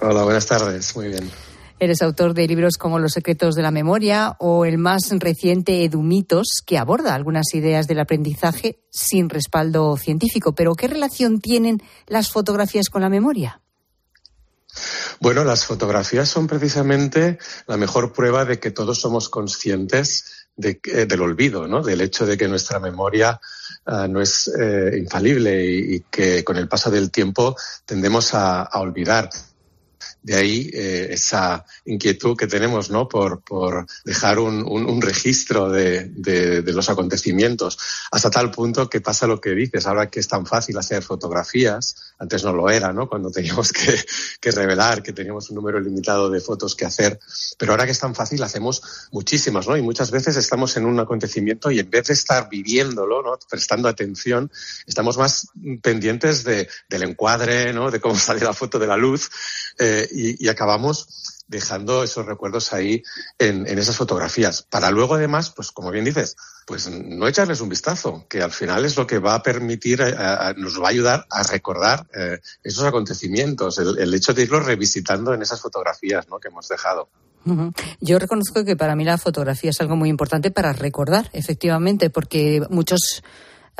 Hola, 0.00 0.24
buenas 0.24 0.46
tardes. 0.46 0.96
Muy 0.96 1.08
bien. 1.08 1.30
Eres 1.82 2.02
autor 2.02 2.34
de 2.34 2.46
libros 2.46 2.76
como 2.76 2.98
Los 2.98 3.12
secretos 3.12 3.54
de 3.54 3.62
la 3.62 3.70
memoria 3.70 4.36
o 4.38 4.66
el 4.66 4.76
más 4.76 5.08
reciente 5.12 5.82
Edumitos, 5.82 6.60
que 6.66 6.76
aborda 6.76 7.14
algunas 7.14 7.54
ideas 7.54 7.86
del 7.86 8.00
aprendizaje 8.00 8.80
sin 8.90 9.30
respaldo 9.30 9.96
científico. 9.96 10.54
Pero 10.54 10.74
¿qué 10.74 10.88
relación 10.88 11.40
tienen 11.40 11.82
las 12.06 12.30
fotografías 12.30 12.90
con 12.90 13.00
la 13.00 13.08
memoria? 13.08 13.62
Bueno, 15.20 15.42
las 15.42 15.64
fotografías 15.64 16.28
son 16.28 16.46
precisamente 16.46 17.38
la 17.66 17.78
mejor 17.78 18.12
prueba 18.12 18.44
de 18.44 18.60
que 18.60 18.72
todos 18.72 19.00
somos 19.00 19.30
conscientes 19.30 20.48
del 20.54 21.22
olvido, 21.22 21.66
¿no? 21.66 21.82
del 21.82 22.02
hecho 22.02 22.26
de 22.26 22.36
que 22.36 22.46
nuestra 22.46 22.78
memoria 22.78 23.40
ah, 23.86 24.06
no 24.06 24.20
es 24.20 24.48
eh, 24.48 24.98
infalible 24.98 25.64
y, 25.64 26.00
que 26.10 26.44
con 26.44 26.58
el 26.58 26.68
paso 26.68 26.90
del 26.90 27.10
tiempo 27.10 27.56
tendemos 27.86 28.34
a 28.34 28.68
olvidar. 28.74 29.30
De 30.22 30.36
ahí 30.36 30.70
eh, 30.72 31.08
esa 31.10 31.64
inquietud 31.84 32.36
que 32.36 32.46
tenemos 32.46 32.90
¿no? 32.90 33.08
por, 33.08 33.40
por 33.40 33.86
dejar 34.04 34.38
un, 34.38 34.62
un, 34.62 35.00
registro 35.00 35.70
de, 35.70 36.10
de, 36.10 36.72
los 36.72 36.90
acontecimientos, 36.90 37.78
hasta 38.10 38.30
tal 38.30 38.50
punto 38.50 38.88
que 38.90 39.00
pasa 39.00 39.26
lo 39.26 39.40
que 39.40 39.50
dices, 39.50 39.86
ahora 39.86 40.10
que 40.10 40.20
es 40.20 40.28
tan 40.28 40.44
fácil 40.44 40.76
hacer 40.76 41.02
fotografías, 41.02 41.96
antes 42.18 42.44
no 42.44 42.52
lo 42.52 42.68
era, 42.68 42.92
¿no? 42.92 43.08
cuando 43.08 43.30
teníamos 43.30 43.72
que, 43.72 43.98
que 44.40 44.50
revelar, 44.50 45.02
que 45.02 45.12
teníamos 45.12 45.48
un 45.50 45.56
número 45.56 45.80
limitado 45.80 46.28
de 46.28 46.40
fotos 46.40 46.74
que 46.74 46.84
hacer, 46.84 47.18
pero 47.58 47.72
ahora 47.72 47.86
que 47.86 47.92
es 47.92 47.98
tan 47.98 48.14
fácil 48.14 48.42
hacemos 48.42 48.82
muchísimas, 49.12 49.66
¿no? 49.66 49.76
y 49.76 49.82
muchas 49.82 50.10
veces 50.10 50.36
estamos 50.36 50.76
en 50.76 50.84
un 50.84 51.00
acontecimiento 51.00 51.70
y 51.70 51.78
en 51.78 51.88
vez 51.88 52.08
de 52.08 52.14
estar 52.14 52.48
viviéndolo, 52.50 53.22
¿no? 53.22 53.38
prestando 53.48 53.88
atención, 53.88 54.50
estamos 54.86 55.16
más 55.16 55.48
pendientes 55.82 56.44
de, 56.44 56.68
del 56.88 57.02
encuadre, 57.04 57.72
¿no? 57.72 57.90
de 57.90 58.00
cómo 58.00 58.14
sale 58.18 58.40
la 58.40 58.52
foto 58.52 58.78
de 58.78 58.86
la 58.86 58.96
luz. 58.96 59.30
Eh, 59.78 60.08
y, 60.38 60.48
acabamos 60.48 61.44
dejando 61.48 62.04
esos 62.04 62.26
recuerdos 62.26 62.72
ahí 62.72 63.02
en, 63.38 63.66
esas 63.66 63.96
fotografías. 63.96 64.62
Para 64.62 64.90
luego, 64.90 65.14
además, 65.14 65.50
pues 65.50 65.72
como 65.72 65.90
bien 65.90 66.04
dices, 66.04 66.36
pues 66.66 66.88
no 66.88 67.26
echarles 67.26 67.60
un 67.60 67.68
vistazo, 67.68 68.26
que 68.28 68.40
al 68.40 68.52
final 68.52 68.84
es 68.84 68.96
lo 68.96 69.06
que 69.06 69.18
va 69.18 69.34
a 69.34 69.42
permitir, 69.42 70.00
eh, 70.00 70.14
nos 70.56 70.80
va 70.80 70.86
a 70.86 70.90
ayudar 70.90 71.26
a 71.28 71.42
recordar 71.42 72.06
eh, 72.14 72.38
esos 72.62 72.84
acontecimientos, 72.84 73.78
el, 73.78 74.14
hecho 74.14 74.32
de 74.32 74.42
irlos 74.42 74.64
revisitando 74.64 75.34
en 75.34 75.42
esas 75.42 75.60
fotografías 75.60 76.26
que 76.40 76.48
hemos 76.48 76.68
dejado. 76.68 77.08
Yo 78.00 78.18
reconozco 78.18 78.64
que 78.64 78.76
para 78.76 78.94
mí 78.94 79.04
la 79.04 79.16
fotografía 79.16 79.70
es 79.70 79.80
algo 79.80 79.96
muy 79.96 80.10
importante 80.10 80.50
para 80.50 80.72
recordar, 80.72 81.30
efectivamente, 81.32 82.10
porque 82.10 82.62
muchos 82.68 83.22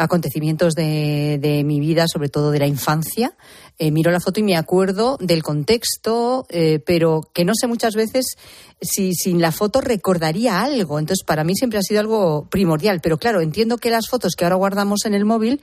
acontecimientos 0.01 0.75
de, 0.75 1.39
de, 1.41 1.63
mi 1.63 1.79
vida, 1.79 2.07
sobre 2.09 2.29
todo 2.29 2.51
de 2.51 2.59
la 2.59 2.67
infancia. 2.67 3.35
Eh, 3.79 3.91
miro 3.91 4.11
la 4.11 4.21
foto 4.21 4.41
y 4.41 4.43
me 4.43 4.57
acuerdo 4.57 5.17
del 5.21 5.43
contexto, 5.43 6.47
eh, 6.49 6.83
pero 6.85 7.31
que 7.35 7.45
no 7.45 7.53
sé 7.55 7.67
muchas 7.67 7.95
veces 7.95 8.37
si 8.81 9.15
sin 9.15 9.41
la 9.41 9.53
foto 9.53 9.81
recordaría 9.81 10.63
algo. 10.63 10.99
Entonces, 10.99 11.25
para 11.25 11.45
mí 11.45 11.55
siempre 11.55 11.79
ha 11.79 11.83
sido 11.83 12.01
algo 12.01 12.49
primordial. 12.49 13.01
Pero 13.01 13.19
claro, 13.19 13.41
entiendo 13.41 13.79
que 13.79 13.91
las 13.91 14.09
fotos 14.09 14.35
que 14.37 14.45
ahora 14.45 14.57
guardamos 14.57 15.05
en 15.05 15.15
el 15.15 15.25
móvil 15.25 15.63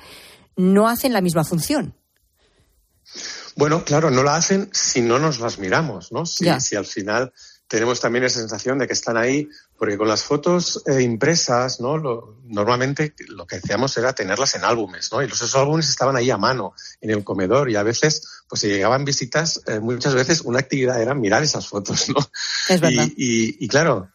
no 0.56 0.88
hacen 0.88 1.14
la 1.14 1.22
misma 1.22 1.44
función. 1.44 1.96
Bueno, 3.56 3.84
claro, 3.84 4.12
no 4.12 4.24
la 4.24 4.36
hacen 4.36 4.70
si 4.72 5.02
no 5.02 5.18
nos 5.18 5.40
las 5.40 5.58
miramos, 5.58 6.12
¿no? 6.12 6.26
Si, 6.26 6.48
si 6.60 6.76
al 6.76 6.86
final 6.86 7.34
tenemos 7.68 8.00
también 8.00 8.24
esa 8.24 8.40
sensación 8.40 8.78
de 8.78 8.88
que 8.88 8.94
están 8.94 9.18
ahí, 9.18 9.50
porque 9.78 9.98
con 9.98 10.08
las 10.08 10.24
fotos 10.24 10.82
eh, 10.86 11.02
impresas, 11.02 11.80
¿no? 11.80 11.98
Lo, 11.98 12.38
normalmente 12.46 13.14
lo 13.28 13.46
que 13.46 13.58
hacíamos 13.58 13.96
era 13.98 14.14
tenerlas 14.14 14.56
en 14.56 14.64
álbumes, 14.64 15.12
¿no? 15.12 15.22
Y 15.22 15.28
los, 15.28 15.42
esos 15.42 15.56
álbumes 15.56 15.90
estaban 15.90 16.16
ahí 16.16 16.32
a 16.32 16.38
mano, 16.38 16.74
en 17.02 17.12
el 17.12 17.24
comedor, 17.24 17.70
y 17.70 17.76
a 17.76 17.84
veces, 17.84 18.44
pues 18.48 18.62
si 18.62 18.68
llegaban 18.68 19.06
visitas, 19.06 19.62
eh, 19.68 19.80
muchas 19.80 20.16
veces 20.16 20.42
una 20.42 20.60
actividad 20.60 21.02
era 21.02 21.14
mirar 21.14 21.44
esas 21.44 21.68
fotos, 21.68 22.10
¿no? 22.10 22.18
Es 22.70 22.82
verdad. 22.82 23.08
Y, 23.16 23.58
y, 23.60 23.66
y 23.66 23.68
claro, 23.68 24.10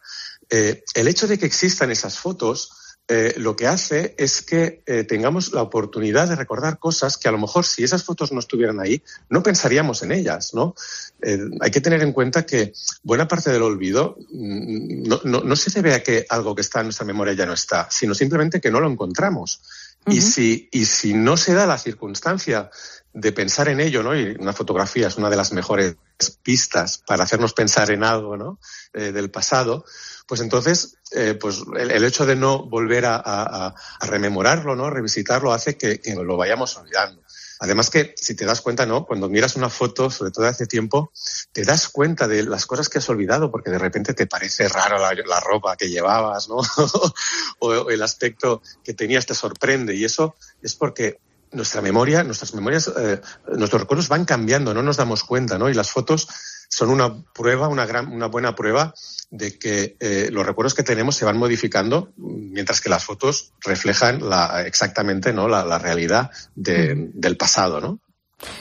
eh, 0.49 0.83
el 0.93 1.07
hecho 1.07 1.27
de 1.27 1.39
que 1.39 1.45
existan 1.45 1.91
esas 1.91 2.19
fotos, 2.19 2.71
eh, 3.09 3.33
lo 3.35 3.53
que 3.57 3.67
hace 3.67 4.15
es 4.17 4.41
que 4.41 4.81
eh, 4.85 5.03
tengamos 5.03 5.51
la 5.51 5.61
oportunidad 5.61 6.29
de 6.29 6.37
recordar 6.37 6.79
cosas 6.79 7.17
que 7.17 7.27
a 7.27 7.33
lo 7.33 7.37
mejor 7.37 7.65
si 7.65 7.83
esas 7.83 8.01
fotos 8.03 8.31
no 8.31 8.39
estuvieran 8.39 8.79
ahí, 8.79 9.03
no 9.29 9.43
pensaríamos 9.43 10.03
en 10.03 10.13
ellas, 10.13 10.53
¿no? 10.53 10.73
Eh, 11.21 11.37
hay 11.59 11.69
que 11.69 11.81
tener 11.81 12.01
en 12.01 12.13
cuenta 12.13 12.45
que 12.45 12.71
buena 13.03 13.27
parte 13.27 13.51
del 13.51 13.61
olvido 13.61 14.17
mm, 14.31 15.03
no, 15.03 15.19
no, 15.25 15.41
no, 15.41 15.55
se 15.57 15.69
debe 15.71 15.95
a 15.95 16.01
que 16.01 16.25
algo 16.29 16.55
que 16.55 16.61
está 16.61 16.79
en 16.79 16.87
nuestra 16.87 17.05
memoria 17.05 17.33
ya 17.33 17.45
no 17.45 17.53
está, 17.53 17.89
sino 17.91 18.13
simplemente 18.13 18.61
que 18.61 18.71
no 18.71 18.79
lo 18.79 18.89
encontramos. 18.89 19.61
Uh 20.05 20.11
-huh. 20.11 20.15
y, 20.15 20.21
si, 20.21 20.69
y 20.71 20.85
si 20.85 21.13
no 21.13 21.35
se 21.35 21.53
da 21.53 21.65
la 21.65 21.77
circunstancia 21.77 22.69
de 23.13 23.31
pensar 23.31 23.69
en 23.69 23.79
ello, 23.79 24.01
¿no? 24.01 24.17
Y 24.17 24.35
una 24.39 24.53
fotografía 24.53 25.07
es 25.07 25.17
una 25.17 25.29
de 25.29 25.35
las 25.35 25.53
mejores 25.53 25.95
pistas 26.41 27.03
para 27.05 27.23
hacernos 27.23 27.53
pensar 27.53 27.91
en 27.91 28.03
algo, 28.03 28.37
¿no? 28.37 28.59
Eh, 28.93 29.11
del 29.11 29.29
pasado, 29.29 29.85
pues 30.27 30.41
entonces, 30.41 30.97
eh, 31.11 31.37
pues 31.39 31.61
el, 31.77 32.03
hecho 32.03 32.25
de 32.25 32.35
no 32.35 32.63
volver 32.63 33.05
a, 33.05 33.15
a, 33.15 33.75
a, 33.99 34.05
rememorarlo, 34.07 34.75
¿no? 34.75 34.89
Revisitarlo 34.89 35.53
hace 35.53 35.77
que, 35.77 36.01
lo 36.15 36.37
vayamos 36.37 36.75
olvidando. 36.77 37.21
Además 37.59 37.89
que, 37.89 38.15
si 38.17 38.35
te 38.35 38.45
das 38.45 38.61
cuenta, 38.61 38.85
¿no? 38.85 39.05
Cuando 39.05 39.29
miras 39.29 39.55
una 39.55 39.69
foto, 39.69 40.09
sobre 40.09 40.31
todo 40.31 40.45
hace 40.47 40.65
tiempo, 40.65 41.11
te 41.51 41.63
das 41.63 41.87
cuenta 41.89 42.27
de 42.27 42.43
las 42.43 42.65
cosas 42.65 42.89
que 42.89 42.97
has 42.97 43.09
olvidado 43.09 43.51
porque 43.51 43.69
de 43.69 43.77
repente 43.77 44.13
te 44.13 44.27
parece 44.27 44.67
raro 44.67 44.97
la, 44.97 45.39
ropa 45.39 45.77
que 45.77 45.89
llevabas, 45.89 46.49
¿no? 46.49 46.57
o 47.59 47.89
el 47.89 48.01
aspecto 48.01 48.61
que 48.83 48.93
tenías 48.93 49.25
te 49.25 49.35
sorprende 49.35 49.95
y 49.95 50.03
eso 50.03 50.35
es 50.61 50.75
porque 50.75 51.19
nuestra 51.53 51.81
memoria, 51.81 52.23
nuestras 52.23 52.53
memorias, 52.53 52.91
eh, 52.97 53.21
nuestros 53.55 53.81
recuerdos 53.81 54.09
van 54.09 54.25
cambiando, 54.25 54.73
no 54.73 54.83
nos 54.83 54.97
damos 54.97 55.23
cuenta, 55.23 55.57
¿no? 55.57 55.69
Y 55.69 55.73
las 55.73 55.91
fotos 55.91 56.27
son 56.69 56.89
una 56.89 57.23
prueba, 57.33 57.67
una 57.67 57.85
gran, 57.85 58.11
una 58.11 58.27
buena 58.27 58.55
prueba 58.55 58.93
de 59.29 59.57
que 59.57 59.95
eh, 59.99 60.29
los 60.31 60.45
recuerdos 60.45 60.73
que 60.73 60.83
tenemos 60.83 61.15
se 61.15 61.25
van 61.25 61.37
modificando, 61.37 62.11
mientras 62.17 62.81
que 62.81 62.89
las 62.89 63.03
fotos 63.03 63.53
reflejan 63.61 64.27
la, 64.27 64.63
exactamente, 64.65 65.33
¿no? 65.33 65.47
La, 65.47 65.63
la 65.63 65.77
realidad 65.77 66.31
de, 66.55 67.11
del 67.13 67.37
pasado, 67.37 67.79
¿no? 67.79 67.99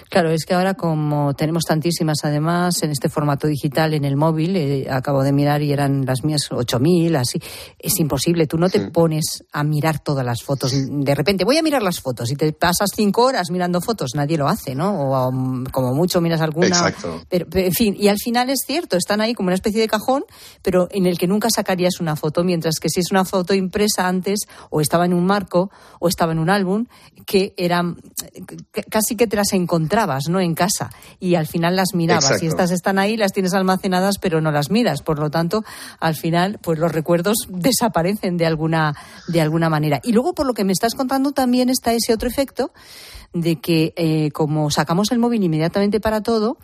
Claro, 0.08 0.30
es 0.30 0.44
que 0.44 0.54
ahora 0.54 0.74
como 0.74 1.34
tenemos 1.34 1.64
tantísimas 1.64 2.18
además 2.24 2.82
en 2.82 2.90
este 2.90 3.08
formato 3.08 3.46
digital 3.46 3.94
en 3.94 4.04
el 4.04 4.16
móvil, 4.16 4.56
eh, 4.56 4.88
acabo 4.90 5.22
de 5.22 5.32
mirar 5.32 5.62
y 5.62 5.72
eran 5.72 6.04
las 6.04 6.24
mías 6.24 6.50
8.000, 6.50 7.16
así, 7.16 7.40
es 7.78 7.98
imposible, 7.98 8.46
tú 8.46 8.58
no 8.58 8.68
te 8.68 8.78
sí. 8.78 8.90
pones 8.90 9.44
a 9.52 9.64
mirar 9.64 10.00
todas 10.00 10.24
las 10.24 10.42
fotos. 10.42 10.72
De 10.72 11.14
repente 11.14 11.44
voy 11.44 11.58
a 11.58 11.62
mirar 11.62 11.82
las 11.82 12.00
fotos 12.00 12.30
y 12.30 12.36
te 12.36 12.52
pasas 12.52 12.90
cinco 12.94 13.24
horas 13.24 13.50
mirando 13.50 13.80
fotos, 13.80 14.10
nadie 14.14 14.36
lo 14.36 14.48
hace, 14.48 14.74
¿no? 14.74 14.92
O 14.92 15.28
um, 15.28 15.64
como 15.64 15.94
mucho 15.94 16.20
miras 16.20 16.40
alguna. 16.40 16.68
Exacto. 16.68 17.22
Pero, 17.28 17.46
pero, 17.48 17.66
en 17.66 17.72
fin, 17.72 17.96
y 17.98 18.08
al 18.08 18.18
final 18.18 18.50
es 18.50 18.60
cierto, 18.66 18.96
están 18.96 19.20
ahí 19.20 19.34
como 19.34 19.48
una 19.48 19.54
especie 19.54 19.80
de 19.80 19.88
cajón, 19.88 20.24
pero 20.62 20.88
en 20.90 21.06
el 21.06 21.18
que 21.18 21.26
nunca 21.26 21.48
sacarías 21.54 22.00
una 22.00 22.16
foto, 22.16 22.44
mientras 22.44 22.76
que 22.80 22.88
si 22.88 23.00
es 23.00 23.10
una 23.10 23.24
foto 23.24 23.54
impresa 23.54 24.06
antes, 24.06 24.40
o 24.70 24.80
estaba 24.80 25.06
en 25.06 25.14
un 25.14 25.24
marco, 25.24 25.70
o 25.98 26.08
estaba 26.08 26.32
en 26.32 26.38
un 26.38 26.50
álbum, 26.50 26.86
que 27.26 27.54
eran 27.56 27.96
casi 28.90 29.16
que 29.16 29.26
te 29.26 29.36
las 29.36 29.52
encontrabas, 29.52 29.71
¿no? 30.28 30.40
En 30.40 30.54
casa. 30.54 30.90
Y 31.18 31.34
al 31.34 31.46
final 31.46 31.76
las 31.76 31.94
mirabas. 31.94 32.24
Exacto. 32.24 32.44
Y 32.44 32.48
estas 32.48 32.70
están 32.70 32.98
ahí, 32.98 33.16
las 33.16 33.32
tienes 33.32 33.54
almacenadas, 33.54 34.18
pero 34.18 34.40
no 34.40 34.50
las 34.50 34.70
miras. 34.70 35.02
Por 35.02 35.18
lo 35.18 35.30
tanto, 35.30 35.64
al 36.00 36.14
final, 36.14 36.58
pues 36.62 36.78
los 36.78 36.92
recuerdos 36.92 37.36
desaparecen 37.48 38.36
de 38.36 38.46
alguna, 38.46 38.94
de 39.28 39.40
alguna 39.40 39.68
manera. 39.68 40.00
Y 40.02 40.12
luego, 40.12 40.34
por 40.34 40.46
lo 40.46 40.54
que 40.54 40.64
me 40.64 40.72
estás 40.72 40.94
contando, 40.94 41.32
también 41.32 41.68
está 41.68 41.92
ese 41.92 42.12
otro 42.12 42.28
efecto 42.28 42.72
de 43.32 43.60
que, 43.60 43.94
eh, 43.96 44.30
como 44.32 44.70
sacamos 44.70 45.10
el 45.10 45.18
móvil 45.18 45.42
inmediatamente 45.42 46.00
para 46.00 46.22
todo, 46.22 46.58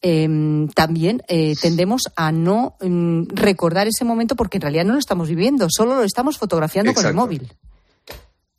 eh, 0.00 0.66
también 0.74 1.22
eh, 1.28 1.54
tendemos 1.60 2.10
a 2.16 2.32
no 2.32 2.74
mm, 2.80 3.28
recordar 3.28 3.86
ese 3.86 4.04
momento 4.04 4.34
porque 4.34 4.58
en 4.58 4.62
realidad 4.62 4.84
no 4.84 4.94
lo 4.94 4.98
estamos 4.98 5.28
viviendo, 5.28 5.68
solo 5.70 5.94
lo 5.94 6.02
estamos 6.02 6.38
fotografiando 6.38 6.90
Exacto. 6.90 7.08
con 7.08 7.10
el 7.10 7.16
móvil. 7.16 7.52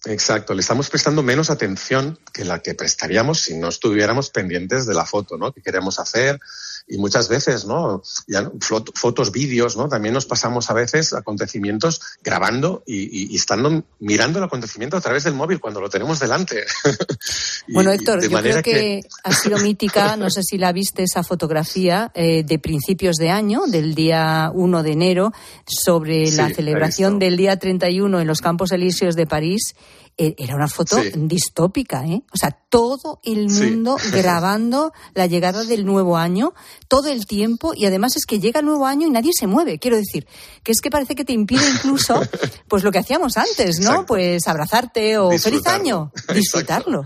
Exacto, 0.05 0.53
le 0.53 0.59
estamos 0.59 0.89
prestando 0.89 1.23
menos 1.23 1.49
atención 1.49 2.19
que 2.33 2.43
la 2.43 2.59
que 2.59 2.75
prestaríamos 2.75 3.39
si 3.39 3.55
no 3.55 3.69
estuviéramos 3.69 4.29
pendientes 4.31 4.85
de 4.85 4.93
la 4.93 5.05
foto, 5.05 5.37
¿no? 5.37 5.53
Que 5.53 5.61
queremos 5.61 5.97
hacer 5.97 6.39
y 6.87 6.97
muchas 6.97 7.29
veces, 7.29 7.65
¿no? 7.65 8.03
Ya 8.27 8.51
fotos, 8.59 9.31
vídeos, 9.31 9.77
¿no? 9.77 9.87
También 9.87 10.13
nos 10.13 10.25
pasamos 10.25 10.69
a 10.69 10.73
veces 10.73 11.13
acontecimientos 11.13 12.01
grabando 12.21 12.83
y, 12.85 13.03
y, 13.03 13.33
y 13.33 13.35
estando 13.35 13.83
mirando 13.99 14.39
el 14.39 14.45
acontecimiento 14.45 14.97
a 14.97 15.01
través 15.01 15.23
del 15.23 15.33
móvil 15.33 15.59
cuando 15.59 15.79
lo 15.81 15.89
tenemos 15.89 16.19
delante. 16.19 16.65
y, 17.67 17.73
bueno, 17.73 17.91
Héctor, 17.91 18.21
yo 18.21 18.37
creo 18.39 18.61
que, 18.61 18.71
que, 18.71 19.01
ha 19.23 19.33
sido 19.33 19.57
mítica, 19.59 20.17
no 20.17 20.29
sé 20.29 20.43
si 20.43 20.57
la 20.57 20.71
viste 20.71 21.03
esa 21.03 21.23
fotografía 21.23 22.11
eh, 22.13 22.43
de 22.43 22.59
principios 22.59 23.15
de 23.15 23.29
año, 23.29 23.61
del 23.67 23.95
día 23.95 24.51
1 24.53 24.83
de 24.83 24.91
enero, 24.91 25.33
sobre 25.65 26.27
sí, 26.27 26.37
la 26.37 26.49
celebración 26.49 27.19
del 27.19 27.37
día 27.37 27.57
31 27.57 28.19
en 28.19 28.27
los 28.27 28.41
Campos 28.41 28.71
Elíseos 28.71 29.15
de 29.15 29.25
París 29.25 29.75
era 30.17 30.55
una 30.55 30.67
foto 30.67 31.01
sí. 31.01 31.11
distópica, 31.15 32.05
¿eh? 32.05 32.23
O 32.31 32.37
sea, 32.37 32.51
todo 32.51 33.19
el 33.23 33.49
mundo 33.49 33.97
sí. 33.99 34.11
grabando 34.13 34.93
la 35.13 35.25
llegada 35.25 35.63
del 35.63 35.85
nuevo 35.85 36.17
año, 36.17 36.53
todo 36.87 37.09
el 37.09 37.25
tiempo, 37.25 37.73
y 37.75 37.85
además 37.85 38.15
es 38.15 38.25
que 38.25 38.39
llega 38.39 38.59
el 38.59 38.65
nuevo 38.65 38.85
año 38.85 39.07
y 39.07 39.09
nadie 39.09 39.31
se 39.33 39.47
mueve. 39.47 39.79
Quiero 39.79 39.97
decir, 39.97 40.27
que 40.63 40.71
es 40.71 40.81
que 40.81 40.91
parece 40.91 41.15
que 41.15 41.25
te 41.25 41.33
impide 41.33 41.67
incluso, 41.69 42.21
pues 42.67 42.83
lo 42.83 42.91
que 42.91 42.99
hacíamos 42.99 43.37
antes, 43.37 43.79
¿no? 43.79 43.89
Exacto. 43.89 44.05
Pues 44.05 44.47
abrazarte 44.47 45.17
o 45.17 45.37
feliz 45.37 45.65
año, 45.65 46.11
disfrutarlo. 46.33 47.05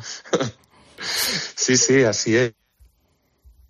Sí, 1.55 1.78
sí, 1.78 2.03
así 2.03 2.36
es. 2.36 2.53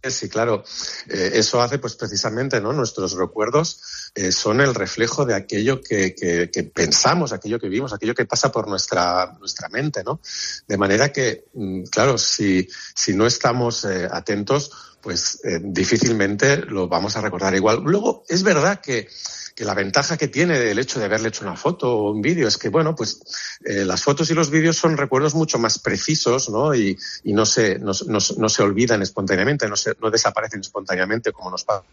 Sí, 0.09 0.29
claro. 0.29 0.63
Eh, 1.09 1.31
eso 1.33 1.61
hace, 1.61 1.79
pues, 1.79 1.95
precisamente, 1.95 2.61
¿no? 2.61 2.71
Nuestros 2.71 3.13
recuerdos 3.13 3.81
eh, 4.15 4.31
son 4.31 4.61
el 4.61 4.73
reflejo 4.73 5.25
de 5.25 5.35
aquello 5.35 5.81
que, 5.81 6.15
pensamos, 6.73 7.33
aquello 7.33 7.59
que 7.59 7.69
vimos, 7.69 7.93
aquello 7.93 8.15
que 8.15 8.25
pasa 8.25 8.51
por 8.51 8.67
nuestra, 8.67 9.35
nuestra 9.39 9.69
mente, 9.69 10.03
¿no? 10.03 10.19
De 10.67 10.77
manera 10.77 11.11
que, 11.11 11.45
mm, 11.53 11.83
claro, 11.83 12.17
si, 12.17 12.67
si 12.95 13.13
no 13.13 13.27
estamos 13.27 13.85
eh, 13.85 14.07
atentos, 14.11 14.71
pues 15.01 15.39
eh, 15.43 15.59
difícilmente 15.61 16.57
lo 16.57 16.87
vamos 16.87 17.15
a 17.15 17.21
recordar 17.21 17.53
igual. 17.55 17.81
Luego, 17.83 18.23
es 18.27 18.43
verdad 18.43 18.81
que, 18.81 19.07
que 19.55 19.65
la 19.65 19.73
ventaja 19.73 20.17
que 20.17 20.27
tiene 20.27 20.71
el 20.71 20.79
hecho 20.79 20.99
de 20.99 21.05
haberle 21.05 21.29
hecho 21.29 21.45
una 21.45 21.55
foto 21.55 21.97
o 21.97 22.11
un 22.11 22.21
vídeo 22.21 22.47
es 22.47 22.57
que, 22.57 22.69
bueno, 22.69 22.95
pues 22.95 23.19
las 23.61 24.03
fotos 24.03 24.29
y 24.29 24.33
los 24.33 24.49
vídeos 24.49 24.77
son 24.77 24.97
recuerdos 24.97 25.35
mucho 25.35 25.59
más 25.59 25.79
precisos, 25.79 26.49
¿no? 26.49 26.75
Y, 26.75 26.97
no, 27.25 27.45
se, 27.45 27.79
no, 27.79 27.93
se 27.93 28.63
olvidan 28.63 29.01
espontáneamente, 29.01 29.67
no, 29.67 29.75
se, 29.75 29.93
no 30.01 30.09
desaparecen 30.09 30.61
espontáneamente 30.61 31.31
como 31.31 31.51
nos 31.51 31.63
pasa 31.63 31.83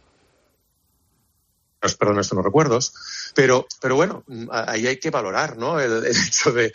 perdón, 1.93 2.21
estos 2.21 2.37
no 2.37 2.43
recuerdos, 2.43 2.95
pero, 3.35 3.67
pero 3.83 3.97
bueno, 3.97 4.25
ahí 4.51 4.87
hay 4.87 4.97
que 4.97 5.11
valorar, 5.11 5.59
¿no? 5.59 5.79
El 5.79 6.07
hecho 6.07 6.53
de, 6.53 6.73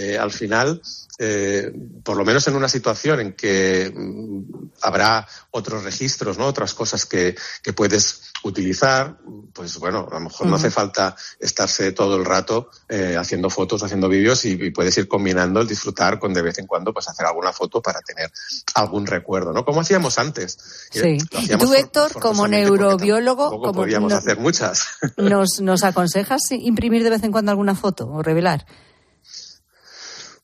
eh, 0.00 0.16
al 0.16 0.30
final, 0.30 0.80
eh, 1.18 1.72
por 2.04 2.16
lo 2.16 2.24
menos 2.24 2.46
en 2.46 2.54
una 2.54 2.68
situación 2.68 3.18
en 3.18 3.32
que 3.32 3.92
mm, 3.92 4.68
habrá 4.82 5.26
otros 5.50 5.82
registros, 5.82 6.38
¿no? 6.38 6.46
Otras 6.46 6.72
cosas 6.72 7.04
que, 7.04 7.34
que 7.64 7.72
puedes 7.72 8.30
utilizar, 8.44 9.18
pues 9.52 9.76
bueno, 9.80 10.06
a 10.08 10.14
lo 10.14 10.20
mejor 10.20 10.46
uh 10.46 10.46
-huh. 10.46 10.50
no 10.50 10.56
hace 10.56 10.70
falta 10.70 11.16
estarse 11.40 11.90
todo 11.90 12.14
el 12.14 12.24
rato 12.24 12.70
eh, 12.88 13.16
haciendo 13.18 13.50
fotos, 13.50 13.82
haciendo 13.82 14.08
vídeos 14.08 14.44
y, 14.44 14.52
y, 14.52 14.70
puedes 14.70 14.96
ir 14.98 15.08
combinando 15.08 15.60
el 15.60 15.66
disfrutar 15.66 16.20
con 16.20 16.32
de 16.32 16.42
vez 16.42 16.60
en 16.60 16.68
cuando 16.68 16.92
pues 16.92 17.08
hacer 17.08 17.26
alguna 17.26 17.52
foto 17.52 17.82
para 17.82 18.00
tener 18.00 18.30
algún 18.76 19.04
recuerdo, 19.04 19.52
¿no? 19.52 19.64
Como 19.64 19.80
hacíamos 19.80 20.16
antes. 20.20 20.56
Sí. 20.92 21.18
Y 21.32 21.48
tú, 21.56 21.74
Héctor, 21.74 22.12
como 22.12 22.46
neurobiólogo, 22.46 23.50
como 23.50 23.72
podíamos 23.72 24.12
no, 24.12 24.18
hacer 24.18 24.38
muchas. 24.38 24.86
Nos, 25.16 25.60
¿Nos 25.60 25.82
aconsejas 25.82 26.52
imprimir 26.52 27.02
de 27.02 27.10
vez 27.10 27.24
en 27.24 27.32
cuando 27.32 27.50
alguna 27.50 27.74
foto 27.74 28.06
o 28.06 28.22
revelar? 28.22 28.64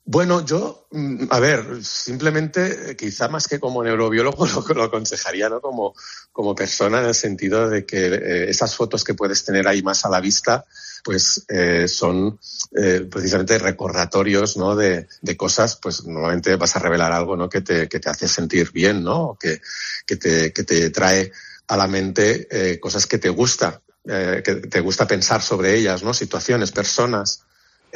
Bueno, 0.07 0.45
yo, 0.45 0.87
mm, 0.91 1.29
a 1.31 1.41
ver, 1.41 1.83
simplemente, 1.83 2.91
eh, 2.91 2.97
quizá 2.97 3.29
más 3.29 3.49
que 3.49 3.59
como 3.59 3.83
neurobiólogo, 3.83 4.47
lo, 4.69 4.75
lo 4.75 4.83
aconsejaría, 4.85 5.49
¿no? 5.49 5.63
Como, 5.63 5.95
como 6.31 6.55
persona, 6.55 7.01
en 7.01 7.07
el 7.07 7.15
sentido 7.15 7.71
de 7.71 7.87
que 7.87 8.07
eh, 8.07 8.51
esas 8.51 8.75
fotos 8.77 9.03
que 9.03 9.15
puedes 9.15 9.45
tener 9.45 9.67
ahí 9.67 9.83
más 9.83 10.05
a 10.05 10.11
la 10.11 10.21
vista, 10.21 10.67
pues 11.03 11.45
eh, 11.49 11.89
son 11.89 12.39
eh, 12.77 13.07
precisamente 13.11 13.57
recordatorios, 13.59 14.59
¿no? 14.59 14.77
De, 14.77 15.09
de, 15.23 15.37
cosas, 15.39 15.77
pues 15.77 16.05
normalmente 16.05 16.57
vas 16.57 16.77
a 16.77 16.81
revelar 16.81 17.13
algo, 17.13 17.35
¿no? 17.37 17.49
Que 17.49 17.63
te, 17.63 17.89
que 17.89 17.99
te 17.99 18.11
hace 18.11 18.29
sentir 18.29 18.73
bien, 18.73 19.03
¿no? 19.03 19.39
Que, 19.41 19.61
que, 20.07 20.17
te, 20.17 20.53
que 20.53 20.65
te 20.65 20.91
trae 20.91 21.33
a 21.69 21.77
la 21.79 21.87
mente 21.87 22.79
cosas 22.79 23.07
que 23.07 23.17
te 23.17 23.31
gusta, 23.31 23.81
que 24.05 24.43
te 24.43 24.81
gusta 24.81 25.07
pensar 25.07 25.41
sobre 25.41 25.75
ellas, 25.75 26.03
¿no? 26.03 26.13
Situaciones, 26.13 26.73
personas. 26.73 27.41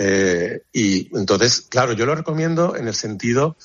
Eh, 0.01 0.63
y 0.73 1.11
entonces, 1.19 1.63
claro, 1.63 1.93
yo 1.93 2.07
lo 2.07 2.15
recomiendo 2.15 2.77
en 2.77 2.87
el 2.87 2.95
sentido 2.95 3.57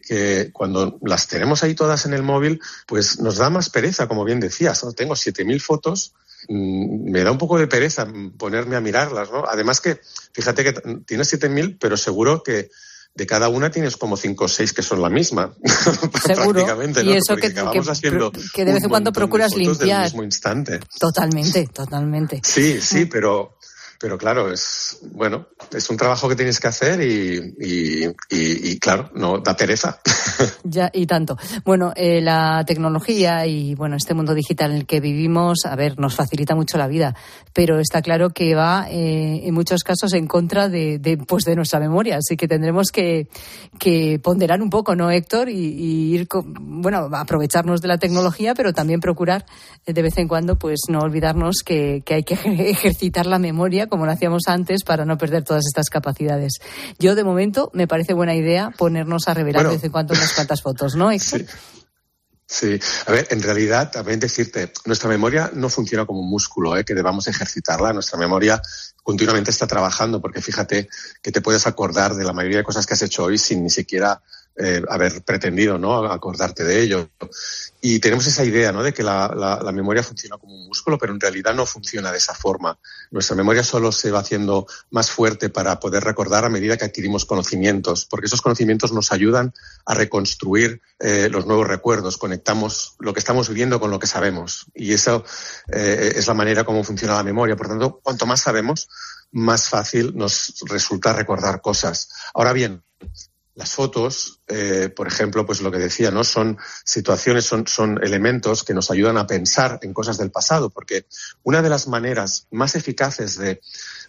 que 0.00 0.50
cuando 0.52 0.98
las 1.02 1.26
tenemos 1.26 1.64
ahí 1.64 1.74
todas 1.74 2.06
en 2.06 2.14
el 2.14 2.22
móvil, 2.22 2.60
pues 2.86 3.18
nos 3.18 3.36
da 3.36 3.50
más 3.50 3.68
pereza, 3.68 4.06
como 4.06 4.24
bien 4.24 4.38
decías. 4.38 4.84
¿no? 4.84 4.92
Tengo 4.92 5.14
7.000 5.14 5.60
fotos, 5.60 6.14
mmm, 6.48 7.10
me 7.10 7.24
da 7.24 7.32
un 7.32 7.38
poco 7.38 7.58
de 7.58 7.66
pereza 7.66 8.06
ponerme 8.38 8.76
a 8.76 8.80
mirarlas. 8.80 9.32
¿no? 9.32 9.44
Además 9.44 9.80
que, 9.80 10.00
fíjate 10.32 10.62
que 10.62 10.72
tienes 11.04 11.32
7.000, 11.32 11.76
pero 11.80 11.96
seguro 11.96 12.44
que 12.44 12.70
de 13.12 13.26
cada 13.26 13.48
una 13.48 13.72
tienes 13.72 13.96
como 13.96 14.16
cinco 14.16 14.44
o 14.44 14.48
seis 14.48 14.72
que 14.72 14.82
son 14.82 15.02
la 15.02 15.10
misma. 15.10 15.52
Seguro. 16.24 16.52
Prácticamente, 16.52 17.02
¿no? 17.02 17.10
Y 17.10 17.16
eso 17.16 17.34
que, 17.34 17.52
que, 17.52 17.54
que, 18.54 18.64
de 18.64 18.72
vez 18.72 18.84
en 18.84 18.88
cuando 18.88 19.12
procuras 19.12 19.52
limpiar. 19.56 20.04
mismo 20.04 20.22
instante. 20.22 20.78
Totalmente, 20.98 21.66
totalmente. 21.66 22.40
Sí, 22.44 22.80
sí, 22.80 23.06
pero 23.06 23.58
pero 24.00 24.16
claro, 24.16 24.50
es 24.50 24.98
bueno, 25.12 25.48
es 25.72 25.90
un 25.90 25.98
trabajo 25.98 26.26
que 26.26 26.34
tienes 26.34 26.58
que 26.58 26.68
hacer 26.68 27.02
y, 27.02 27.54
y, 28.30 28.78
claro, 28.78 29.10
no 29.14 29.38
da 29.38 29.54
pereza. 29.54 30.00
Ya, 30.62 30.90
y 30.92 31.06
tanto. 31.06 31.36
Bueno, 31.64 31.92
eh, 31.96 32.20
la 32.20 32.64
tecnología 32.66 33.46
y 33.46 33.74
bueno, 33.74 33.96
este 33.96 34.14
mundo 34.14 34.34
digital 34.34 34.70
en 34.70 34.78
el 34.78 34.86
que 34.86 35.00
vivimos, 35.00 35.64
a 35.64 35.74
ver, 35.74 35.98
nos 35.98 36.14
facilita 36.14 36.54
mucho 36.54 36.78
la 36.78 36.86
vida, 36.86 37.16
pero 37.52 37.80
está 37.80 38.02
claro 38.02 38.30
que 38.30 38.54
va 38.54 38.86
eh, 38.88 39.42
en 39.44 39.54
muchos 39.54 39.82
casos 39.82 40.12
en 40.12 40.26
contra 40.26 40.68
de, 40.68 40.98
de, 40.98 41.16
pues 41.16 41.44
de 41.44 41.56
nuestra 41.56 41.80
memoria, 41.80 42.18
así 42.18 42.36
que 42.36 42.46
tendremos 42.46 42.90
que, 42.90 43.28
que 43.78 44.20
ponderar 44.22 44.62
un 44.62 44.70
poco, 44.70 44.94
¿no, 44.94 45.10
Héctor? 45.10 45.48
Y, 45.48 46.14
ir, 46.14 46.28
con, 46.28 46.54
bueno, 46.82 47.08
aprovecharnos 47.12 47.80
de 47.80 47.88
la 47.88 47.98
tecnología, 47.98 48.54
pero 48.54 48.72
también 48.72 49.00
procurar 49.00 49.46
eh, 49.86 49.92
de 49.92 50.02
vez 50.02 50.16
en 50.18 50.28
cuando, 50.28 50.56
pues 50.56 50.80
no 50.88 51.00
olvidarnos 51.00 51.62
que 51.64 52.02
hay 52.06 52.22
que 52.22 52.34
ejercitar 52.70 53.26
la 53.26 53.38
memoria 53.38 53.88
como 53.90 54.06
lo 54.06 54.12
hacíamos 54.12 54.44
antes 54.46 54.84
para 54.84 55.04
no 55.04 55.18
perder 55.18 55.44
todas 55.44 55.64
estas 55.66 55.90
capacidades. 55.90 56.54
Yo, 56.98 57.14
de 57.14 57.24
momento, 57.24 57.70
me 57.74 57.86
parece 57.86 58.14
buena 58.14 58.34
idea 58.34 58.70
ponernos 58.76 59.28
a 59.28 59.34
revelar 59.34 59.64
bueno, 59.64 59.70
de 59.70 59.76
vez 59.76 59.84
en 59.84 59.92
cuando 59.92 60.14
unas 60.14 60.32
cuantas 60.32 60.62
fotos, 60.62 60.96
¿no, 60.96 61.10
Héctor? 61.10 61.40
Sí. 61.40 61.46
Sí, 62.52 62.80
a 63.06 63.12
ver, 63.12 63.28
en 63.30 63.40
realidad 63.44 63.92
también 63.92 64.18
decirte, 64.18 64.72
nuestra 64.84 65.08
memoria 65.08 65.52
no 65.54 65.68
funciona 65.68 66.04
como 66.04 66.18
un 66.18 66.28
músculo, 66.28 66.76
¿eh? 66.76 66.84
que 66.84 66.96
debamos 66.96 67.28
ejercitarla. 67.28 67.92
Nuestra 67.92 68.18
memoria 68.18 68.60
continuamente 69.04 69.52
está 69.52 69.68
trabajando 69.68 70.20
porque 70.20 70.42
fíjate 70.42 70.88
que 71.22 71.30
te 71.30 71.42
puedes 71.42 71.68
acordar 71.68 72.16
de 72.16 72.24
la 72.24 72.32
mayoría 72.32 72.58
de 72.58 72.64
cosas 72.64 72.86
que 72.86 72.94
has 72.94 73.02
hecho 73.02 73.22
hoy 73.22 73.38
sin 73.38 73.62
ni 73.62 73.70
siquiera 73.70 74.20
eh, 74.62 74.82
haber 74.88 75.22
pretendido 75.22 75.78
¿no? 75.78 76.04
acordarte 76.04 76.64
de 76.64 76.82
ello. 76.82 77.08
Y 77.80 77.98
tenemos 77.98 78.26
esa 78.26 78.44
idea 78.44 78.72
¿no? 78.72 78.82
de 78.82 78.92
que 78.92 79.02
la, 79.02 79.32
la, 79.34 79.58
la, 79.62 79.72
memoria 79.72 80.02
funciona 80.02 80.36
como 80.36 80.54
un 80.54 80.66
músculo, 80.66 80.98
pero 80.98 81.14
en 81.14 81.20
realidad 81.20 81.54
no 81.54 81.64
funciona 81.64 82.12
de 82.12 82.18
esa 82.18 82.34
forma. 82.34 82.78
Nuestra 83.10 83.34
memoria 83.34 83.64
solo 83.64 83.90
se 83.90 84.10
va 84.10 84.18
haciendo 84.18 84.66
más 84.90 85.10
fuerte 85.10 85.48
para 85.48 85.80
poder 85.80 86.04
recordar 86.04 86.44
a 86.44 86.50
medida 86.50 86.76
que 86.76 86.84
adquirimos 86.84 87.24
conocimientos, 87.24 88.04
porque 88.04 88.26
esos 88.26 88.42
conocimientos 88.42 88.92
nos 88.92 89.12
ayudan 89.12 89.54
a 89.86 89.94
reconstruir 89.94 90.82
eh, 90.98 91.30
los 91.30 91.46
nuevos 91.46 91.66
recuerdos, 91.66 92.18
conectamos 92.18 92.96
lo 92.98 93.14
que 93.14 93.20
estamos 93.20 93.48
viviendo 93.48 93.80
con 93.80 93.90
lo 93.90 93.98
que 93.98 94.06
sabemos. 94.06 94.66
Y 94.74 94.92
eso 94.92 95.24
eh, 95.72 96.12
es 96.16 96.26
la 96.26 96.34
manera 96.34 96.64
como 96.64 96.84
funciona 96.84 97.14
la 97.14 97.22
memoria. 97.22 97.56
Por 97.56 97.68
tanto, 97.68 98.00
cuanto 98.02 98.26
más 98.26 98.42
sabemos, 98.42 98.88
más 99.32 99.70
fácil 99.70 100.12
nos 100.14 100.54
resulta 100.66 101.14
recordar 101.14 101.62
cosas. 101.62 102.10
Ahora 102.34 102.52
bien, 102.52 102.82
las 103.54 103.74
fotos, 103.74 104.40
eh, 104.46 104.92
por 104.94 105.06
ejemplo, 105.06 105.44
pues 105.44 105.60
lo 105.60 105.70
que 105.70 105.78
decía, 105.78 106.10
¿no? 106.10 106.24
Son 106.24 106.58
situaciones, 106.84 107.44
son, 107.44 108.00
elementos 108.02 108.64
que 108.64 108.74
nos 108.74 108.90
ayudan 108.90 109.18
a 109.18 109.26
pensar 109.26 109.78
en 109.82 109.92
cosas 109.92 110.18
del 110.18 110.30
pasado, 110.30 110.70
porque 110.70 111.06
una 111.42 111.60
de 111.60 111.68
las 111.68 111.88
maneras 111.88 112.46
más 112.50 112.74
eficaces 112.74 113.36
de 113.36 113.60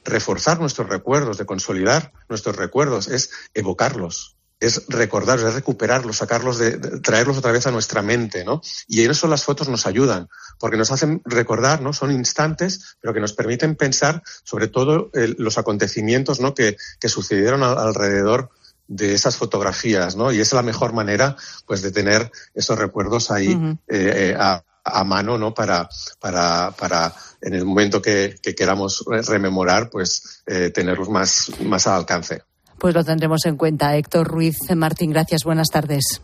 reforzar 0.04 0.60
nuestros 0.60 0.90
recuerdos, 0.90 1.38
de 1.38 1.46
consolidar 1.46 2.14
nuestros 2.30 2.56
recuerdos, 2.56 3.08
es 3.08 3.32
evocarlos, 3.54 4.38
es 4.60 4.84
recordarlos, 4.88 5.50
es 5.50 5.56
recuperarlos, 5.56 6.18
sacarlos, 6.18 6.60
de, 6.60 6.78
traerlos 7.02 7.38
otra 7.38 7.52
vez 7.52 7.66
a 7.66 7.72
nuestra 7.72 8.04
mente, 8.04 8.46
¿no? 8.46 8.62
Y 8.88 9.04
en 9.04 9.12
eso 9.12 9.28
las 9.28 9.44
fotos 9.44 9.70
nos 9.70 9.88
ayudan, 9.88 10.30
porque 10.60 10.78
nos 10.78 10.92
hacen 10.92 11.22
recordar, 11.26 11.82
¿no? 11.82 11.94
Son 11.94 12.12
instantes, 12.12 12.96
pero 13.02 13.14
que 13.14 13.20
nos 13.20 13.34
permiten 13.34 13.76
pensar 13.76 14.22
sobre 14.44 14.68
todo 14.68 15.10
el, 15.14 15.36
los 15.40 15.58
acontecimientos, 15.58 16.40
¿no? 16.40 16.54
Que, 16.54 16.78
que 17.00 17.10
sucedieron 17.10 17.64
a, 17.64 17.72
alrededor 17.72 18.52
de 18.92 19.14
esas 19.14 19.38
fotografías, 19.38 20.18
¿no? 20.18 20.32
Y 20.34 20.42
es 20.42 20.52
la 20.52 20.62
mejor 20.62 20.92
manera, 20.92 21.38
pues, 21.66 21.82
de 21.82 21.92
tener 21.92 22.30
esos 22.54 22.78
recuerdos 22.78 23.32
ahí 23.32 23.56
uh 23.56 23.60
-huh. 23.60 23.78
eh, 23.88 24.36
a, 24.38 24.64
a, 24.84 25.04
mano, 25.06 25.38
¿no? 25.38 25.54
Para, 25.54 25.88
para, 26.20 26.72
para 26.72 27.14
en 27.42 27.54
el 27.54 27.64
momento 27.64 28.02
que, 28.02 28.36
que 28.42 28.54
queramos 28.54 29.06
rememorar, 29.28 29.90
pues, 29.90 30.44
eh, 30.46 30.72
tenerlos 30.72 31.10
más, 31.10 31.52
más 31.62 31.88
al 31.88 32.00
alcance. 32.00 32.44
Pues 32.78 32.94
lo 32.94 33.04
tendremos 33.04 33.46
en 33.46 33.56
cuenta. 33.56 33.96
Héctor 33.96 34.28
Ruiz 34.28 34.58
Martín, 34.76 35.12
gracias. 35.12 35.44
Buenas 35.46 35.70
tardes. 35.70 36.22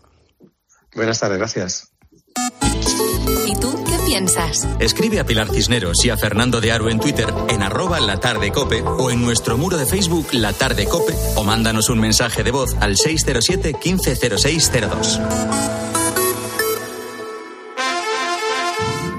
Buenas 0.93 1.19
tardes, 1.19 1.37
gracias. 1.37 1.91
¿Y 3.45 3.55
tú 3.55 3.86
piensas? 4.07 4.67
Escribe 4.79 5.19
a 5.19 5.25
Pilar 5.25 5.49
Cisneros 5.49 6.03
y 6.05 6.09
a 6.09 6.17
Fernando 6.17 6.61
de 6.61 6.71
Aro 6.71 6.89
en 6.89 6.99
Twitter 6.99 7.27
en 7.49 7.61
arroba 7.61 7.99
la 7.99 8.19
tarde 8.19 8.51
cope 8.51 8.81
o 8.81 9.11
en 9.11 9.21
nuestro 9.21 9.57
muro 9.57 9.77
de 9.77 9.85
Facebook 9.85 10.27
La 10.31 10.53
Tarde 10.53 10.87
Cope 10.87 11.13
o 11.35 11.43
mándanos 11.43 11.89
un 11.89 11.99
mensaje 11.99 12.43
de 12.43 12.51
voz 12.51 12.75
al 12.79 12.95
607 12.95 13.75
150602. 13.83 15.96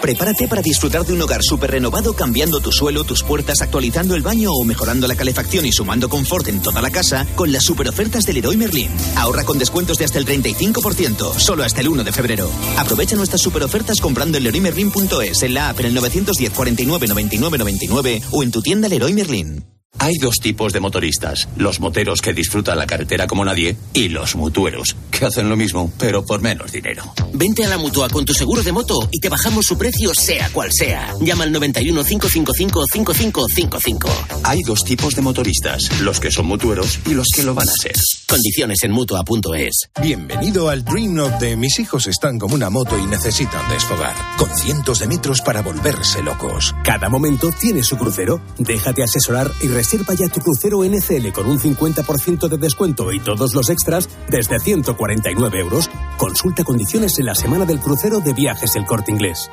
Prepárate 0.00 0.46
para 0.46 0.62
disfrutar 0.62 1.04
de 1.04 1.12
un 1.12 1.22
hogar 1.22 1.42
súper 1.42 1.70
renovado 1.70 2.14
cambiando 2.14 2.60
tu 2.60 2.70
suelo, 2.70 3.04
tus 3.04 3.22
puertas, 3.22 3.60
actualizando 3.62 4.14
el 4.14 4.22
baño 4.22 4.52
o 4.52 4.64
mejorando 4.64 5.08
la 5.08 5.16
calefacción 5.16 5.66
y 5.66 5.72
sumando 5.72 6.08
confort 6.08 6.48
en 6.48 6.60
toda 6.60 6.82
la 6.82 6.90
casa 6.90 7.26
con 7.34 7.52
las 7.52 7.64
super 7.64 7.88
ofertas 7.88 8.24
del 8.24 8.36
Leroy 8.36 8.56
Merlin. 8.56 8.90
Ahorra 9.16 9.44
con 9.44 9.58
descuentos 9.58 9.98
de 9.98 10.04
hasta 10.04 10.18
el 10.18 10.26
35%, 10.26 11.38
solo 11.38 11.64
hasta 11.64 11.80
el 11.80 11.88
1 11.88 12.04
de 12.04 12.12
febrero. 12.12 12.50
Aprovecha 12.76 13.16
nuestras 13.16 13.40
super 13.40 13.62
ofertas 13.62 14.00
comprando 14.00 14.38
en 14.38 14.44
leroymerlin.es, 14.44 15.42
en 15.42 15.54
la 15.54 15.70
app 15.70 15.80
en 15.80 15.86
el 15.86 15.94
910 15.94 16.52
49 16.52 17.06
99 17.08 17.58
99 17.58 18.22
o 18.30 18.42
en 18.42 18.50
tu 18.50 18.62
tienda 18.62 18.88
Leroy 18.88 19.12
Merlin. 19.12 19.75
Hay 19.98 20.18
dos 20.18 20.36
tipos 20.40 20.72
de 20.72 20.80
motoristas, 20.80 21.48
los 21.56 21.80
moteros 21.80 22.20
que 22.20 22.32
disfrutan 22.32 22.78
la 22.78 22.86
carretera 22.86 23.26
como 23.26 23.44
nadie 23.44 23.76
y 23.94 24.08
los 24.08 24.36
mutueros, 24.36 24.94
que 25.10 25.24
hacen 25.24 25.48
lo 25.48 25.56
mismo, 25.56 25.90
pero 25.98 26.24
por 26.24 26.42
menos 26.42 26.70
dinero. 26.70 27.02
Vente 27.32 27.64
a 27.64 27.68
la 27.68 27.78
mutua 27.78 28.08
con 28.08 28.24
tu 28.24 28.34
seguro 28.34 28.62
de 28.62 28.72
moto 28.72 29.08
y 29.10 29.20
te 29.20 29.28
bajamos 29.28 29.64
su 29.64 29.76
precio 29.76 30.12
sea 30.14 30.50
cual 30.50 30.70
sea. 30.72 31.12
Llama 31.20 31.44
al 31.44 31.52
91 31.52 32.04
555 32.04 32.84
5555. 32.92 34.08
Hay 34.44 34.62
dos 34.62 34.84
tipos 34.84 35.14
de 35.14 35.22
motoristas, 35.22 36.00
los 36.00 36.20
que 36.20 36.30
son 36.30 36.46
mutueros 36.46 37.00
y 37.06 37.14
los 37.14 37.26
que 37.34 37.42
lo 37.42 37.54
van 37.54 37.68
a 37.68 37.72
ser. 37.72 37.96
Condiciones 38.28 38.78
en 38.82 38.92
mutua.es. 38.92 39.88
Bienvenido 40.00 40.68
al 40.68 40.84
Dream 40.84 41.18
of 41.20 41.40
de 41.40 41.56
mis 41.56 41.78
hijos 41.78 42.06
están 42.06 42.38
como 42.38 42.54
una 42.54 42.70
moto 42.70 42.98
y 42.98 43.06
necesitan 43.06 43.68
desfogar, 43.70 44.14
con 44.36 44.54
cientos 44.56 44.98
de 45.00 45.08
metros 45.08 45.40
para 45.40 45.62
volverse 45.62 46.22
locos. 46.22 46.74
Cada 46.84 47.08
momento 47.08 47.50
tiene 47.58 47.82
su 47.82 47.96
crucero. 47.96 48.40
Déjate 48.58 49.02
asesorar 49.02 49.50
y 49.62 49.68
Reserva 49.76 50.14
ya 50.14 50.26
tu 50.28 50.40
crucero 50.40 50.84
NCL 50.84 51.32
con 51.32 51.46
un 51.46 51.60
50% 51.60 52.48
de 52.48 52.56
descuento 52.56 53.12
y 53.12 53.20
todos 53.20 53.52
los 53.52 53.68
extras 53.68 54.08
desde 54.30 54.58
149 54.58 55.60
euros. 55.60 55.90
Consulta 56.16 56.64
condiciones 56.64 57.18
en 57.18 57.26
la 57.26 57.34
semana 57.34 57.66
del 57.66 57.78
crucero 57.78 58.20
de 58.20 58.32
viajes 58.32 58.74
El 58.74 58.86
Corte 58.86 59.12
Inglés. 59.12 59.50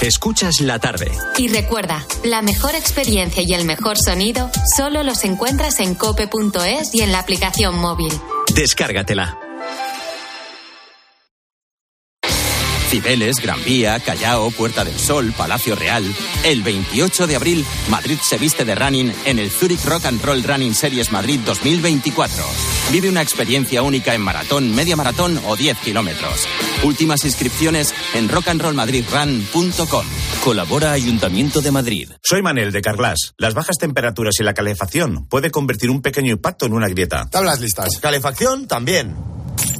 Escuchas 0.00 0.60
la 0.60 0.78
tarde. 0.78 1.10
Y 1.38 1.48
recuerda, 1.48 2.06
la 2.22 2.40
mejor 2.40 2.76
experiencia 2.76 3.42
y 3.44 3.52
el 3.54 3.64
mejor 3.64 3.98
sonido 3.98 4.48
solo 4.76 5.02
los 5.02 5.24
encuentras 5.24 5.80
en 5.80 5.96
cope.es 5.96 6.94
y 6.94 7.00
en 7.00 7.10
la 7.10 7.18
aplicación 7.18 7.76
móvil. 7.80 8.12
Descárgatela. 8.54 9.41
Cibeles, 12.92 13.36
Gran 13.40 13.64
Vía, 13.64 13.98
Callao, 14.00 14.50
Puerta 14.50 14.84
del 14.84 14.98
Sol, 14.98 15.32
Palacio 15.34 15.74
Real. 15.74 16.04
El 16.44 16.62
28 16.62 17.26
de 17.26 17.36
abril, 17.36 17.64
Madrid 17.88 18.18
se 18.22 18.36
viste 18.36 18.66
de 18.66 18.74
running 18.74 19.10
en 19.24 19.38
el 19.38 19.50
Zurich 19.50 19.82
Rock 19.86 20.04
and 20.04 20.22
Roll 20.22 20.42
Running 20.42 20.74
Series 20.74 21.10
Madrid 21.10 21.40
2024. 21.42 22.44
Vive 22.90 23.08
una 23.08 23.22
experiencia 23.22 23.80
única 23.80 24.14
en 24.14 24.20
maratón, 24.20 24.74
media 24.74 24.94
maratón 24.94 25.40
o 25.46 25.56
10 25.56 25.78
kilómetros. 25.78 26.46
Últimas 26.82 27.24
inscripciones 27.24 27.94
en 28.12 28.28
rockandrollmadridrun.com. 28.28 30.06
Colabora 30.44 30.92
Ayuntamiento 30.92 31.62
de 31.62 31.70
Madrid. 31.70 32.10
Soy 32.22 32.42
Manel 32.42 32.72
de 32.72 32.82
Carglass. 32.82 33.32
Las 33.38 33.54
bajas 33.54 33.78
temperaturas 33.78 34.34
y 34.38 34.42
la 34.42 34.52
calefacción 34.52 35.26
puede 35.28 35.50
convertir 35.50 35.88
un 35.88 36.02
pequeño 36.02 36.32
impacto 36.32 36.66
en 36.66 36.74
una 36.74 36.88
grieta. 36.88 37.26
Tablas 37.30 37.58
listas. 37.58 37.98
Calefacción 38.02 38.66
también. 38.68 39.16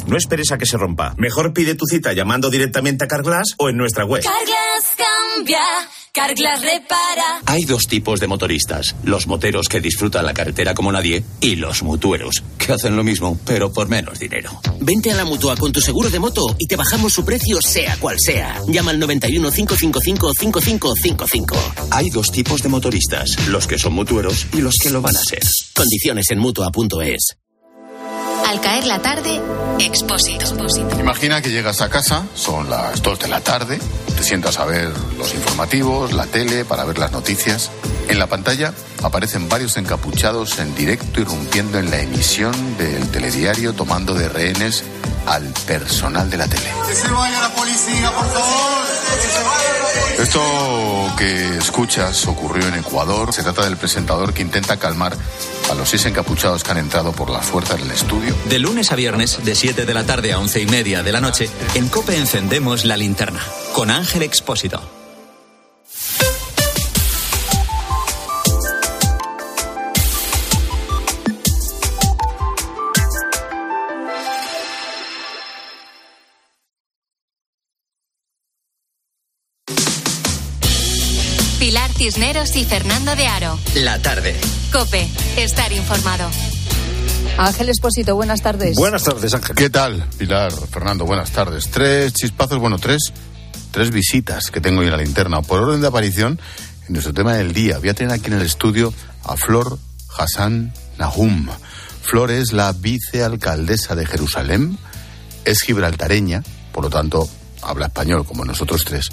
No 0.07 0.16
esperes 0.16 0.53
a 0.53 0.59
que 0.59 0.66
se 0.66 0.76
rompa. 0.76 1.14
Mejor 1.16 1.53
pide 1.53 1.74
tu 1.74 1.86
cita 1.86 2.12
llamando 2.12 2.50
directamente 2.50 3.05
a 3.05 3.09
Carglass 3.09 3.55
o 3.59 3.68
en 3.68 3.76
nuestra 3.76 4.05
web. 4.05 4.22
Carglass 4.22 4.96
cambia, 4.96 5.61
Carglass 6.12 6.62
repara. 6.62 7.40
Hay 7.46 7.64
dos 7.64 7.84
tipos 7.86 8.20
de 8.20 8.26
motoristas: 8.26 8.96
los 9.05 9.26
moteros 9.26 9.68
que 9.68 9.80
disfrutan 9.80 10.26
la 10.26 10.34
carretera 10.34 10.74
como 10.74 10.92
nadie 10.92 11.24
y 11.40 11.57
los 11.57 11.82
mutueros, 11.82 12.42
que 12.59 12.72
hacen 12.72 12.96
lo 12.96 13.05
mismo, 13.05 13.38
pero 13.46 13.72
por 13.72 13.88
menos 13.88 14.18
dinero. 14.18 14.61
Vente 14.80 15.12
a 15.12 15.14
la 15.14 15.24
mutua 15.24 15.57
con 15.57 15.72
tu 15.72 15.80
seguro 15.80 16.11
de 16.11 16.18
moto 16.18 16.55
y 16.59 16.66
te 16.66 16.76
bajamos 16.76 17.12
su 17.12 17.24
precio, 17.24 17.59
sea 17.62 17.96
cual 17.98 18.16
sea. 18.18 18.61
Llama 18.68 18.90
al 18.90 18.98
91 18.98 19.50
555 19.50 20.32
5555. 20.34 21.57
Hay 21.90 22.11
dos 22.11 22.30
tipos 22.30 22.62
de 22.62 22.68
motoristas: 22.68 23.48
los 23.48 23.66
que 23.66 23.78
son 23.78 23.92
mutueros 23.92 24.46
y 24.53 24.61
los 24.61 24.74
que 24.82 24.90
lo 24.90 25.00
van 25.00 25.16
a 25.16 25.22
ser. 25.22 25.42
Condiciones 25.74 26.30
en 26.30 26.38
mutua.es. 26.38 27.36
Al 28.47 28.61
caer 28.61 28.86
la 28.86 29.01
tarde, 29.01 29.40
Expósito. 29.78 30.47
Imagina 30.99 31.40
que 31.40 31.51
llegas 31.51 31.80
a 31.80 31.88
casa, 31.88 32.26
son 32.34 32.68
las 32.68 33.03
2 33.03 33.18
de 33.20 33.28
la 33.28 33.40
tarde, 33.40 33.78
te 34.16 34.22
sientas 34.22 34.59
a 34.59 34.64
ver 34.64 34.93
los 35.16 35.34
informativos, 35.34 36.12
la 36.12 36.26
tele, 36.26 36.64
para 36.64 36.84
ver 36.84 36.99
las 36.99 37.12
noticias. 37.12 37.70
En 38.09 38.18
la 38.18 38.26
pantalla 38.26 38.74
aparecen 39.03 39.49
varios 39.49 39.76
encapuchados 39.76 40.59
en 40.59 40.74
directo 40.74 41.20
irrumpiendo 41.20 41.78
en 41.78 41.90
la 41.90 42.01
emisión 42.01 42.53
del 42.76 43.09
telediario 43.11 43.72
tomando 43.72 44.14
de 44.14 44.28
rehenes 44.28 44.84
al 45.26 45.45
personal 45.66 46.28
de 46.30 46.36
la 46.36 46.49
tele. 46.49 46.70
Que 46.86 46.95
se 46.95 47.09
vaya 47.09 47.40
la 47.40 47.55
policía, 47.55 48.11
por 48.11 48.26
favor. 48.28 48.86
Que 49.20 49.28
se 49.28 49.43
vaya 49.43 49.81
Esto 50.18 50.40
que 51.18 51.57
escuchas 51.59 52.26
ocurrió 52.26 52.66
en 52.68 52.74
Ecuador. 52.74 53.32
Se 53.32 53.43
trata 53.43 53.64
del 53.64 53.76
presentador 53.76 54.32
que 54.32 54.43
intenta 54.43 54.76
calmar 54.76 55.16
a 55.70 55.74
los 55.74 55.88
seis 55.88 56.05
encapuchados 56.07 56.62
que 56.62 56.70
han 56.70 56.78
entrado 56.78 57.12
por 57.12 57.30
las 57.30 57.45
fuerzas 57.45 57.78
del 57.80 57.90
estudio. 57.90 58.34
De 58.49 58.59
lunes 58.59 58.93
a 58.93 58.97
viernes, 58.97 59.45
de 59.45 59.55
7 59.55 59.84
de 59.84 59.95
la 59.95 60.05
tarde 60.05 60.32
a 60.32 60.38
11 60.38 60.61
y 60.61 60.66
media 60.66 61.03
de 61.03 61.12
la 61.12 61.20
noche, 61.20 61.49
en 61.74 61.88
Cope 61.88 62.16
encendemos 62.16 62.84
la 62.84 62.97
linterna. 62.97 63.40
Con 63.72 63.90
Ángel 63.90 64.22
Expósito. 64.22 65.01
Cisneros 82.03 82.57
y 82.57 82.64
Fernando 82.64 83.14
de 83.14 83.28
Aro. 83.28 83.57
La 83.76 84.03
tarde. 84.03 84.34
Cope, 84.72 85.09
estar 85.36 85.70
informado. 85.72 86.28
Ángel 87.38 87.68
Espósito, 87.68 88.16
buenas 88.16 88.42
tardes. 88.42 88.74
Buenas 88.74 89.05
tardes, 89.05 89.32
Ángel. 89.34 89.55
¿Qué 89.55 89.70
tal, 89.70 90.05
Pilar? 90.18 90.50
Fernando, 90.68 91.05
buenas 91.05 91.30
tardes. 91.30 91.70
Tres 91.70 92.12
chispazos, 92.12 92.59
bueno, 92.59 92.80
tres, 92.80 93.12
tres 93.70 93.92
visitas 93.92 94.50
que 94.50 94.61
tengo 94.61 94.80
hoy 94.80 94.86
en 94.86 94.90
la 94.90 94.98
linterna. 94.98 95.42
Por 95.42 95.61
orden 95.61 95.80
de 95.80 95.86
aparición, 95.86 96.40
en 96.88 96.92
nuestro 96.92 97.14
tema 97.14 97.34
del 97.34 97.53
día, 97.53 97.78
voy 97.78 97.90
a 97.90 97.94
tener 97.94 98.12
aquí 98.12 98.26
en 98.26 98.32
el 98.32 98.42
estudio 98.42 98.92
a 99.22 99.36
Flor 99.36 99.78
Hassan 100.18 100.74
Nahum. 100.98 101.50
Flor 102.03 102.32
es 102.32 102.53
la 102.53 102.72
vicealcaldesa 102.72 103.94
de 103.94 104.07
Jerusalén, 104.07 104.76
es 105.44 105.61
gibraltareña, 105.61 106.42
por 106.72 106.82
lo 106.82 106.90
tanto, 106.90 107.30
habla 107.62 107.86
español 107.86 108.24
como 108.26 108.44
nosotros 108.44 108.84
tres, 108.84 109.10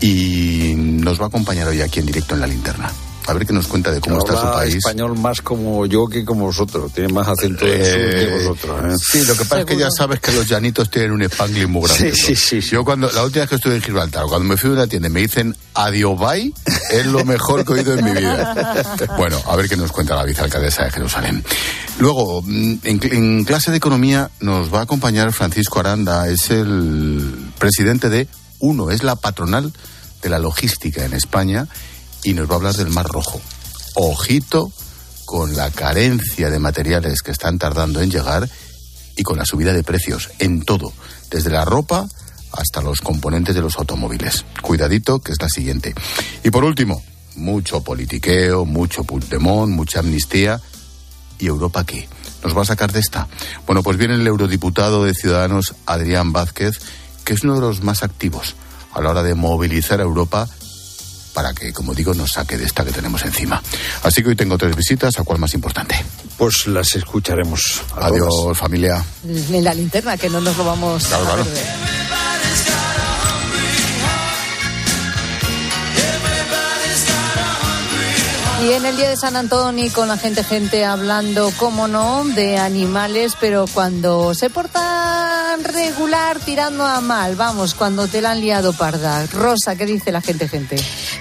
y 0.00 0.74
nos 0.76 1.20
va 1.20 1.24
a 1.24 1.28
acompañar 1.28 1.68
hoy 1.68 1.80
aquí 1.80 2.00
en 2.00 2.06
directo 2.06 2.34
en 2.34 2.40
la 2.40 2.46
linterna. 2.46 2.90
A 3.28 3.34
ver 3.34 3.46
qué 3.46 3.52
nos 3.52 3.66
cuenta 3.66 3.90
de 3.90 4.00
cómo 4.00 4.18
está 4.18 4.32
su 4.32 4.38
Habla 4.38 4.52
país. 4.54 4.76
español 4.76 5.16
más 5.18 5.42
como 5.42 5.84
yo 5.86 6.06
que 6.06 6.24
como 6.24 6.46
vosotros. 6.46 6.92
Tiene 6.94 7.12
más 7.12 7.28
acento 7.28 7.64
del 7.66 7.84
sur 7.84 7.94
que 8.10 8.22
Eh, 8.22 8.46
vosotros. 8.48 8.94
¿eh? 8.94 8.96
Sí, 8.98 9.24
lo 9.26 9.34
que 9.36 9.44
pasa 9.44 9.60
es 9.60 9.66
que 9.66 9.76
ya 9.76 9.90
sabes 9.90 10.20
que 10.20 10.32
los 10.32 10.48
llanitos 10.48 10.90
tienen 10.90 11.12
un 11.12 11.22
spanglish 11.22 11.66
muy 11.68 11.86
grande. 11.86 12.12
Sí, 12.14 12.34
sí, 12.34 12.60
Yo 12.62 12.84
cuando, 12.84 13.10
la 13.12 13.22
última 13.24 13.42
vez 13.42 13.50
que 13.50 13.56
estuve 13.56 13.76
en 13.76 13.82
Gibraltar, 13.82 14.24
cuando 14.26 14.48
me 14.48 14.56
fui 14.56 14.70
a 14.70 14.72
una 14.72 14.86
tienda 14.86 15.08
y 15.08 15.12
me 15.12 15.20
dicen 15.20 15.54
adiós 15.74 16.18
bye, 16.18 16.52
es 16.90 17.06
lo 17.06 17.24
mejor 17.24 17.64
que 17.66 17.72
he 17.72 17.76
oído 17.76 17.94
en 17.94 18.04
mi 18.04 18.12
vida. 18.12 18.54
Bueno, 19.18 19.40
a 19.46 19.56
ver 19.56 19.68
qué 19.68 19.76
nos 19.76 19.92
cuenta 19.92 20.14
la 20.14 20.24
vicealcaldesa 20.24 20.84
de 20.84 20.90
Jerusalén. 20.90 21.44
Luego, 21.98 22.40
mm, 22.42 22.74
en, 22.84 23.00
en 23.12 23.44
clase 23.44 23.70
de 23.70 23.76
economía 23.76 24.30
nos 24.40 24.72
va 24.72 24.80
a 24.80 24.82
acompañar 24.84 25.32
Francisco 25.32 25.80
Aranda, 25.80 26.28
es 26.28 26.50
el 26.50 27.50
presidente 27.58 28.08
de 28.08 28.26
UNO, 28.58 28.90
es 28.90 29.02
la 29.02 29.16
patronal 29.16 29.72
de 30.22 30.28
la 30.28 30.38
logística 30.38 31.04
en 31.04 31.12
España 31.12 31.66
y 32.28 32.34
nos 32.34 32.46
va 32.46 32.52
a 32.52 32.56
hablar 32.56 32.74
del 32.74 32.90
Mar 32.90 33.06
Rojo. 33.06 33.40
Ojito 33.94 34.70
con 35.24 35.56
la 35.56 35.70
carencia 35.70 36.50
de 36.50 36.58
materiales 36.58 37.22
que 37.22 37.30
están 37.30 37.58
tardando 37.58 38.02
en 38.02 38.10
llegar 38.10 38.46
y 39.16 39.22
con 39.22 39.38
la 39.38 39.46
subida 39.46 39.72
de 39.72 39.82
precios 39.82 40.28
en 40.38 40.60
todo, 40.60 40.92
desde 41.30 41.48
la 41.48 41.64
ropa 41.64 42.06
hasta 42.52 42.82
los 42.82 43.00
componentes 43.00 43.54
de 43.54 43.62
los 43.62 43.78
automóviles. 43.78 44.44
Cuidadito, 44.60 45.20
que 45.20 45.32
es 45.32 45.40
la 45.40 45.48
siguiente. 45.48 45.94
Y 46.44 46.50
por 46.50 46.64
último, 46.64 47.02
mucho 47.34 47.82
politiqueo, 47.82 48.66
mucho 48.66 49.04
Puigdemont, 49.04 49.72
mucha 49.72 50.00
amnistía. 50.00 50.60
¿Y 51.38 51.46
Europa 51.46 51.86
qué? 51.86 52.10
¿Nos 52.44 52.54
va 52.54 52.60
a 52.60 52.66
sacar 52.66 52.92
de 52.92 53.00
esta? 53.00 53.26
Bueno, 53.66 53.82
pues 53.82 53.96
viene 53.96 54.16
el 54.16 54.26
eurodiputado 54.26 55.02
de 55.02 55.14
Ciudadanos, 55.14 55.74
Adrián 55.86 56.34
Vázquez, 56.34 56.78
que 57.24 57.32
es 57.32 57.42
uno 57.42 57.54
de 57.54 57.62
los 57.62 57.82
más 57.82 58.02
activos 58.02 58.54
a 58.92 59.00
la 59.00 59.10
hora 59.12 59.22
de 59.22 59.34
movilizar 59.34 60.00
a 60.00 60.04
Europa 60.04 60.46
para 61.34 61.52
que, 61.54 61.72
como 61.72 61.94
digo, 61.94 62.14
nos 62.14 62.32
saque 62.32 62.56
de 62.58 62.64
esta 62.64 62.84
que 62.84 62.92
tenemos 62.92 63.22
encima. 63.24 63.62
Así 64.02 64.22
que 64.22 64.30
hoy 64.30 64.36
tengo 64.36 64.58
tres 64.58 64.74
visitas, 64.76 65.18
¿a 65.18 65.24
cuál 65.24 65.38
más 65.38 65.54
importante? 65.54 65.94
Pues 66.36 66.66
las 66.66 66.94
escucharemos. 66.94 67.82
a 67.96 68.06
Adiós, 68.06 68.28
todas. 68.28 68.58
familia. 68.58 69.04
En 69.24 69.64
la 69.64 69.74
linterna, 69.74 70.16
que 70.16 70.28
no 70.30 70.40
nos 70.40 70.56
lo 70.56 70.64
vamos 70.64 71.04
Claro, 71.06 71.22
a 71.22 71.26
claro. 71.26 71.44
perder. 71.44 71.64
Y 78.64 78.72
en 78.72 78.84
el 78.84 78.96
día 78.96 79.08
de 79.10 79.16
San 79.16 79.36
Antonio 79.36 79.88
con 79.94 80.08
la 80.08 80.18
gente, 80.18 80.42
gente 80.42 80.84
hablando, 80.84 81.52
cómo 81.58 81.86
no, 81.86 82.24
de 82.24 82.58
animales, 82.58 83.34
pero 83.40 83.66
cuando 83.72 84.34
se 84.34 84.50
portan 84.50 84.97
regular 85.64 86.38
tirando 86.40 86.86
a 86.86 87.00
mal, 87.00 87.36
vamos, 87.36 87.74
cuando 87.74 88.08
te 88.08 88.20
la 88.20 88.32
han 88.32 88.40
liado 88.40 88.72
parda. 88.72 89.26
Rosa, 89.26 89.76
¿qué 89.76 89.86
dice 89.86 90.12
la 90.12 90.20
gente, 90.20 90.48
gente? 90.48 90.76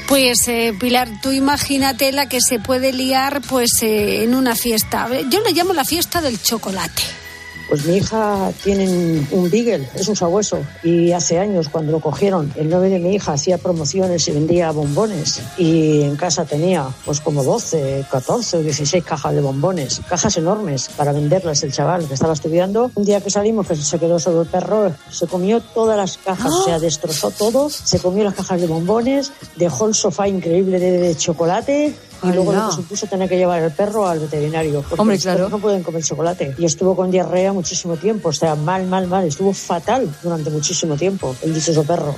Pues 0.07 0.47
eh, 0.47 0.73
Pilar, 0.79 1.09
tú 1.21 1.31
imagínate 1.31 2.11
la 2.11 2.29
que 2.29 2.39
se 2.41 2.59
puede 2.59 2.93
liar 2.93 3.41
pues 3.47 3.81
eh, 3.81 4.23
en 4.23 4.35
una 4.35 4.55
fiesta. 4.55 5.07
Yo 5.29 5.41
le 5.41 5.51
llamo 5.53 5.73
la 5.73 5.85
fiesta 5.85 6.21
del 6.21 6.41
chocolate. 6.41 7.26
Pues 7.69 7.85
mi 7.85 7.97
hija 7.97 8.51
tiene 8.63 8.87
un- 9.31 9.49
Beagle, 9.49 9.87
es 9.95 10.07
un 10.07 10.15
sabueso, 10.15 10.59
y 10.83 11.11
hace 11.13 11.39
años 11.39 11.69
cuando 11.69 11.91
lo 11.93 11.99
cogieron, 12.01 12.51
el 12.57 12.69
novio 12.69 12.89
de 12.91 12.99
mi 12.99 13.15
hija 13.15 13.33
hacía 13.33 13.57
promociones 13.57 14.27
y 14.27 14.31
vendía 14.31 14.71
bombones, 14.71 15.41
y 15.57 16.01
en 16.03 16.15
casa 16.17 16.43
tenía 16.45 16.87
pues 17.05 17.21
como 17.21 17.43
12, 17.43 18.05
14 18.11 18.57
o 18.57 18.61
16 18.61 19.03
cajas 19.03 19.33
de 19.33 19.41
bombones, 19.41 20.01
cajas 20.09 20.35
enormes 20.37 20.89
para 20.97 21.11
venderlas 21.13 21.63
el 21.63 21.71
chaval 21.71 22.07
que 22.07 22.13
estaba 22.13 22.33
estudiando. 22.33 22.91
Un 22.95 23.05
día 23.05 23.21
que 23.21 23.29
salimos, 23.29 23.67
que 23.67 23.75
se 23.75 23.99
quedó 23.99 24.19
solo 24.19 24.41
el 24.41 24.47
perro, 24.47 24.91
se 25.09 25.27
comió 25.27 25.61
todas 25.61 25.95
las 25.97 26.17
cajas, 26.17 26.51
o 26.51 26.65
sea, 26.65 26.79
destrozó 26.79 27.31
todo, 27.31 27.69
se 27.69 27.99
comió 27.99 28.23
las 28.23 28.33
cajas 28.33 28.59
de 28.59 28.67
bombones, 28.67 29.31
dejó 29.55 29.87
el 29.87 29.93
sofá 29.93 30.27
increíble 30.27 30.79
de, 30.79 30.91
de 30.99 31.15
chocolate. 31.15 31.95
Y 32.23 32.27
luego 32.31 32.51
lo 32.53 32.69
que 32.69 32.75
supuso 32.75 33.07
tener 33.07 33.27
que 33.29 33.37
llevar 33.37 33.61
el 33.61 33.71
perro 33.71 34.07
al 34.07 34.19
veterinario. 34.19 34.81
Porque 34.81 35.01
Hombre, 35.01 35.15
los 35.17 35.23
perros 35.25 35.37
claro. 35.39 35.49
no 35.49 35.59
pueden 35.61 35.83
comer 35.83 36.03
chocolate. 36.03 36.55
Y 36.57 36.65
estuvo 36.65 36.95
con 36.95 37.11
diarrea 37.11 37.53
muchísimo 37.53 37.95
tiempo. 37.97 38.29
O 38.29 38.33
sea, 38.33 38.55
mal, 38.55 38.85
mal, 38.87 39.07
mal. 39.07 39.25
Estuvo 39.25 39.53
fatal 39.53 40.09
durante 40.23 40.49
muchísimo 40.49 40.95
tiempo 40.95 41.35
el 41.43 41.53
dichoso 41.53 41.83
perro. 41.83 42.15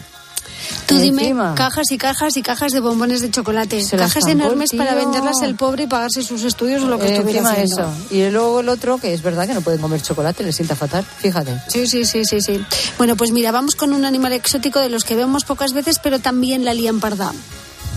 Tú 0.85 0.97
dime 0.99 1.21
encima- 1.23 1.55
cajas 1.55 1.91
y 1.91 1.97
cajas 1.97 2.35
y 2.37 2.41
cajas 2.41 2.71
de 2.71 2.79
bombones 2.79 3.21
de 3.21 3.29
chocolate. 3.31 3.81
Se 3.83 3.95
cajas 3.97 4.25
enormes 4.27 4.71
para 4.75 4.93
venderlas 4.95 5.41
el 5.43 5.55
pobre 5.55 5.83
y 5.83 5.87
pagarse 5.87 6.21
sus 6.23 6.43
estudios 6.43 6.83
o 6.83 6.87
lo 6.87 6.97
que 6.99 7.07
Eh, 7.07 7.13
estuviera 7.15 7.39
encima 7.39 7.51
haciendo. 7.51 7.81
eso. 7.81 8.15
Y 8.15 8.29
luego 8.29 8.59
el 8.59 8.69
otro, 8.69 8.97
que 8.97 9.13
es 9.13 9.21
verdad 9.21 9.47
que 9.47 9.53
no 9.53 9.61
pueden 9.61 9.79
comer 9.81 10.01
chocolate, 10.01 10.43
les 10.43 10.55
sienta 10.55 10.75
fatal, 10.75 11.03
fíjate. 11.05 11.59
Sí, 11.67 11.87
sí, 11.87 12.05
sí, 12.05 12.25
sí, 12.25 12.41
sí. 12.41 12.59
Bueno, 12.97 13.15
pues 13.15 13.31
mira, 13.31 13.51
vamos 13.51 13.75
con 13.75 13.93
un 13.93 14.03
animal 14.05 14.33
exótico 14.33 14.79
de 14.79 14.89
los 14.89 15.03
que 15.03 15.15
vemos 15.15 15.43
pocas 15.45 15.73
veces, 15.73 15.99
pero 16.01 16.19
también 16.19 16.65
la 16.65 16.73
lían 16.73 16.99
parda. 16.99 17.31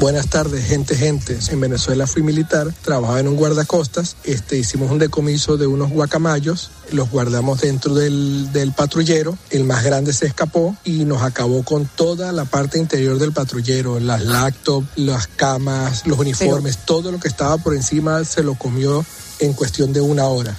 Buenas 0.03 0.27
tardes, 0.27 0.65
gente, 0.67 0.97
gente. 0.97 1.39
En 1.51 1.61
Venezuela 1.61 2.09
fui 2.09 2.25
militar, 2.25 2.75
trabajaba 2.83 3.21
en 3.21 3.29
un 3.29 3.37
guardacostas, 3.37 4.17
este, 4.25 4.59
hicimos 4.59 4.91
un 4.91 4.99
decomiso 4.99 5.57
de 5.57 5.69
unos 5.69 5.91
guacamayos, 5.91 6.73
los 6.91 7.09
guardamos 7.09 7.61
dentro 7.61 7.95
del, 7.95 8.51
del 8.53 8.73
patrullero, 8.73 9.39
el 9.51 9.63
más 9.63 9.85
grande 9.85 10.13
se 10.13 10.27
escapó 10.27 10.77
y 10.83 11.05
nos 11.05 11.23
acabó 11.23 11.63
con 11.63 11.87
toda 11.87 12.33
la 12.33 12.45
parte 12.47 12.79
interior 12.81 13.17
del 13.17 13.31
patrullero, 13.31 14.01
las 14.01 14.25
laptops, 14.25 14.89
las 14.97 15.29
camas, 15.29 16.05
los 16.05 16.19
uniformes, 16.19 16.79
todo 16.85 17.13
lo 17.13 17.21
que 17.21 17.29
estaba 17.29 17.57
por 17.59 17.73
encima 17.77 18.25
se 18.25 18.43
lo 18.43 18.57
comió 18.57 19.07
en 19.39 19.53
cuestión 19.53 19.93
de 19.93 20.01
una 20.01 20.25
hora. 20.27 20.53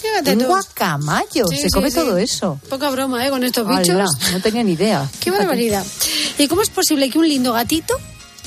Fíjate 0.00 0.34
Un 0.34 0.38
tú. 0.38 0.46
guacamayo, 0.46 1.48
Sí, 1.48 1.56
se 1.56 1.62
sí, 1.62 1.70
come 1.70 1.90
sí. 1.90 1.96
todo 1.96 2.18
eso. 2.18 2.60
Poca 2.70 2.88
broma, 2.90 3.26
¿eh? 3.26 3.30
Con 3.30 3.42
estos 3.42 3.66
bichos. 3.66 4.12
no 4.30 4.40
tenía 4.40 4.62
ni 4.62 4.74
idea. 4.74 5.10
Qué 5.20 5.32
barbaridad. 5.32 5.84
¿Y 6.38 6.46
cómo 6.46 6.62
es 6.62 6.70
posible 6.70 7.10
que 7.10 7.18
un 7.18 7.28
lindo 7.28 7.52
gatito 7.52 7.96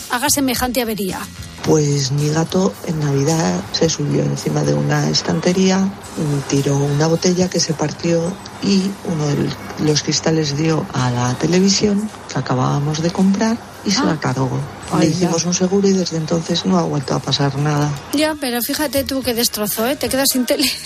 haga 0.09 0.29
semejante 0.29 0.81
avería? 0.81 1.19
Pues 1.63 2.11
mi 2.11 2.29
gato 2.29 2.73
en 2.87 2.99
Navidad 2.99 3.61
se 3.73 3.89
subió 3.89 4.23
encima 4.23 4.63
de 4.63 4.73
una 4.73 5.09
estantería, 5.09 5.87
tiró 6.47 6.77
una 6.77 7.07
botella 7.07 7.49
que 7.49 7.59
se 7.59 7.73
partió 7.73 8.33
y 8.63 8.89
uno 9.05 9.27
de 9.27 9.49
los 9.85 10.01
cristales 10.01 10.57
dio 10.57 10.85
a 10.93 11.11
la 11.11 11.33
televisión 11.35 12.09
que 12.31 12.39
acabábamos 12.39 13.01
de 13.01 13.11
comprar 13.11 13.57
y 13.85 13.91
se 13.91 13.99
Ah. 14.01 14.05
la 14.05 14.19
cargó. 14.19 14.49
Ay, 14.91 15.01
Le 15.07 15.11
ya. 15.13 15.15
hicimos 15.17 15.45
un 15.45 15.53
seguro 15.53 15.87
y 15.87 15.93
desde 15.93 16.17
entonces 16.17 16.65
no 16.65 16.77
ha 16.79 16.83
vuelto 16.83 17.13
a 17.13 17.19
pasar 17.19 17.55
nada. 17.57 17.91
Ya, 18.13 18.35
pero 18.39 18.61
fíjate 18.61 19.03
tú 19.03 19.21
qué 19.21 19.33
destrozo, 19.33 19.85
¿eh? 19.87 19.95
Te 19.95 20.09
quedas 20.09 20.27
sin 20.31 20.45
tele. 20.45 20.67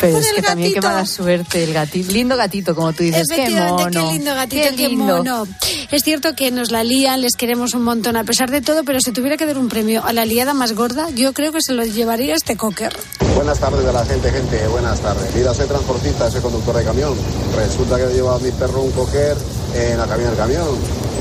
Pero 0.00 0.12
Con 0.12 0.22
es 0.22 0.28
el 0.28 0.36
que 0.36 0.42
también 0.42 0.68
qué 0.68 0.74
gatito. 0.76 0.92
mala 0.94 1.06
suerte 1.06 1.64
el 1.64 1.72
gatito. 1.72 2.12
Lindo 2.12 2.36
gatito, 2.36 2.74
como 2.74 2.92
tú 2.92 3.02
dices. 3.02 3.26
Qué 3.28 3.34
Efectivamente, 3.42 3.84
mono. 3.98 4.06
qué 4.08 4.12
lindo 4.16 4.34
gatito, 4.34 4.62
qué 4.70 4.76
qué, 4.76 4.88
lindo. 4.88 5.16
mono. 5.16 5.46
Es 5.90 6.04
cierto 6.04 6.36
que 6.36 6.50
nos 6.52 6.70
la 6.70 6.84
lían, 6.84 7.20
les 7.22 7.34
queremos 7.34 7.74
un 7.74 7.82
montón 7.82 8.16
a 8.16 8.22
pesar 8.24 8.50
de 8.50 8.60
todo, 8.60 8.84
pero 8.84 9.00
si 9.00 9.10
tuviera 9.10 9.36
que 9.36 9.46
dar 9.46 9.58
un 9.58 9.68
premio 9.68 10.04
a 10.04 10.12
la 10.12 10.24
liada 10.24 10.54
más 10.54 10.74
gorda, 10.74 11.08
yo 11.10 11.32
creo 11.32 11.50
que 11.52 11.60
se 11.62 11.72
lo 11.72 11.84
llevaría 11.84 12.34
este 12.36 12.56
cocker. 12.56 12.96
Buenas 13.34 13.58
tardes 13.58 13.84
de 13.84 13.92
la 13.92 14.04
gente, 14.04 14.30
gente, 14.30 14.66
buenas 14.68 15.00
tardes. 15.00 15.34
Mira, 15.34 15.54
soy 15.54 15.66
transportista, 15.66 16.30
soy 16.30 16.40
conductor 16.42 16.76
de 16.76 16.84
camión. 16.84 17.14
Resulta 17.56 17.96
que 17.96 18.06
lleva 18.14 18.36
a 18.36 18.38
mi 18.38 18.50
perro 18.52 18.82
un 18.82 18.92
cocker 18.92 19.36
en 19.74 19.98
la 19.98 20.06
cabina 20.06 20.28
del 20.28 20.38
camión 20.38 20.68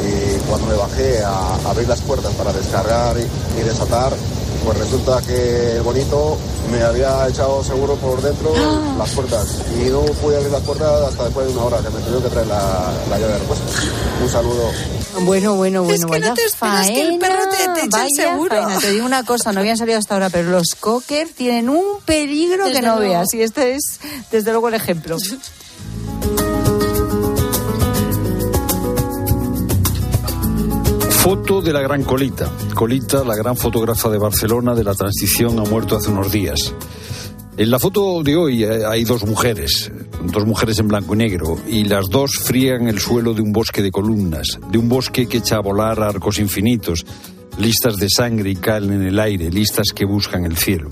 y 0.06 0.38
cuando 0.48 0.68
me 0.68 0.76
bajé 0.76 1.24
a 1.24 1.56
abrir 1.70 1.88
las 1.88 2.02
puertas 2.02 2.34
para 2.34 2.52
descargar 2.54 3.16
y, 3.18 3.60
y 3.60 3.64
desatar, 3.64 4.14
pues 4.66 4.78
resulta 4.80 5.22
que 5.22 5.78
el 5.78 5.82
bonito 5.82 6.38
me 6.72 6.82
había 6.84 7.28
echado 7.30 7.64
seguro 7.64 7.96
por 7.96 8.22
dentro 8.22 8.52
las 8.98 9.10
puertas 9.12 9.48
y 9.80 9.90
no 9.90 10.02
pude 10.02 10.36
abrir 10.36 10.52
las 10.52 10.62
puertas 10.64 11.10
hasta 11.10 11.24
después 11.26 11.48
de 11.48 11.54
una 11.54 11.64
hora 11.66 11.78
que 11.78 11.90
me 11.90 12.00
tuvieron 12.00 12.24
que 12.24 12.30
traer 12.30 12.48
la, 12.48 12.92
la 13.10 13.18
llave 13.20 13.34
de 13.34 13.40
repuesto. 13.40 13.66
Un 14.22 14.30
saludo. 14.30 14.70
Bueno, 15.22 15.56
bueno, 15.56 15.84
bueno, 15.84 15.96
Es 15.96 16.00
que 16.02 16.06
no 16.06 16.10
vaya 16.28 16.34
te 16.34 16.44
esperas 16.44 16.88
que 16.88 17.02
el 17.02 17.18
perro 17.18 17.44
te- 17.50 17.58
te 17.58 17.64
eche 17.64 17.82
el 17.86 17.90
vaya 17.90 18.08
seguro. 18.16 18.50
faena. 18.64 18.80
Te 18.80 18.92
digo 18.92 19.06
una 19.06 19.24
cosa, 19.24 19.52
no 19.54 19.62
habían 19.62 19.78
salido 19.78 19.98
hasta 19.98 20.14
ahora, 20.16 20.30
pero 20.30 20.50
los 20.52 20.76
cocker 20.80 21.30
tienen 21.30 21.70
un 21.70 22.02
peligro 22.06 22.66
Desde 22.66 22.82
que 22.82 22.86
no 22.86 22.98
luego. 22.98 23.14
veas. 23.14 23.34
Y 23.34 23.42
este 23.42 23.76
es, 23.76 24.00
desde 24.32 24.52
luego, 24.52 24.68
el 24.68 24.74
ejemplo. 24.76 25.18
Foto 31.28 31.62
de 31.62 31.74
la 31.74 31.82
gran 31.82 32.06
Colita. 32.06 32.50
Colita, 32.74 33.22
la 33.26 33.36
gran 33.36 33.58
fotógrafa 33.58 34.10
de 34.10 34.18
Barcelona 34.18 34.74
de 34.74 34.86
la 34.86 34.96
transición, 34.96 35.60
ha 35.60 35.64
muerto 35.64 35.98
hace 35.98 36.10
unos 36.10 36.32
días. 36.32 36.74
En 37.58 37.70
la 37.70 37.80
foto 37.80 38.24
de 38.24 38.38
hoy 38.38 38.64
eh, 38.64 38.86
hay 38.88 39.04
dos 39.04 39.26
mujeres, 39.26 39.92
dos 40.24 40.46
mujeres 40.46 40.80
en 40.80 40.88
blanco 40.88 41.16
y 41.16 41.18
negro, 41.18 41.58
y 41.68 41.84
las 41.84 42.06
dos 42.10 42.38
frían 42.42 42.88
el 42.88 43.02
suelo 43.02 43.34
de 43.34 43.42
un 43.42 43.52
bosque 43.52 43.82
de 43.82 43.92
columnas, 43.92 44.58
de 44.72 44.78
un 44.78 44.88
bosque 44.88 45.28
que 45.28 45.40
echa 45.40 45.58
a 45.58 45.62
volar 45.62 46.02
arcos 46.02 46.40
infinitos, 46.40 47.06
listas 47.58 47.98
de 47.98 48.10
sangre 48.10 48.52
y 48.52 48.56
cal 48.56 48.86
en 48.86 49.02
el 49.02 49.20
aire, 49.20 49.52
listas 49.52 49.88
que 49.94 50.06
buscan 50.06 50.46
el 50.46 50.56
cielo. 50.56 50.92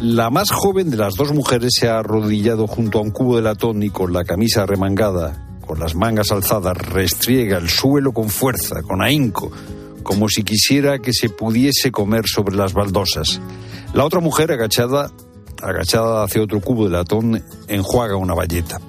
La 0.00 0.30
más 0.30 0.52
joven 0.52 0.90
de 0.90 0.96
las 0.96 1.16
dos 1.16 1.32
mujeres 1.32 1.72
se 1.76 1.88
ha 1.88 1.98
arrodillado 1.98 2.68
junto 2.68 3.00
a 3.00 3.02
un 3.02 3.10
cubo 3.10 3.34
de 3.34 3.42
latón 3.42 3.82
y 3.82 3.90
con 3.90 4.12
la 4.12 4.22
camisa 4.22 4.64
remangada, 4.64 5.49
con 5.70 5.78
las 5.78 5.94
mangas 5.94 6.32
alzadas, 6.32 6.76
restriega 6.76 7.56
el 7.56 7.68
suelo 7.68 8.10
con 8.10 8.28
fuerza, 8.28 8.82
con 8.82 9.00
ahínco, 9.00 9.52
como 10.02 10.28
si 10.28 10.42
quisiera 10.42 10.98
que 10.98 11.12
se 11.12 11.28
pudiese 11.28 11.92
comer 11.92 12.24
sobre 12.26 12.56
las 12.56 12.72
baldosas. 12.72 13.40
La 13.94 14.04
otra 14.04 14.18
mujer, 14.18 14.50
agachada, 14.50 15.12
agachada 15.62 16.24
hacia 16.24 16.42
otro 16.42 16.60
cubo 16.60 16.86
de 16.86 16.90
latón, 16.90 17.44
enjuaga 17.68 18.16
una 18.16 18.34
bayeta. 18.34 18.80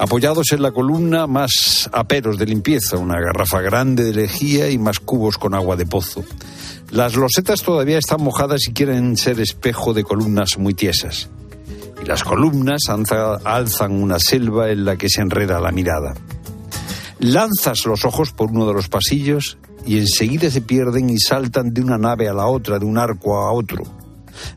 Apoyados 0.00 0.50
en 0.50 0.62
la 0.62 0.72
columna, 0.72 1.28
más 1.28 1.88
aperos 1.92 2.38
de 2.38 2.46
limpieza, 2.46 2.96
una 2.96 3.20
garrafa 3.20 3.60
grande 3.60 4.02
de 4.02 4.12
lejía 4.12 4.68
y 4.68 4.78
más 4.78 4.98
cubos 4.98 5.38
con 5.38 5.54
agua 5.54 5.76
de 5.76 5.86
pozo. 5.86 6.24
Las 6.90 7.14
losetas 7.14 7.62
todavía 7.62 7.98
están 7.98 8.20
mojadas 8.20 8.66
y 8.66 8.72
quieren 8.72 9.16
ser 9.16 9.38
espejo 9.38 9.94
de 9.94 10.02
columnas 10.02 10.58
muy 10.58 10.74
tiesas. 10.74 11.30
Y 12.02 12.06
las 12.06 12.24
columnas 12.24 12.82
alza- 12.88 13.40
alzan 13.44 13.92
una 14.02 14.18
selva 14.18 14.70
en 14.70 14.84
la 14.84 14.96
que 14.96 15.08
se 15.08 15.20
enreda 15.20 15.60
la 15.60 15.70
mirada. 15.72 16.14
Lanzas 17.18 17.84
los 17.84 18.04
ojos 18.04 18.32
por 18.32 18.50
uno 18.50 18.66
de 18.66 18.72
los 18.74 18.88
pasillos 18.88 19.58
y 19.84 19.98
enseguida 19.98 20.50
se 20.50 20.62
pierden 20.62 21.10
y 21.10 21.18
saltan 21.18 21.72
de 21.74 21.82
una 21.82 21.98
nave 21.98 22.28
a 22.28 22.32
la 22.32 22.46
otra, 22.46 22.78
de 22.78 22.86
un 22.86 22.96
arco 22.98 23.36
a 23.38 23.52
otro. 23.52 23.82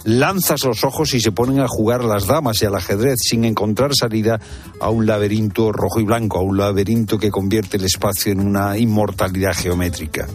Lanzas 0.05 0.63
los 0.63 0.85
ojos 0.85 1.13
y 1.13 1.19
se 1.19 1.33
ponen 1.33 1.59
a 1.59 1.67
jugar 1.67 2.05
las 2.05 2.25
damas 2.27 2.61
y 2.61 2.65
al 2.65 2.75
ajedrez 2.75 3.17
sin 3.21 3.43
encontrar 3.43 3.93
salida 3.93 4.39
a 4.79 4.89
un 4.89 5.05
laberinto 5.05 5.73
rojo 5.73 5.99
y 5.99 6.05
blanco, 6.05 6.39
a 6.39 6.41
un 6.41 6.57
laberinto 6.57 7.17
que 7.17 7.31
convierte 7.31 7.75
el 7.75 7.83
espacio 7.83 8.31
en 8.31 8.39
una 8.39 8.77
inmortalidad 8.77 9.53
geométrica. 9.53 10.27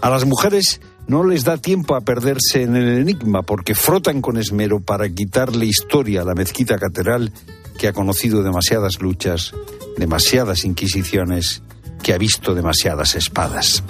A 0.00 0.08
las 0.08 0.24
mujeres 0.24 0.80
no 1.06 1.24
les 1.24 1.44
da 1.44 1.58
tiempo 1.58 1.94
a 1.94 2.00
perderse 2.00 2.62
en 2.62 2.76
el 2.76 2.98
enigma 2.98 3.42
porque 3.42 3.74
frotan 3.74 4.20
con 4.20 4.38
esmero 4.38 4.80
para 4.80 5.08
quitarle 5.08 5.66
historia 5.66 6.22
a 6.22 6.24
la 6.24 6.34
mezquita 6.34 6.78
catedral 6.78 7.32
que 7.78 7.88
ha 7.88 7.92
conocido 7.92 8.42
demasiadas 8.42 9.00
luchas, 9.00 9.52
demasiadas 9.96 10.64
inquisiciones, 10.64 11.62
que 12.02 12.12
ha 12.12 12.18
visto 12.18 12.54
demasiadas 12.54 13.14
espadas. 13.14 13.82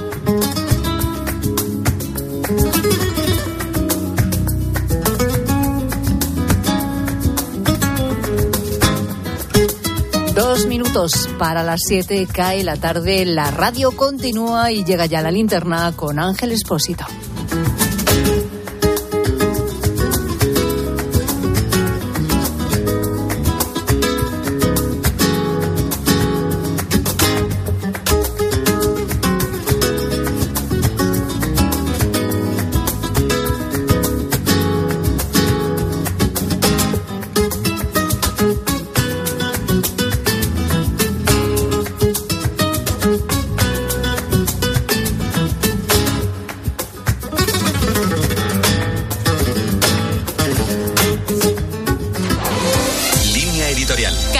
Dos 10.34 10.66
minutos 10.66 11.30
para 11.38 11.62
las 11.62 11.80
siete 11.86 12.26
cae 12.26 12.64
la 12.64 12.76
tarde, 12.76 13.24
la 13.24 13.52
radio 13.52 13.92
continúa 13.92 14.72
y 14.72 14.84
llega 14.84 15.06
ya 15.06 15.22
la 15.22 15.30
linterna 15.30 15.92
con 15.94 16.18
Ángel 16.18 16.50
Espósito. 16.50 17.04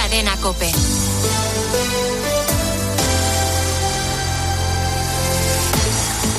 Cadena 0.05 0.37
Cope. 0.37 0.71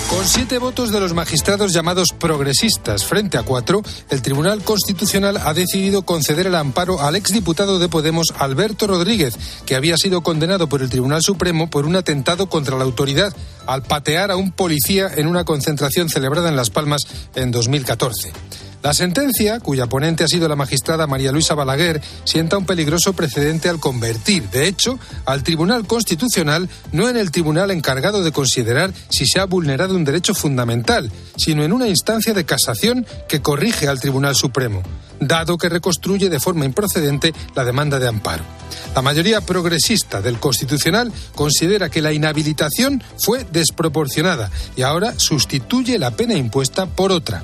Con 0.08 0.28
siete 0.28 0.60
votos 0.60 0.92
de 0.92 1.00
los 1.00 1.16
magistrados 1.16 1.74
llamados 1.74 2.10
progresistas 2.14 3.06
frente 3.06 3.40
a 3.40 3.44
cuatro, 3.44 3.82
el 4.12 4.22
Tribunal 4.22 4.64
Constitucional 4.64 5.38
ha 5.38 5.56
decidido 5.56 6.04
conceder 6.04 6.46
el 6.46 6.54
amparo 6.54 7.02
al 7.02 7.16
exdiputado 7.16 7.80
de 7.80 7.90
Podemos 7.90 8.28
Alberto 8.38 8.86
Rodríguez, 8.86 9.36
que 9.66 9.76
había 9.76 9.98
sido 9.98 10.22
condenado 10.22 10.70
por 10.70 10.84
el 10.84 10.92
Tribunal 10.92 11.24
Supremo 11.24 11.68
por 11.68 11.88
un 11.88 11.96
atentado 11.96 12.48
contra 12.48 12.78
la 12.78 12.84
autoridad 12.84 13.36
al 13.66 13.82
patear 13.82 14.30
a 14.30 14.36
un 14.36 14.52
policía 14.52 15.10
en 15.16 15.26
una 15.26 15.44
concentración 15.44 16.10
celebrada 16.10 16.50
en 16.50 16.56
Las 16.56 16.70
Palmas 16.70 17.08
en 17.34 17.50
2014. 17.50 18.32
La 18.86 18.94
sentencia, 18.94 19.60
cuya 19.62 19.88
ponente 19.88 20.24
ha 20.24 20.28
sido 20.28 20.48
la 20.48 20.56
magistrada 20.56 21.08
María 21.08 21.32
Luisa 21.32 21.56
Balaguer, 21.56 22.04
sienta 22.24 22.56
un 22.56 22.68
peligroso 22.68 23.14
precedente 23.14 23.68
al 23.68 23.80
convertir, 23.80 24.48
de 24.52 24.68
hecho, 24.68 25.00
al 25.26 25.42
Tribunal 25.42 25.88
Constitucional 25.88 26.70
no 26.92 27.10
en 27.10 27.18
el 27.18 27.32
tribunal 27.32 27.72
encargado 27.72 28.24
de 28.24 28.32
considerar 28.32 28.94
si 29.10 29.26
se 29.26 29.40
ha 29.40 29.46
vulnerado 29.46 29.96
un 29.96 30.04
derecho 30.04 30.36
fundamental, 30.36 31.12
sino 31.36 31.64
en 31.64 31.74
una 31.74 31.88
instancia 31.88 32.36
de 32.36 32.46
casación 32.46 33.08
que 33.28 33.42
corrige 33.42 33.88
al 33.88 34.00
Tribunal 34.00 34.36
Supremo. 34.36 34.84
dado 35.20 35.58
que 35.58 35.70
reconstruye 35.70 36.30
de 36.30 36.40
forma 36.40 36.66
improcedente 36.66 37.34
la 37.56 37.64
demanda 37.64 37.98
de 37.98 38.08
amparo. 38.08 38.44
La 38.94 39.02
mayoría 39.02 39.42
progresista 39.42 40.22
del 40.22 40.40
Constitucional 40.40 41.12
considera 41.34 41.90
que 41.90 42.04
la 42.04 42.14
inhabilitación 42.14 43.02
fue 43.18 43.48
desproporcionada 43.52 44.52
y 44.76 44.84
ahora 44.84 45.18
sustituye 45.18 45.98
la 45.98 46.12
pena 46.12 46.36
impuesta 46.36 46.86
por 46.86 47.12
otra. 47.12 47.44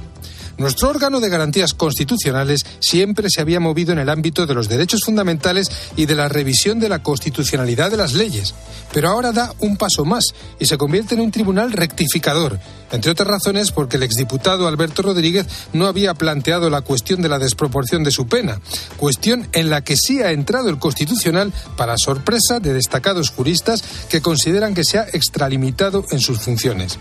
Nuestro 0.58 0.90
órgano 0.90 1.20
de 1.20 1.30
garantías 1.30 1.74
constitucionales 1.74 2.66
siempre 2.80 3.28
se 3.30 3.42
había 3.42 3.60
movido 3.60 3.94
en 3.94 4.00
el 4.00 4.10
ámbito 4.10 4.46
de 4.46 4.54
los 4.54 4.70
derechos 4.70 5.02
fundamentales 5.06 5.70
y 5.96 6.06
de 6.06 6.16
la 6.16 6.30
revisión 6.30 6.80
de 6.80 6.90
la 6.90 7.04
constitucionalidad 7.04 7.92
de 7.92 7.98
las 7.98 8.14
leyes, 8.14 8.54
pero 8.94 9.10
ahora 9.10 9.32
da 9.32 9.54
un 9.60 9.78
paso 9.78 10.06
más 10.06 10.26
y 10.60 10.66
se 10.66 10.78
convierte 10.78 11.16
en 11.16 11.22
un 11.22 11.32
tribunal 11.32 11.72
rectificador, 11.72 12.60
entre 12.92 13.12
otras 13.12 13.28
razones 13.28 13.72
porque 13.72 13.98
el 13.98 14.04
exdiputado 14.04 14.68
Alberto 14.68 15.02
Rodríguez 15.02 15.48
no 15.74 15.88
había 15.88 16.14
planteado 16.14 16.70
la 16.70 16.82
cuestión 16.82 17.22
de 17.22 17.30
la 17.30 17.40
desproporción 17.40 18.04
de 18.04 18.12
su 18.12 18.28
pena, 18.28 18.60
cuestión 18.98 19.48
en 19.54 19.70
la 19.70 19.82
que 19.82 19.98
sí 19.98 20.22
ha 20.22 20.32
entrado 20.32 20.70
el 20.70 20.80
Constitucional 20.80 21.54
para 21.78 21.98
sorpresa 21.98 22.60
de 22.60 22.74
destacados 22.74 23.30
juristas 23.30 23.84
que 24.10 24.22
consideran 24.22 24.74
que 24.74 24.84
se 24.84 25.00
ha 25.00 25.08
extralimitado 25.14 26.06
en 26.12 26.20
sus 26.20 26.40
funciones. 26.40 27.00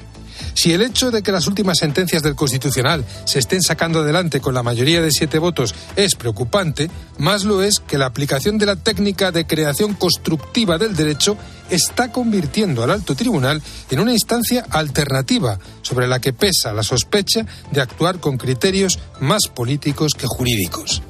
Si 0.61 0.75
el 0.75 0.83
hecho 0.83 1.11
de 1.11 1.23
que 1.23 1.33
las 1.33 1.47
últimas 1.47 1.79
sentencias 1.79 2.23
del 2.23 2.35
Constitucional 2.35 3.03
se 3.25 3.39
estén 3.39 3.63
sacando 3.63 4.01
adelante 4.01 4.43
con 4.43 4.53
la 4.53 4.63
mayoría 4.63 5.01
de 5.01 5.11
siete 5.11 5.39
votos 5.39 5.75
es 5.97 6.17
preocupante, 6.17 6.91
más 7.17 7.45
lo 7.45 7.63
es 7.63 7.81
que 7.81 7.97
la 7.97 8.05
aplicación 8.05 8.59
de 8.59 8.67
la 8.67 8.77
técnica 8.77 9.33
de 9.33 9.47
creación 9.47 9.95
constructiva 9.95 10.77
del 10.77 10.95
derecho 10.95 11.39
está 11.71 12.13
convirtiendo 12.13 12.83
al 12.85 12.91
alto 12.91 13.15
tribunal 13.15 13.63
en 13.91 14.01
una 14.01 14.13
instancia 14.13 14.67
alternativa 14.69 15.59
sobre 15.81 16.07
la 16.07 16.21
que 16.21 16.35
pesa 16.35 16.75
la 16.75 16.83
sospecha 16.83 17.47
de 17.71 17.81
actuar 17.81 18.21
con 18.21 18.37
criterios 18.37 18.99
más 19.19 19.49
políticos 19.49 20.13
que 20.13 20.27
jurídicos. 20.27 21.01